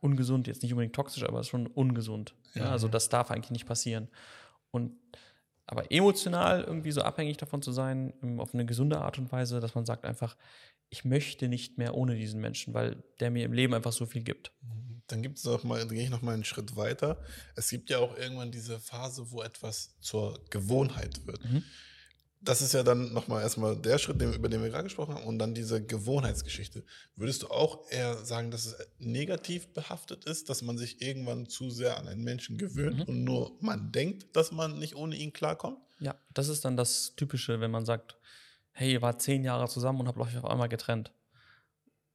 [0.00, 2.34] ungesund, jetzt nicht unbedingt toxisch, aber schon ungesund.
[2.52, 2.64] Ja.
[2.64, 2.70] Ja.
[2.70, 4.08] also das darf eigentlich nicht passieren.
[4.70, 4.92] Und
[5.70, 9.60] aber emotional irgendwie so abhängig davon zu sein, ähm, auf eine gesunde Art und Weise,
[9.60, 10.36] dass man sagt einfach,
[10.88, 14.22] ich möchte nicht mehr ohne diesen Menschen, weil der mir im Leben einfach so viel
[14.22, 14.52] gibt.
[15.06, 17.22] Dann gibt es noch mal, dann gehe ich noch mal einen Schritt weiter.
[17.54, 21.44] Es gibt ja auch irgendwann diese Phase, wo etwas zur Gewohnheit wird.
[21.44, 21.64] Mhm.
[22.42, 25.38] Das ist ja dann nochmal erstmal der Schritt, über den wir gerade gesprochen haben, und
[25.38, 26.84] dann diese Gewohnheitsgeschichte.
[27.16, 31.70] Würdest du auch eher sagen, dass es negativ behaftet ist, dass man sich irgendwann zu
[31.70, 33.02] sehr an einen Menschen gewöhnt Mhm.
[33.04, 35.78] und nur man denkt, dass man nicht ohne ihn klarkommt?
[35.98, 38.16] Ja, das ist dann das Typische, wenn man sagt,
[38.72, 41.12] hey, ihr wart zehn Jahre zusammen und habt euch auf einmal getrennt.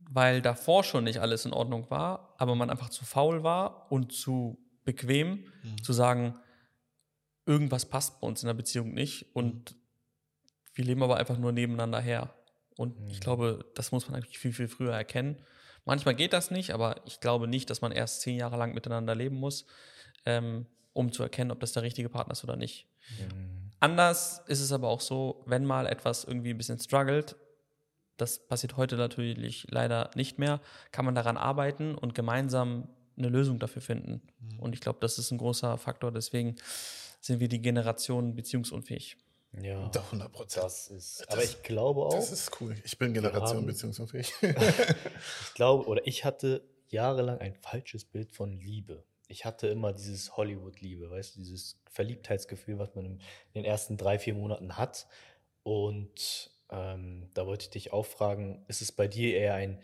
[0.09, 4.11] Weil davor schon nicht alles in Ordnung war, aber man einfach zu faul war und
[4.11, 5.45] zu bequem,
[5.83, 6.39] zu sagen,
[7.45, 9.75] irgendwas passt bei uns in der Beziehung nicht und
[10.75, 12.33] wir leben aber einfach nur nebeneinander her.
[12.77, 15.37] Und ich glaube, das muss man eigentlich viel, viel früher erkennen.
[15.85, 19.15] Manchmal geht das nicht, aber ich glaube nicht, dass man erst zehn Jahre lang miteinander
[19.15, 19.65] leben muss,
[20.25, 22.87] ähm, um zu erkennen, ob das der richtige Partner ist oder nicht.
[23.79, 27.35] Anders ist es aber auch so, wenn mal etwas irgendwie ein bisschen struggelt,
[28.17, 30.61] das passiert heute natürlich leider nicht mehr,
[30.91, 32.87] kann man daran arbeiten und gemeinsam
[33.17, 34.21] eine Lösung dafür finden.
[34.57, 36.11] Und ich glaube, das ist ein großer Faktor.
[36.11, 36.55] Deswegen
[37.21, 39.17] sind wir die Generation beziehungsunfähig.
[39.61, 40.65] Ja, Da 100 Prozent.
[40.65, 41.29] das ist.
[41.29, 42.75] Aber ich glaube auch, Das ist cool.
[42.83, 44.33] Ich bin Generation beziehungsunfähig.
[44.41, 49.03] ich glaube, oder ich hatte jahrelang ein falsches Bild von Liebe.
[49.27, 53.19] Ich hatte immer dieses Hollywood-Liebe, weißt du, dieses Verliebtheitsgefühl, was man in
[53.55, 55.07] den ersten drei, vier Monaten hat.
[55.63, 59.79] Und ähm, da wollte ich dich auch fragen, ist es bei dir eher ein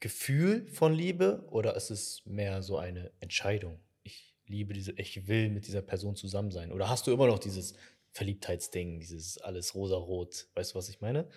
[0.00, 3.78] Gefühl von Liebe oder ist es mehr so eine Entscheidung?
[4.02, 6.72] Ich liebe diese, ich will mit dieser Person zusammen sein.
[6.72, 7.74] Oder hast du immer noch dieses
[8.12, 10.46] Verliebtheitsding, dieses alles rosarot?
[10.54, 11.28] Weißt du, was ich meine?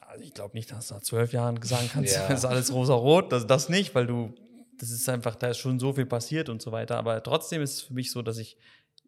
[0.00, 2.28] Also ich glaube nicht, dass du nach zwölf Jahren sagen kannst, Ja.
[2.28, 3.32] das ist alles rosa-rot.
[3.32, 4.34] Das, das nicht, weil du,
[4.78, 6.96] das ist einfach, da ist schon so viel passiert und so weiter.
[6.96, 8.56] Aber trotzdem ist es für mich so, dass ich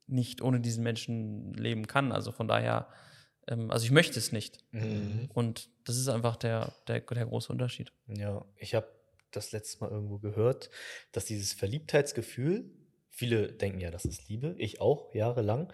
[0.06, 2.12] nicht ohne diesen Menschen leben kann.
[2.12, 2.88] Also von daher,
[3.48, 4.58] ähm, also ich möchte es nicht.
[4.72, 5.28] Mhm.
[5.34, 7.92] Und das ist einfach der, der, der große Unterschied.
[8.06, 8.88] Ja, ich habe
[9.30, 10.70] das letzte Mal irgendwo gehört,
[11.12, 12.70] dass dieses Verliebtheitsgefühl,
[13.10, 15.72] viele denken ja, das ist Liebe, ich auch jahrelang,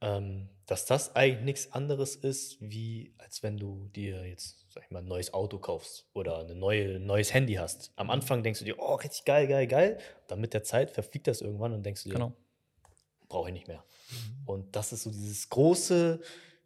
[0.00, 4.90] ähm, dass das eigentlich nichts anderes ist, wie als wenn du dir jetzt, sag ich
[4.90, 7.92] mal, ein neues Auto kaufst oder ein neue, neues Handy hast.
[7.96, 9.98] Am Anfang denkst du dir, oh, richtig geil, geil, geil.
[10.28, 12.32] Dann mit der Zeit verfliegt das irgendwann und denkst du dir, Genau.
[13.28, 13.84] brauche ich nicht mehr.
[14.46, 16.20] Und das ist so dieses große,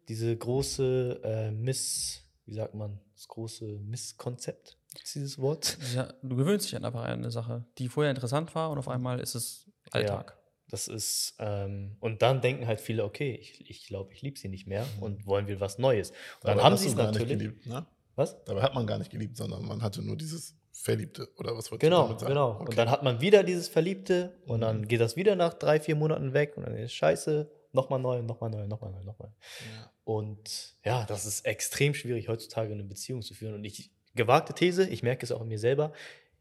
[0.07, 5.77] diese große äh, Miss, wie sagt man, das große Misskonzept, ist dieses Wort?
[5.93, 9.19] Ja, du gewöhnst dich einfach an eine Sache, die vorher interessant war und auf einmal
[9.19, 10.37] ist es Alltag.
[10.69, 14.49] Das ist, ähm, und dann denken halt viele, okay, ich, ich glaube, ich liebe sie
[14.49, 16.09] nicht mehr und wollen wir was Neues.
[16.11, 16.17] Und
[16.47, 17.37] dann haben sie es natürlich.
[17.37, 17.85] geliebt, ne?
[18.15, 18.43] Was?
[18.45, 21.83] Dabei hat man gar nicht geliebt, sondern man hatte nur dieses Verliebte oder was wolltest
[21.83, 22.29] du Genau, damit sagen?
[22.33, 22.51] genau.
[22.55, 22.69] Okay.
[22.69, 24.61] Und dann hat man wieder dieses Verliebte und Mhm.
[24.61, 28.21] dann geht das wieder nach drei, vier Monaten weg und dann ist scheiße, nochmal neu,
[28.21, 29.31] nochmal neu, nochmal neu, nochmal.
[29.59, 29.91] Ja.
[30.05, 33.53] Und ja, das ist extrem schwierig heutzutage eine Beziehung zu führen.
[33.53, 35.91] Und ich, gewagte These, ich merke es auch in mir selber,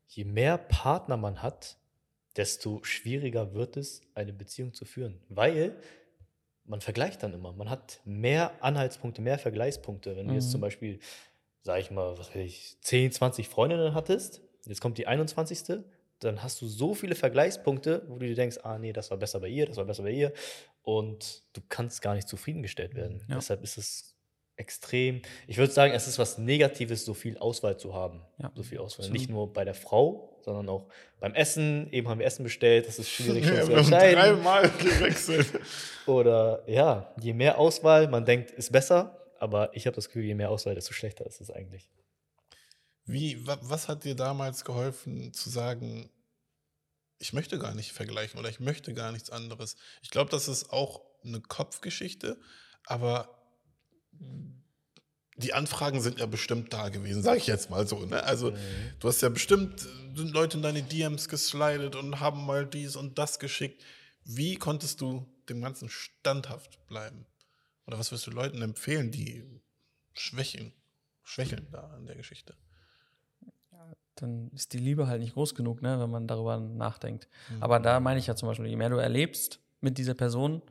[0.08, 1.76] je mehr Partner man hat,
[2.36, 5.20] desto schwieriger wird es, eine Beziehung zu führen.
[5.28, 5.76] Weil
[6.64, 7.52] man vergleicht dann immer.
[7.52, 10.16] Man hat mehr Anhaltspunkte, mehr Vergleichspunkte.
[10.16, 10.50] Wenn du jetzt Mhm.
[10.52, 10.98] zum Beispiel,
[11.62, 15.84] sag ich mal, was weiß ich, 10, 20 Freundinnen hattest, jetzt kommt die 21.
[16.20, 19.40] Dann hast du so viele Vergleichspunkte, wo du dir denkst, ah nee, das war besser
[19.40, 20.32] bei ihr, das war besser bei ihr.
[20.82, 23.24] Und du kannst gar nicht zufriedengestellt werden.
[23.28, 23.36] Ja.
[23.36, 24.13] Deshalb ist es
[24.56, 28.22] extrem, ich würde sagen, es ist was Negatives, so viel Auswahl zu haben.
[28.38, 29.10] Ja, so viel Auswahl.
[29.10, 30.88] Nicht nur bei der Frau, sondern auch
[31.20, 31.88] beim Essen.
[31.92, 34.18] Eben haben wir Essen bestellt, das ist schwierig schon Ja, zu entscheiden.
[34.18, 35.48] dreimal gewechselt.
[36.06, 40.34] Oder ja, je mehr Auswahl, man denkt, ist besser, aber ich habe das Gefühl, je
[40.34, 41.88] mehr Auswahl, desto schlechter ist es eigentlich.
[43.06, 46.10] Wie, wa, was hat dir damals geholfen zu sagen,
[47.18, 49.76] ich möchte gar nicht vergleichen oder ich möchte gar nichts anderes?
[50.02, 52.38] Ich glaube, das ist auch eine Kopfgeschichte,
[52.86, 53.28] aber
[55.36, 58.04] die Anfragen sind ja bestimmt da gewesen, sage ich jetzt mal so.
[58.06, 58.22] Ne?
[58.22, 58.56] Also Mhm.
[59.00, 62.94] du hast ja bestimmt äh, sind Leute in deine DMs geslidet und haben mal dies
[62.94, 63.82] und das geschickt.
[64.24, 67.26] Wie konntest du dem Ganzen standhaft bleiben?
[67.86, 69.44] Oder was wirst du Leuten empfehlen, die
[70.14, 70.72] schwächeln,
[71.24, 72.54] schwächeln da an der Geschichte?
[74.14, 77.28] Dann ist die Liebe halt nicht groß genug, ne, wenn man darüber nachdenkt.
[77.50, 77.62] Mhm.
[77.62, 80.62] Aber da meine ich ja zum Beispiel, je mehr du erlebst mit dieser Person,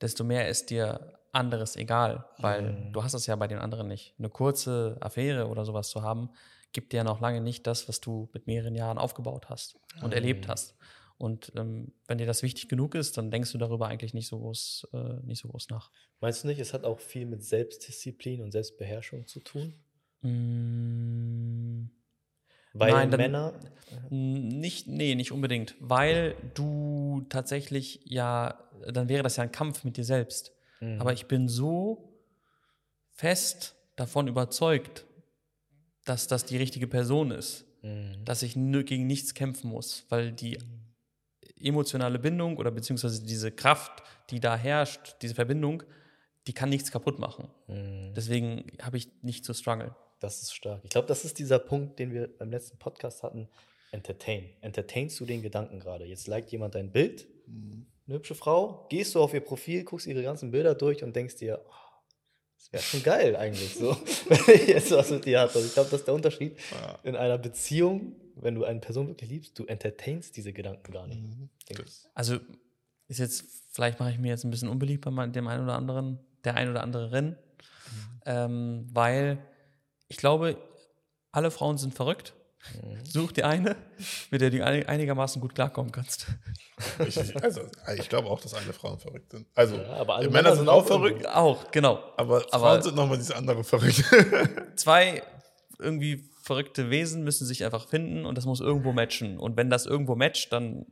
[0.00, 2.92] desto mehr ist dir anderes egal, weil Mhm.
[2.92, 4.14] du hast es ja bei den anderen nicht.
[4.18, 6.30] Eine kurze Affäre oder sowas zu haben,
[6.72, 10.12] gibt dir ja noch lange nicht das, was du mit mehreren Jahren aufgebaut hast und
[10.14, 10.50] erlebt Mhm.
[10.50, 10.74] hast.
[11.18, 14.38] Und ähm, wenn dir das wichtig genug ist, dann denkst du darüber eigentlich nicht so
[14.38, 15.90] groß, äh, nicht so groß nach.
[16.20, 19.74] Meinst du nicht, es hat auch viel mit Selbstdisziplin und Selbstbeherrschung zu tun?
[20.22, 21.90] Mm,
[22.72, 23.52] Weil Nein, dann- Männer.
[24.10, 29.96] Nicht, nee, nicht unbedingt, weil du tatsächlich ja, dann wäre das ja ein Kampf mit
[29.96, 30.52] dir selbst.
[30.80, 31.00] Mhm.
[31.00, 32.18] Aber ich bin so
[33.10, 35.04] fest davon überzeugt,
[36.04, 38.24] dass das die richtige Person ist, Mhm.
[38.24, 40.58] dass ich nur gegen nichts kämpfen muss, weil die
[41.60, 45.82] emotionale Bindung oder beziehungsweise diese Kraft, die da herrscht, diese Verbindung,
[46.46, 47.48] die kann nichts kaputt machen.
[47.68, 48.14] Mhm.
[48.14, 49.94] Deswegen habe ich nicht zu struggle.
[50.20, 50.80] Das ist stark.
[50.84, 53.48] Ich glaube, das ist dieser Punkt, den wir beim letzten Podcast hatten.
[53.92, 54.50] Entertain.
[54.60, 56.04] Entertainst du den Gedanken gerade?
[56.04, 57.26] Jetzt liked jemand dein Bild,
[58.10, 61.36] eine hübsche Frau, gehst du auf ihr Profil, guckst ihre ganzen Bilder durch und denkst
[61.36, 61.72] dir, oh,
[62.56, 63.90] das wäre schon geil eigentlich so,
[64.28, 65.54] wenn ich jetzt was mit dir hatte.
[65.54, 66.98] Also ich glaube, das ist der Unterschied Ja.
[67.04, 71.22] in einer Beziehung, wenn du eine Person wirklich liebst, du entertainst diese Gedanken gar nicht.
[71.22, 71.48] Mhm.
[72.14, 72.38] Also
[73.06, 76.18] ist jetzt, vielleicht mache ich mir jetzt ein bisschen unbeliebt bei dem einen oder anderen,
[76.44, 77.36] der ein oder anderen,
[78.26, 79.38] ähm, weil
[80.08, 80.56] ich glaube,
[81.32, 82.34] alle Frauen sind verrückt.
[83.04, 83.74] Such dir eine,
[84.30, 86.26] mit der du einig- einigermaßen gut klarkommen kannst.
[87.06, 87.62] Ich, also,
[87.96, 89.46] ich glaube auch, dass alle Frauen verrückt sind.
[89.54, 91.96] Also, Ja, aber alle Männer, Männer sind sind auch verrückt, Auch, genau.
[92.16, 94.04] aber, Aber- Frauen sind nochmal diese andere verrückt.
[94.76, 95.22] Zwei
[95.78, 99.38] irgendwie verrückte Wesen müssen sich einfach finden und das muss irgendwo matchen.
[99.38, 100.86] Und wenn das irgendwo matcht, dann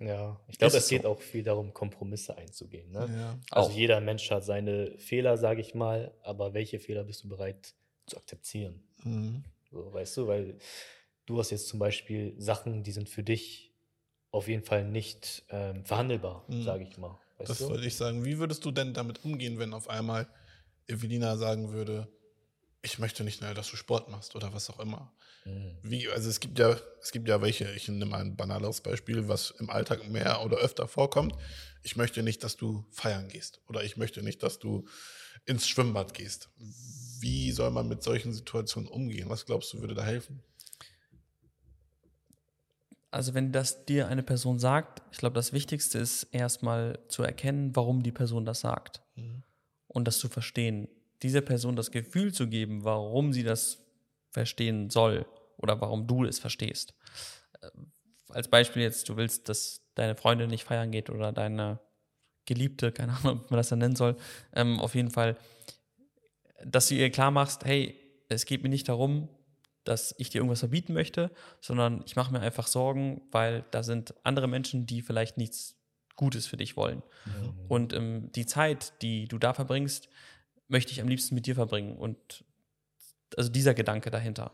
[0.00, 1.08] Ja, ich glaube, es geht so.
[1.08, 2.90] auch viel darum, Kompromisse einzugehen.
[2.90, 3.08] Ne?
[3.16, 3.38] ja.
[3.50, 3.74] Also Auch.
[3.76, 7.74] jeder Mensch hat seine Fehler, sage ich mal, aber welche Fehler bist du bereit
[8.06, 8.82] zu akzeptieren?
[9.04, 9.44] Mhm.
[9.74, 10.58] So, weißt du, weil
[11.26, 13.74] du hast jetzt zum Beispiel Sachen, die sind für dich
[14.30, 16.62] auf jeden Fall nicht ähm, verhandelbar, Mhm.
[16.62, 17.20] sage ich mal.
[17.38, 17.70] Weißt Das du?
[17.70, 18.24] wollte ich sagen.
[18.24, 20.28] Wie würdest du denn damit umgehen, wenn auf einmal
[20.86, 22.08] Evelina sagen würde,
[22.82, 25.12] ich möchte nicht mehr, dass du Sport machst oder was auch immer?
[25.46, 25.78] Mhm.
[25.82, 29.28] Wie, also es gibt ja, es gibt ja welche, ich nehme mal ein banaleres Beispiel,
[29.28, 31.36] was im Alltag mehr oder öfter vorkommt.
[31.82, 34.86] Ich möchte nicht, dass du feiern gehst oder ich möchte nicht, dass du
[35.46, 36.50] ins Schwimmbad gehst.
[37.20, 39.28] Wie soll man mit solchen Situationen umgehen?
[39.28, 40.42] Was glaubst du, würde da helfen?
[43.10, 47.76] Also wenn das dir eine Person sagt, ich glaube, das Wichtigste ist erstmal zu erkennen,
[47.76, 49.02] warum die Person das sagt.
[49.86, 50.88] Und das zu verstehen.
[51.22, 53.78] Dieser Person das Gefühl zu geben, warum sie das
[54.30, 55.26] verstehen soll
[55.58, 56.94] oder warum du es verstehst.
[57.62, 57.70] Äh,
[58.30, 61.78] Als Beispiel jetzt, du willst, dass deine Freundin nicht feiern geht oder deine
[62.46, 64.16] Geliebte, keine Ahnung, wie man das dann nennen soll,
[64.52, 65.36] ähm, auf jeden Fall,
[66.64, 67.98] dass du ihr klar machst, hey,
[68.28, 69.28] es geht mir nicht darum,
[69.84, 71.30] dass ich dir irgendwas verbieten möchte,
[71.60, 75.76] sondern ich mache mir einfach Sorgen, weil da sind andere Menschen, die vielleicht nichts
[76.16, 77.02] Gutes für dich wollen.
[77.26, 77.54] Mhm.
[77.68, 80.08] Und ähm, die Zeit, die du da verbringst,
[80.68, 81.96] möchte ich am liebsten mit dir verbringen.
[81.96, 82.44] Und
[83.36, 84.52] also dieser Gedanke dahinter.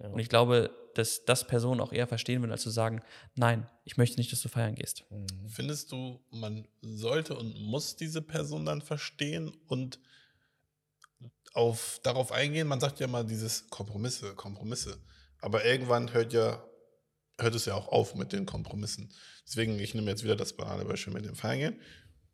[0.00, 0.08] Ja.
[0.08, 3.02] Und ich glaube, dass das Personen auch eher verstehen würden, als zu sagen,
[3.36, 5.04] nein, ich möchte nicht, dass du feiern gehst.
[5.10, 5.26] Mhm.
[5.48, 10.00] Findest du, man sollte und muss diese Person dann verstehen und
[11.54, 12.68] auf, darauf eingehen?
[12.68, 14.98] Man sagt ja mal dieses Kompromisse, Kompromisse.
[15.40, 16.64] Aber irgendwann hört ja,
[17.38, 19.12] hört es ja auch auf mit den Kompromissen.
[19.46, 21.80] Deswegen, ich nehme jetzt wieder das banale Beispiel mit dem Feiern gehen.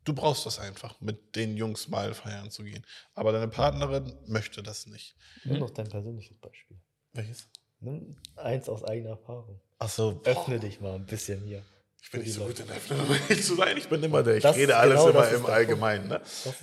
[0.03, 2.85] Du brauchst das einfach, mit den Jungs mal feiern zu gehen.
[3.15, 5.15] Aber deine Partnerin möchte das nicht.
[5.43, 6.79] Nimm doch dein persönliches Beispiel.
[7.15, 7.47] Welches?
[7.79, 9.59] Nimm eins aus eigener Erfahrung.
[9.79, 11.63] Ach so, Öffne dich mal ein bisschen hier.
[12.01, 13.77] ich bin nicht so gut in Öffnen, zu sein.
[13.77, 16.07] Ich bin immer der, ich Das rede alles genau immer im Allgemeinen.
[16.09, 16.21] Ne?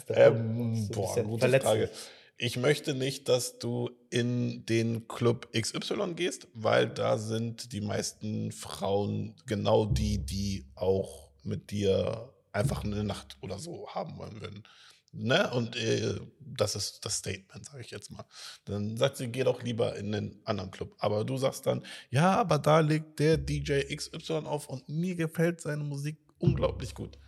[0.09, 1.71] Ähm, boah, gute verletzlich.
[1.71, 1.91] Frage.
[2.39, 8.53] Ich möchte nicht, dass du in den Club XY gehst, weil da sind die meisten
[8.53, 14.65] Frauen genau die, die auch mit dir einfach eine Nacht oder so haben wollen würden.
[15.13, 15.51] Ne?
[15.53, 18.25] Und äh, das ist das Statement, sage ich jetzt mal.
[18.65, 20.95] Dann sagt sie, geh doch lieber in den anderen Club.
[20.99, 25.61] Aber du sagst dann, ja, aber da legt der DJ XY auf und mir gefällt
[25.61, 27.19] seine Musik unglaublich gut.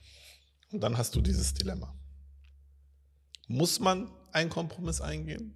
[0.72, 1.94] Und dann hast du dieses Dilemma.
[3.46, 5.54] Muss man einen Kompromiss eingehen?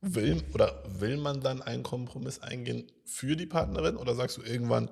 [0.00, 3.96] Will, oder will man dann einen Kompromiss eingehen für die Partnerin?
[3.96, 4.90] Oder sagst du irgendwann,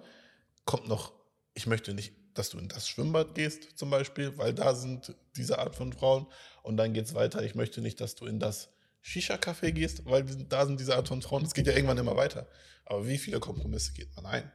[0.65, 1.13] kommt noch,
[1.55, 5.59] ich möchte nicht, dass du in das Schwimmbad gehst, zum Beispiel, weil da sind diese
[5.59, 6.27] Art von Frauen.
[6.62, 8.69] Und dann geht es weiter, ich möchte nicht, dass du in das
[9.02, 11.43] Shisha-Café gehst, weil da sind diese Art von Frauen.
[11.43, 12.47] Das geht ja irgendwann immer weiter.
[12.85, 14.51] Aber wie viele Kompromisse geht man ein?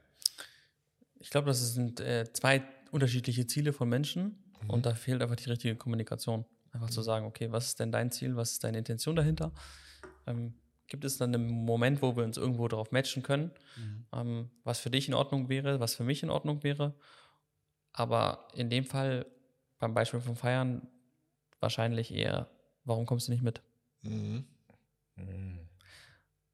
[1.20, 4.70] Ich glaube, das sind äh, zwei unterschiedliche Ziele von Menschen Mhm.
[4.70, 6.46] und da fehlt einfach die richtige Kommunikation.
[6.72, 9.52] Einfach zu sagen, okay, was ist denn dein Ziel, was ist deine Intention dahinter?
[10.26, 10.54] Ähm,
[10.88, 14.06] gibt es dann einen Moment, wo wir uns irgendwo darauf matchen können, Mhm.
[14.14, 16.94] ähm, was für dich in Ordnung wäre, was für mich in Ordnung wäre?
[17.94, 19.26] Aber in dem Fall,
[19.80, 20.88] beim Beispiel vom Feiern,
[21.60, 22.50] wahrscheinlich eher,
[22.84, 23.62] warum kommst du nicht mit?
[24.02, 24.46] Mhm.
[25.16, 25.60] Mhm.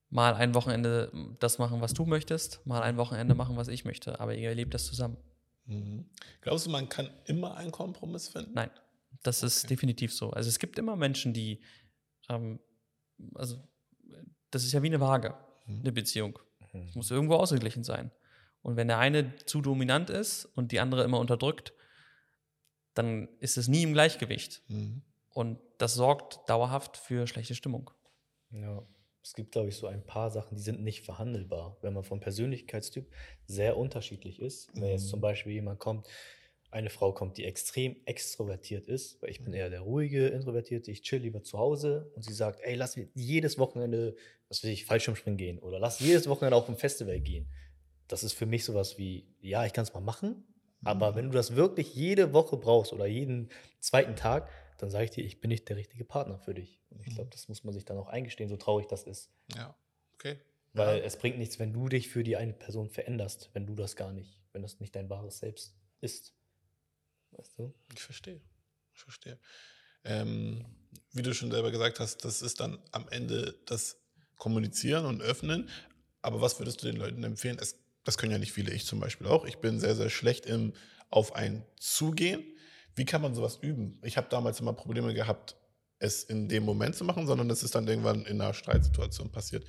[0.09, 4.19] Mal ein Wochenende das machen, was du möchtest, mal ein Wochenende machen, was ich möchte,
[4.19, 5.17] aber ihr lebt das zusammen.
[5.65, 6.05] Mhm.
[6.41, 8.51] Glaubst du, man kann immer einen Kompromiss finden?
[8.53, 8.71] Nein,
[9.23, 9.67] das ist Okay.
[9.75, 10.31] definitiv so.
[10.31, 11.61] Also es gibt immer Menschen, die,
[12.27, 12.59] ähm,
[13.35, 13.61] also
[14.51, 15.35] das ist ja wie eine Waage,
[15.67, 15.79] Mhm.
[15.81, 16.39] eine Beziehung.
[16.73, 16.87] Mhm.
[16.89, 18.11] Es muss irgendwo ausgeglichen sein.
[18.61, 21.73] Und wenn der eine zu dominant ist und die andere immer unterdrückt,
[22.93, 24.61] dann ist es nie im Gleichgewicht.
[24.67, 25.01] Mhm.
[25.33, 27.91] Und das sorgt dauerhaft für schlechte Stimmung.
[28.51, 28.85] Ja,
[29.23, 32.19] es gibt, glaube ich, so ein paar Sachen, die sind nicht verhandelbar, wenn man vom
[32.19, 33.09] Persönlichkeitstyp
[33.45, 34.69] sehr unterschiedlich ist.
[34.73, 35.09] Wenn jetzt Mhm.
[35.09, 36.07] zum Beispiel jemand kommt,
[36.71, 41.01] eine Frau kommt, die extrem extrovertiert ist, weil ich bin eher der ruhige, introvertierte, ich
[41.01, 44.15] chill lieber zu Hause und sie sagt, ey, lass jedes Wochenende,
[44.49, 47.49] was weiß ich, Fallschirmspringen gehen oder lass jedes Wochenende auf ein Festival gehen.
[48.09, 50.43] Das ist für mich sowas wie, ja, ich kann es mal machen,
[50.83, 53.49] aber wenn du das wirklich jede Woche brauchst oder jeden
[53.79, 56.79] zweiten Tag, dann sage ich dir, ich bin nicht der richtige Partner für dich.
[56.89, 59.29] Und ich glaube, das muss man sich dann auch eingestehen, so traurig das ist.
[59.55, 59.75] Ja,
[60.13, 60.39] okay.
[60.73, 63.95] Weil es bringt nichts, wenn du dich für die eine Person veränderst, wenn du das
[63.95, 66.33] gar nicht, wenn das nicht dein wahres Selbst ist.
[67.31, 67.73] Weißt du?
[67.93, 68.41] Ich verstehe.
[68.93, 69.37] Ich verstehe.
[70.03, 70.65] Ähm,
[71.11, 73.97] wie du schon selber gesagt hast, das ist dann am Ende das
[74.37, 75.69] Kommunizieren und Öffnen.
[76.21, 77.57] Aber was würdest du den Leuten empfehlen?
[77.59, 77.77] Es,
[78.09, 79.45] das können ja nicht viele, ich zum Beispiel auch.
[79.45, 80.73] Ich bin sehr, sehr schlecht im
[81.11, 82.43] auf ein Zugehen.
[82.95, 83.99] Wie kann man sowas üben?
[84.01, 85.55] Ich habe damals immer Probleme gehabt,
[85.99, 89.63] es in dem Moment zu machen, sondern das ist dann irgendwann in einer Streitsituation passiert.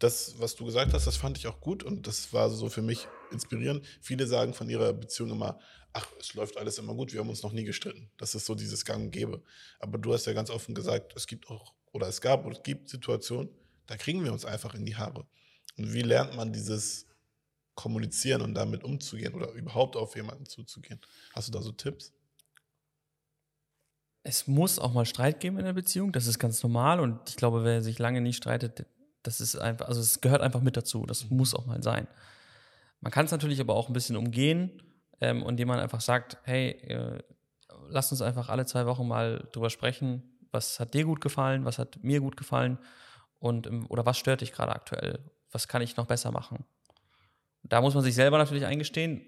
[0.00, 2.82] Das, was du gesagt hast, das fand ich auch gut und das war so für
[2.82, 3.86] mich inspirierend.
[4.00, 5.60] Viele sagen von ihrer Beziehung immer,
[5.92, 8.10] ach, es läuft alles immer gut, wir haben uns noch nie gestritten.
[8.16, 9.40] Das ist so dieses Gang und Gäbe.
[9.78, 12.62] Aber du hast ja ganz offen gesagt, es gibt auch, oder es gab oder es
[12.64, 13.50] gibt Situationen,
[13.86, 15.28] da kriegen wir uns einfach in die Haare.
[15.76, 17.07] Und wie lernt man dieses
[17.78, 21.00] Kommunizieren und damit umzugehen oder überhaupt auf jemanden zuzugehen?
[21.32, 22.12] Hast du da so Tipps?
[24.24, 27.36] Es muss auch mal Streit geben in der Beziehung, das ist ganz normal und ich
[27.36, 28.84] glaube, wer sich lange nicht streitet,
[29.22, 32.08] das ist einfach, also es gehört einfach mit dazu, das muss auch mal sein.
[33.00, 34.82] Man kann es natürlich aber auch ein bisschen umgehen,
[35.20, 37.22] ähm, indem man einfach sagt, hey, äh,
[37.88, 41.78] lass uns einfach alle zwei Wochen mal drüber sprechen, was hat dir gut gefallen, was
[41.78, 42.78] hat mir gut gefallen
[43.38, 45.20] und ähm, oder was stört dich gerade aktuell,
[45.52, 46.64] was kann ich noch besser machen.
[47.68, 49.22] Da muss man sich selber natürlich eingestehen,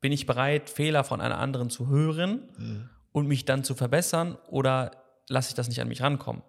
[0.00, 2.90] bin ich bereit, Fehler von einer anderen zu hören Mhm.
[3.12, 4.92] und mich dann zu verbessern oder
[5.28, 6.42] lasse ich das nicht an mich rankommen?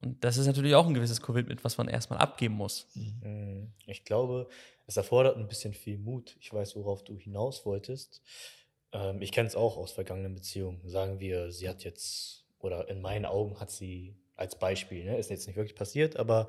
[0.00, 2.86] Und das ist natürlich auch ein gewisses Commitment, was man erstmal abgeben muss.
[2.94, 3.72] Mhm.
[3.86, 4.48] Ich glaube,
[4.86, 6.36] es erfordert ein bisschen viel Mut.
[6.40, 8.20] Ich weiß, worauf du hinaus wolltest.
[8.92, 10.86] Ähm, ich kenne es auch aus vergangenen Beziehungen.
[10.86, 15.30] Sagen wir, sie hat jetzt, oder in meinen Augen hat sie als Beispiel, ne, ist
[15.30, 16.48] jetzt nicht wirklich passiert, aber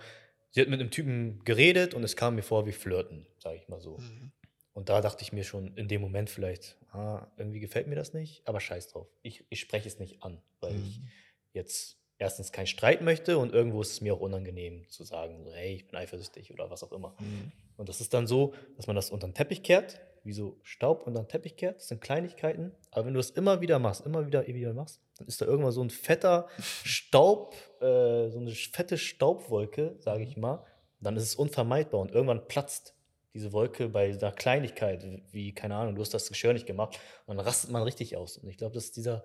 [0.55, 3.67] sie hat mit einem Typen geredet und es kam mir vor wie Flirten, sage ich
[3.67, 3.97] mal so.
[3.97, 4.31] Mhm.
[4.73, 8.13] Und da dachte ich mir schon in dem Moment vielleicht, ah, irgendwie gefällt mir das
[8.13, 9.07] nicht, aber scheiß drauf.
[9.21, 11.07] Ich, ich spreche es nicht an, weil ich Mhm.
[11.53, 15.53] jetzt erstens keinen Streit möchte und irgendwo ist es mir auch unangenehm zu sagen, so,
[15.53, 17.15] hey, ich bin eifersüchtig oder was auch immer.
[17.19, 17.51] Mhm.
[17.75, 21.05] Und das ist dann so, dass man das unter den Teppich kehrt, wie so Staub
[21.05, 21.77] unter den Teppich kehrt.
[21.77, 22.71] Das sind Kleinigkeiten.
[22.91, 25.45] Aber wenn du das immer wieder machst, immer wieder, immer wieder machst, dann ist da
[25.45, 30.65] irgendwann so ein fetter Staub, äh, so eine fette Staubwolke, sage ich mal.
[30.99, 32.95] Dann ist es unvermeidbar und irgendwann platzt
[33.33, 36.99] diese Wolke bei einer Kleinigkeit, wie, keine Ahnung, du hast das Geschirr nicht gemacht.
[37.25, 38.37] Und dann rastet man richtig aus.
[38.37, 39.23] Und ich glaube, das ist dieser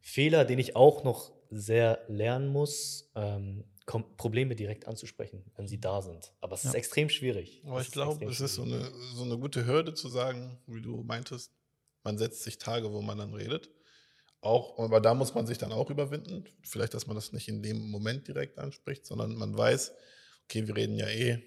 [0.00, 6.00] Fehler, den ich auch noch sehr lernen muss, ähm, Probleme direkt anzusprechen, wenn sie da
[6.02, 6.32] sind.
[6.40, 6.78] Aber es ist Ja.
[6.78, 7.62] extrem schwierig.
[7.66, 10.58] Aber Es ich ist glaube, es ist so eine, so eine gute Hürde zu sagen,
[10.66, 11.52] wie du meintest,
[12.04, 13.70] man setzt sich Tage, wo man dann redet.
[14.40, 16.44] Auch, aber da muss man sich dann auch überwinden.
[16.64, 19.92] Vielleicht, dass man das nicht in dem Moment direkt anspricht, sondern man weiß,
[20.44, 21.40] okay, wir reden ja eh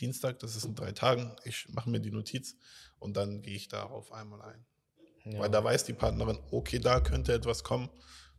[0.00, 1.36] Dienstag, das ist in drei Tagen.
[1.44, 2.56] Ich mache mir die Notiz
[2.98, 4.64] und dann gehe ich darauf einmal ein.
[5.24, 5.40] Ja.
[5.40, 7.90] Weil da weiß die Partnerin, okay, da könnte etwas kommen,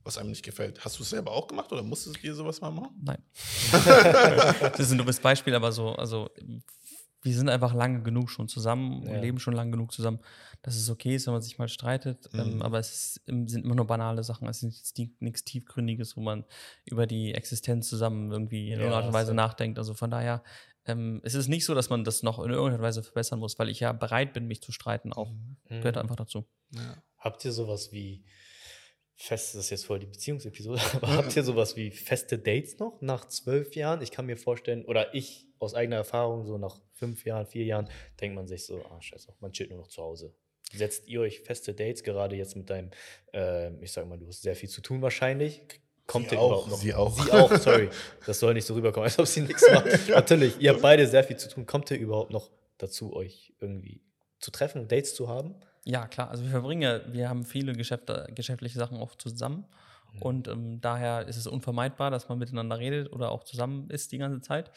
[0.03, 0.83] was einem nicht gefällt.
[0.83, 2.89] Hast du es selber auch gemacht oder musstest du dir sowas mal machen?
[3.01, 3.21] Nein.
[3.71, 6.29] das ist ein dummes Beispiel, aber so, also
[7.23, 9.13] wir sind einfach lange genug schon zusammen Ja.
[9.13, 10.19] und leben schon lange genug zusammen,
[10.63, 12.29] dass es okay ist, wenn man sich mal streitet.
[12.33, 12.61] Ähm, Mhm.
[12.63, 14.47] aber es ist, sind immer nur banale Sachen.
[14.47, 16.45] Es ist nichts Tiefgründiges, wo man
[16.85, 19.77] über die Existenz zusammen irgendwie in Ja, irgendeiner Art und Weise nachdenkt.
[19.77, 20.41] Also von daher,
[20.85, 23.69] ähm, es ist nicht so, dass man das noch in irgendeiner Weise verbessern muss, weil
[23.69, 25.31] ich ja bereit bin, mich zu streiten auch.
[25.31, 25.57] Mhm.
[25.69, 26.45] Gehört einfach dazu.
[26.71, 26.97] Ja.
[27.19, 28.23] Habt ihr sowas wie
[29.23, 33.01] fest, das ist jetzt voll die Beziehungsepisode, aber habt ihr sowas wie feste Dates noch
[33.01, 34.01] nach zwölf Jahren?
[34.01, 37.89] Ich kann mir vorstellen, oder ich aus eigener Erfahrung, so nach fünf Jahren, vier Jahren,
[38.19, 40.33] denkt man sich so, ah, scheiße, man chillt nur noch zu Hause.
[40.73, 42.91] Setzt ihr euch feste Dates, gerade jetzt mit deinem,
[43.33, 45.61] äh, ich sag mal, du hast sehr viel zu tun wahrscheinlich.
[46.07, 46.77] Kommt Sie ihr auch, überhaupt noch?
[46.79, 47.23] sie auch.
[47.23, 47.89] Sie auch, sorry.
[48.25, 49.85] Das soll nicht so rüberkommen, als ob sie nichts macht.
[50.09, 51.65] Natürlich, ihr habt beide sehr viel zu tun.
[51.65, 54.01] Kommt ihr überhaupt noch dazu, euch irgendwie
[54.39, 55.55] zu treffen, Dates zu haben?
[55.85, 56.29] Ja, klar.
[56.29, 59.65] Also wir verbringen ja, wir haben viele Geschäfte, geschäftliche Sachen auch zusammen.
[60.13, 60.21] Mhm.
[60.21, 64.17] Und ähm, daher ist es unvermeidbar, dass man miteinander redet oder auch zusammen ist die
[64.17, 64.71] ganze Zeit.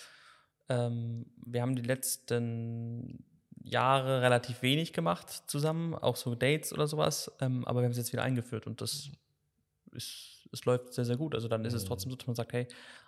[0.69, 3.25] Ähm, wir haben die letzten
[3.63, 7.31] Jahre relativ wenig gemacht zusammen, auch so Dates oder sowas.
[7.41, 9.11] Ähm, aber wir haben es jetzt wieder eingeführt und das
[9.93, 11.35] ist, es läuft sehr, sehr gut.
[11.35, 11.89] Also dann ist es Mhm.
[11.89, 12.67] trotzdem so, dass man sagt, hey,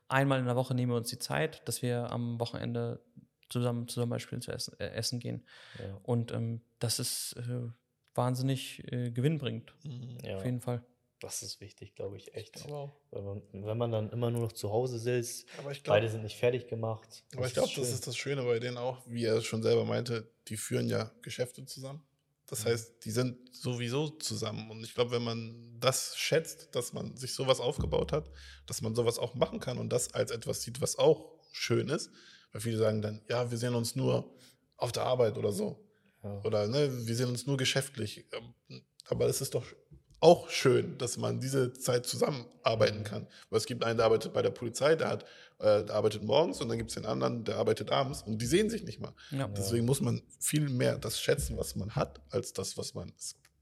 [0.09, 3.01] einmal in der Woche nehmen wir uns die Zeit, dass wir am Wochenende
[3.49, 5.45] zusammen zum Beispiel zu essen, äh, essen gehen.
[5.79, 5.99] Ja.
[6.03, 7.69] Und ähm, das ist äh,
[8.17, 9.75] wahnsinnig äh, gewinnbringend.
[9.85, 10.19] Mhm.
[10.23, 10.37] Ja.
[10.37, 10.85] Auf jeden Fall.
[11.21, 12.71] Das ist wichtig, glaube ich, echt.
[12.71, 12.95] Auch.
[13.11, 16.13] Wenn man, wenn man dann immer nur noch zu Hause sitzt, aber ich beide glaube,
[16.13, 17.25] sind nicht fertig gemacht.
[17.35, 19.85] aber ich glaube, das ist das Schöne bei denen auch, wie er es schon selber
[19.85, 22.07] meinte, die führen ja Geschäfte zusammen
[22.47, 24.71] Das heißt, die sind sowieso zusammen.
[24.71, 28.31] Und ich glaube, wenn man das schätzt, dass man sich sowas aufgebaut hat,
[28.67, 32.11] dass man sowas auch machen kann und das als etwas sieht, was auch schön ist,
[32.53, 34.37] weil viele sagen dann, ja, wir sehen uns nur
[34.77, 35.86] auf der Arbeit oder so.
[36.27, 36.43] Ja.
[36.45, 38.27] Oder ne, wir sehen uns nur geschäftlich.
[38.33, 39.65] Ähm, Aber es ist doch
[40.21, 43.27] auch schön, dass man diese Zeit zusammenarbeiten kann.
[43.51, 45.23] Weil es gibt einen, der arbeitet bei der Polizei, der, hat,
[45.59, 48.47] äh, der arbeitet morgens und dann gibt es den anderen, der arbeitet abends und die
[48.47, 49.13] sehen sich nicht mal.
[49.31, 49.47] Ja.
[49.49, 53.13] Deswegen muss man viel mehr das schätzen, was man hat, als das, was man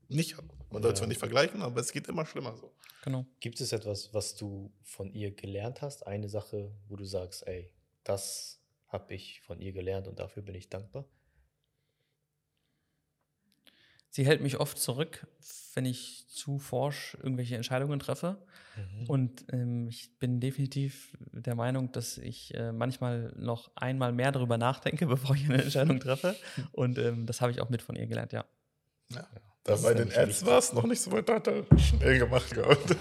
[0.08, 0.44] nicht hat.
[0.70, 0.94] Man soll Ja.
[0.94, 2.72] zwar nicht vergleichen, aber es geht immer schlimmer so.
[3.02, 3.26] Genau.
[3.40, 6.06] Gibt es etwas, was du von ihr gelernt hast?
[6.06, 7.70] Eine Sache, wo du sagst, ey,
[8.04, 11.04] das habe ich von ihr gelernt und dafür bin ich dankbar?
[14.14, 15.26] Sie hält mich oft zurück,
[15.74, 18.38] wenn ich zu forsch irgendwelche Entscheidungen treffe.
[19.08, 24.56] Und ähm, ich bin definitiv der Meinung, dass ich äh, manchmal noch einmal mehr darüber
[24.56, 26.36] nachdenke, bevor ich eine Entscheidung treffe.
[26.70, 28.44] Und ähm, das habe ich auch mit von ihr gelernt, ja.
[29.08, 29.26] Ja.
[29.64, 32.20] Das Da bei den Ads war es noch nicht so weit, da hat er schnell
[32.20, 32.96] gemacht gehabt.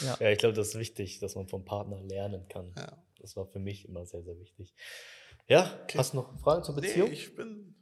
[0.18, 2.72] Ja, ich glaube, das ist wichtig, dass man vom Partner lernen kann.
[2.78, 3.04] Ja.
[3.20, 4.72] Das war für mich immer sehr, sehr wichtig.
[5.46, 7.10] Ja, hast du noch Fragen zur Beziehung?
[7.10, 7.74] Nee, ich bin.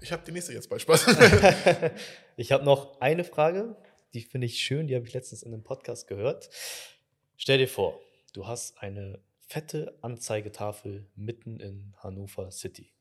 [0.00, 1.06] Ich habe die nächste jetzt bei Spaß.
[2.36, 3.76] ich habe noch eine Frage,
[4.14, 6.50] die finde ich schön, die habe ich letztens in einem Podcast gehört.
[7.36, 8.00] Stell dir vor,
[8.32, 12.92] du hast eine fette Anzeigetafel mitten in Hannover City.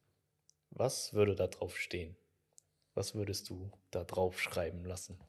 [0.72, 2.16] Was würde da drauf stehen?
[2.94, 5.20] Was würdest du da drauf schreiben lassen?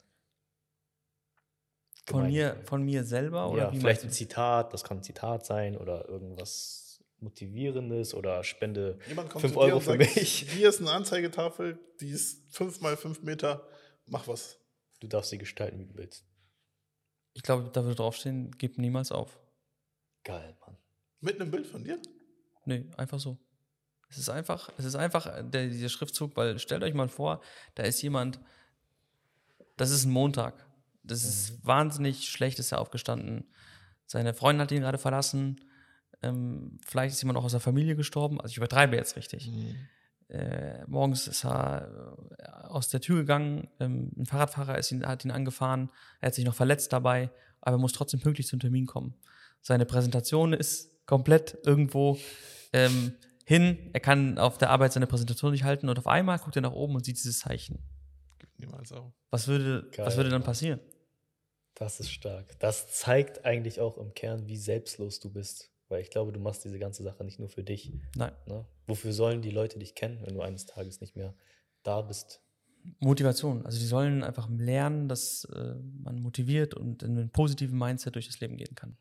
[2.07, 4.11] Von mir, von mir selber oder ja, wie vielleicht ein?
[4.11, 6.88] Zitat, das kann ein Zitat sein oder irgendwas
[7.21, 10.51] Motivierendes oder Spende Jemand kommt fünf zu dir Euro und für sagt, mich.
[10.53, 13.67] Hier ist eine Anzeigetafel, die ist fünf mal fünf Meter.
[14.07, 14.59] Mach was.
[15.01, 16.25] Du darfst sie gestalten, wie du willst.
[17.35, 19.39] Ich glaube, da würde draufstehen, gib niemals auf.
[20.25, 20.77] Geil, Mann.
[21.21, 22.01] Mit einem Bild von dir?
[22.65, 23.39] Nee, einfach so.
[24.11, 27.41] Es ist einfach, es ist einfach äh, der, dieser Schriftzug, weil stellt euch mal vor,
[27.75, 28.41] da ist jemand,
[29.77, 30.67] das ist ein Montag.
[31.03, 33.51] Das ist wahnsinnig schlecht, ist er aufgestanden.
[34.07, 35.61] Seine Freundin hat ihn gerade verlassen.
[36.23, 38.41] Ähm, vielleicht ist jemand auch aus der Familie gestorben.
[38.41, 39.51] Also ich übertreibe jetzt richtig.
[40.29, 43.69] Äh, morgens ist er äh, aus der Tür gegangen.
[43.81, 45.91] Ähm, ein Fahrradfahrer ist ihn, hat ihn angefahren.
[46.21, 47.31] Er hat sich noch verletzt dabei,
[47.61, 49.15] aber er muss trotzdem pünktlich zum Termin kommen.
[49.63, 52.19] Seine Präsentation ist komplett irgendwo
[52.73, 53.13] ähm,
[53.47, 53.91] hin.
[53.95, 56.73] Er kann auf der Arbeit seine Präsentation nicht halten und auf einmal guckt er nach
[56.73, 57.79] oben und sieht dieses Zeichen.
[58.59, 59.13] Niemals auch.
[59.31, 60.81] Was würde, Geil, was würde dann passieren?
[61.75, 62.59] Das ist stark.
[62.59, 65.71] Das zeigt eigentlich auch im Kern, wie selbstlos du bist.
[65.89, 67.93] Weil ich glaube, du machst diese ganze Sache nicht nur für dich.
[68.15, 68.33] Nein.
[68.47, 68.67] Ne?
[68.87, 71.35] Wofür sollen die Leute dich kennen, wenn du eines Tages nicht mehr
[71.83, 72.43] da bist?
[73.01, 73.65] Motivation.
[73.67, 78.27] Also die sollen einfach lernen, dass äh, man motiviert und in einem positiven Mindset durch
[78.27, 78.97] das Leben gehen kann.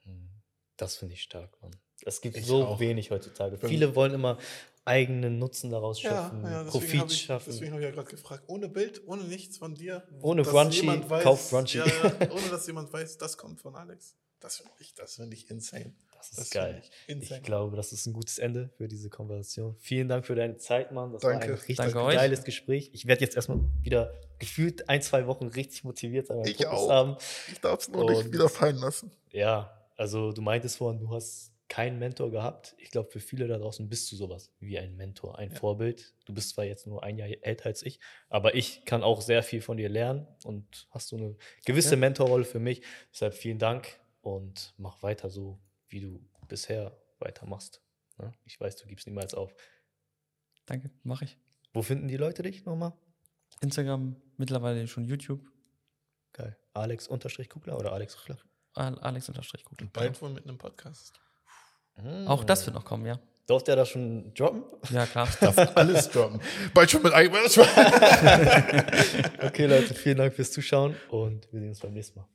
[0.77, 1.71] Das finde ich stark, Mann.
[2.05, 2.79] Es gibt Ich so auch.
[2.79, 3.57] wenig heutzutage.
[3.57, 4.37] Für Viele wollen immer
[4.85, 7.51] eigenen Nutzen daraus Ja, schöpfen, ja deswegen Profit habe ich, schaffen.
[7.51, 8.43] deswegen hab ich ja gerade gefragt.
[8.47, 10.03] Ohne Bild, ohne nichts von dir.
[10.21, 11.79] Ohne Brunchy, jemand weiß- kauf Brunchy.
[11.79, 14.15] Ja, ja, ohne dass jemand weiß, das kommt von Alex.
[14.39, 15.93] Das finde ich, das finde ich insane.
[16.29, 16.81] Das ist Das geil.
[17.07, 17.31] ich.
[17.31, 19.75] Ich glaube, das ist ein gutes Ende für diese Konversation.
[19.79, 21.13] Vielen Dank für deine Zeit, Mann.
[21.13, 21.47] Das war Danke.
[21.47, 22.15] ein richtig Danke euch.
[22.15, 22.89] geiles Gespräch.
[22.93, 26.89] Ich werde jetzt erstmal wieder gefühlt ein, zwei Wochen richtig motiviert sein Ich Fokus auch.
[26.89, 27.17] haben.
[27.51, 29.11] Ich darf es nur nicht Und- wieder fallen lassen.
[29.31, 32.75] Ja, also du meintest vorhin, du hast keinen Mentor gehabt.
[32.77, 35.57] Ich glaube, für viele da draußen bist du sowas wie ein Mentor, ein Ja.
[35.59, 36.13] Vorbild.
[36.25, 37.99] Du bist zwar jetzt nur ein Jahr älter als ich,
[38.29, 41.35] aber ich kann auch sehr viel von dir lernen und hast du eine
[41.65, 41.97] gewisse Ja.
[41.97, 42.83] Mentorrolle für mich.
[43.11, 45.59] Deshalb vielen Dank und mach weiter so,
[45.89, 47.81] wie du bisher weitermachst.
[48.17, 48.33] Ne?
[48.45, 49.53] Ich weiß, du gibst niemals auf.
[50.65, 51.37] Danke, mache ich.
[51.73, 52.93] Wo finden die Leute dich nochmal?
[53.61, 55.41] Instagram, mittlerweile schon YouTube.
[56.33, 56.57] Geil.
[56.73, 58.37] Alex-Kugler oder Alex Kugler?
[58.73, 59.81] Al- Alex unterstrich gut.
[59.81, 61.13] Und bald wohl mit einem Podcast.
[62.27, 63.19] Auch das wird noch kommen, ja.
[63.47, 64.63] Durfte er das schon droppen?
[64.91, 65.27] Ja, klar.
[65.41, 66.41] Darf alles droppen.
[66.73, 67.33] Bald schon mit einem.
[69.41, 72.27] Okay, Leute, vielen Dank fürs Zuschauen und wir sehen uns beim nächsten Mal.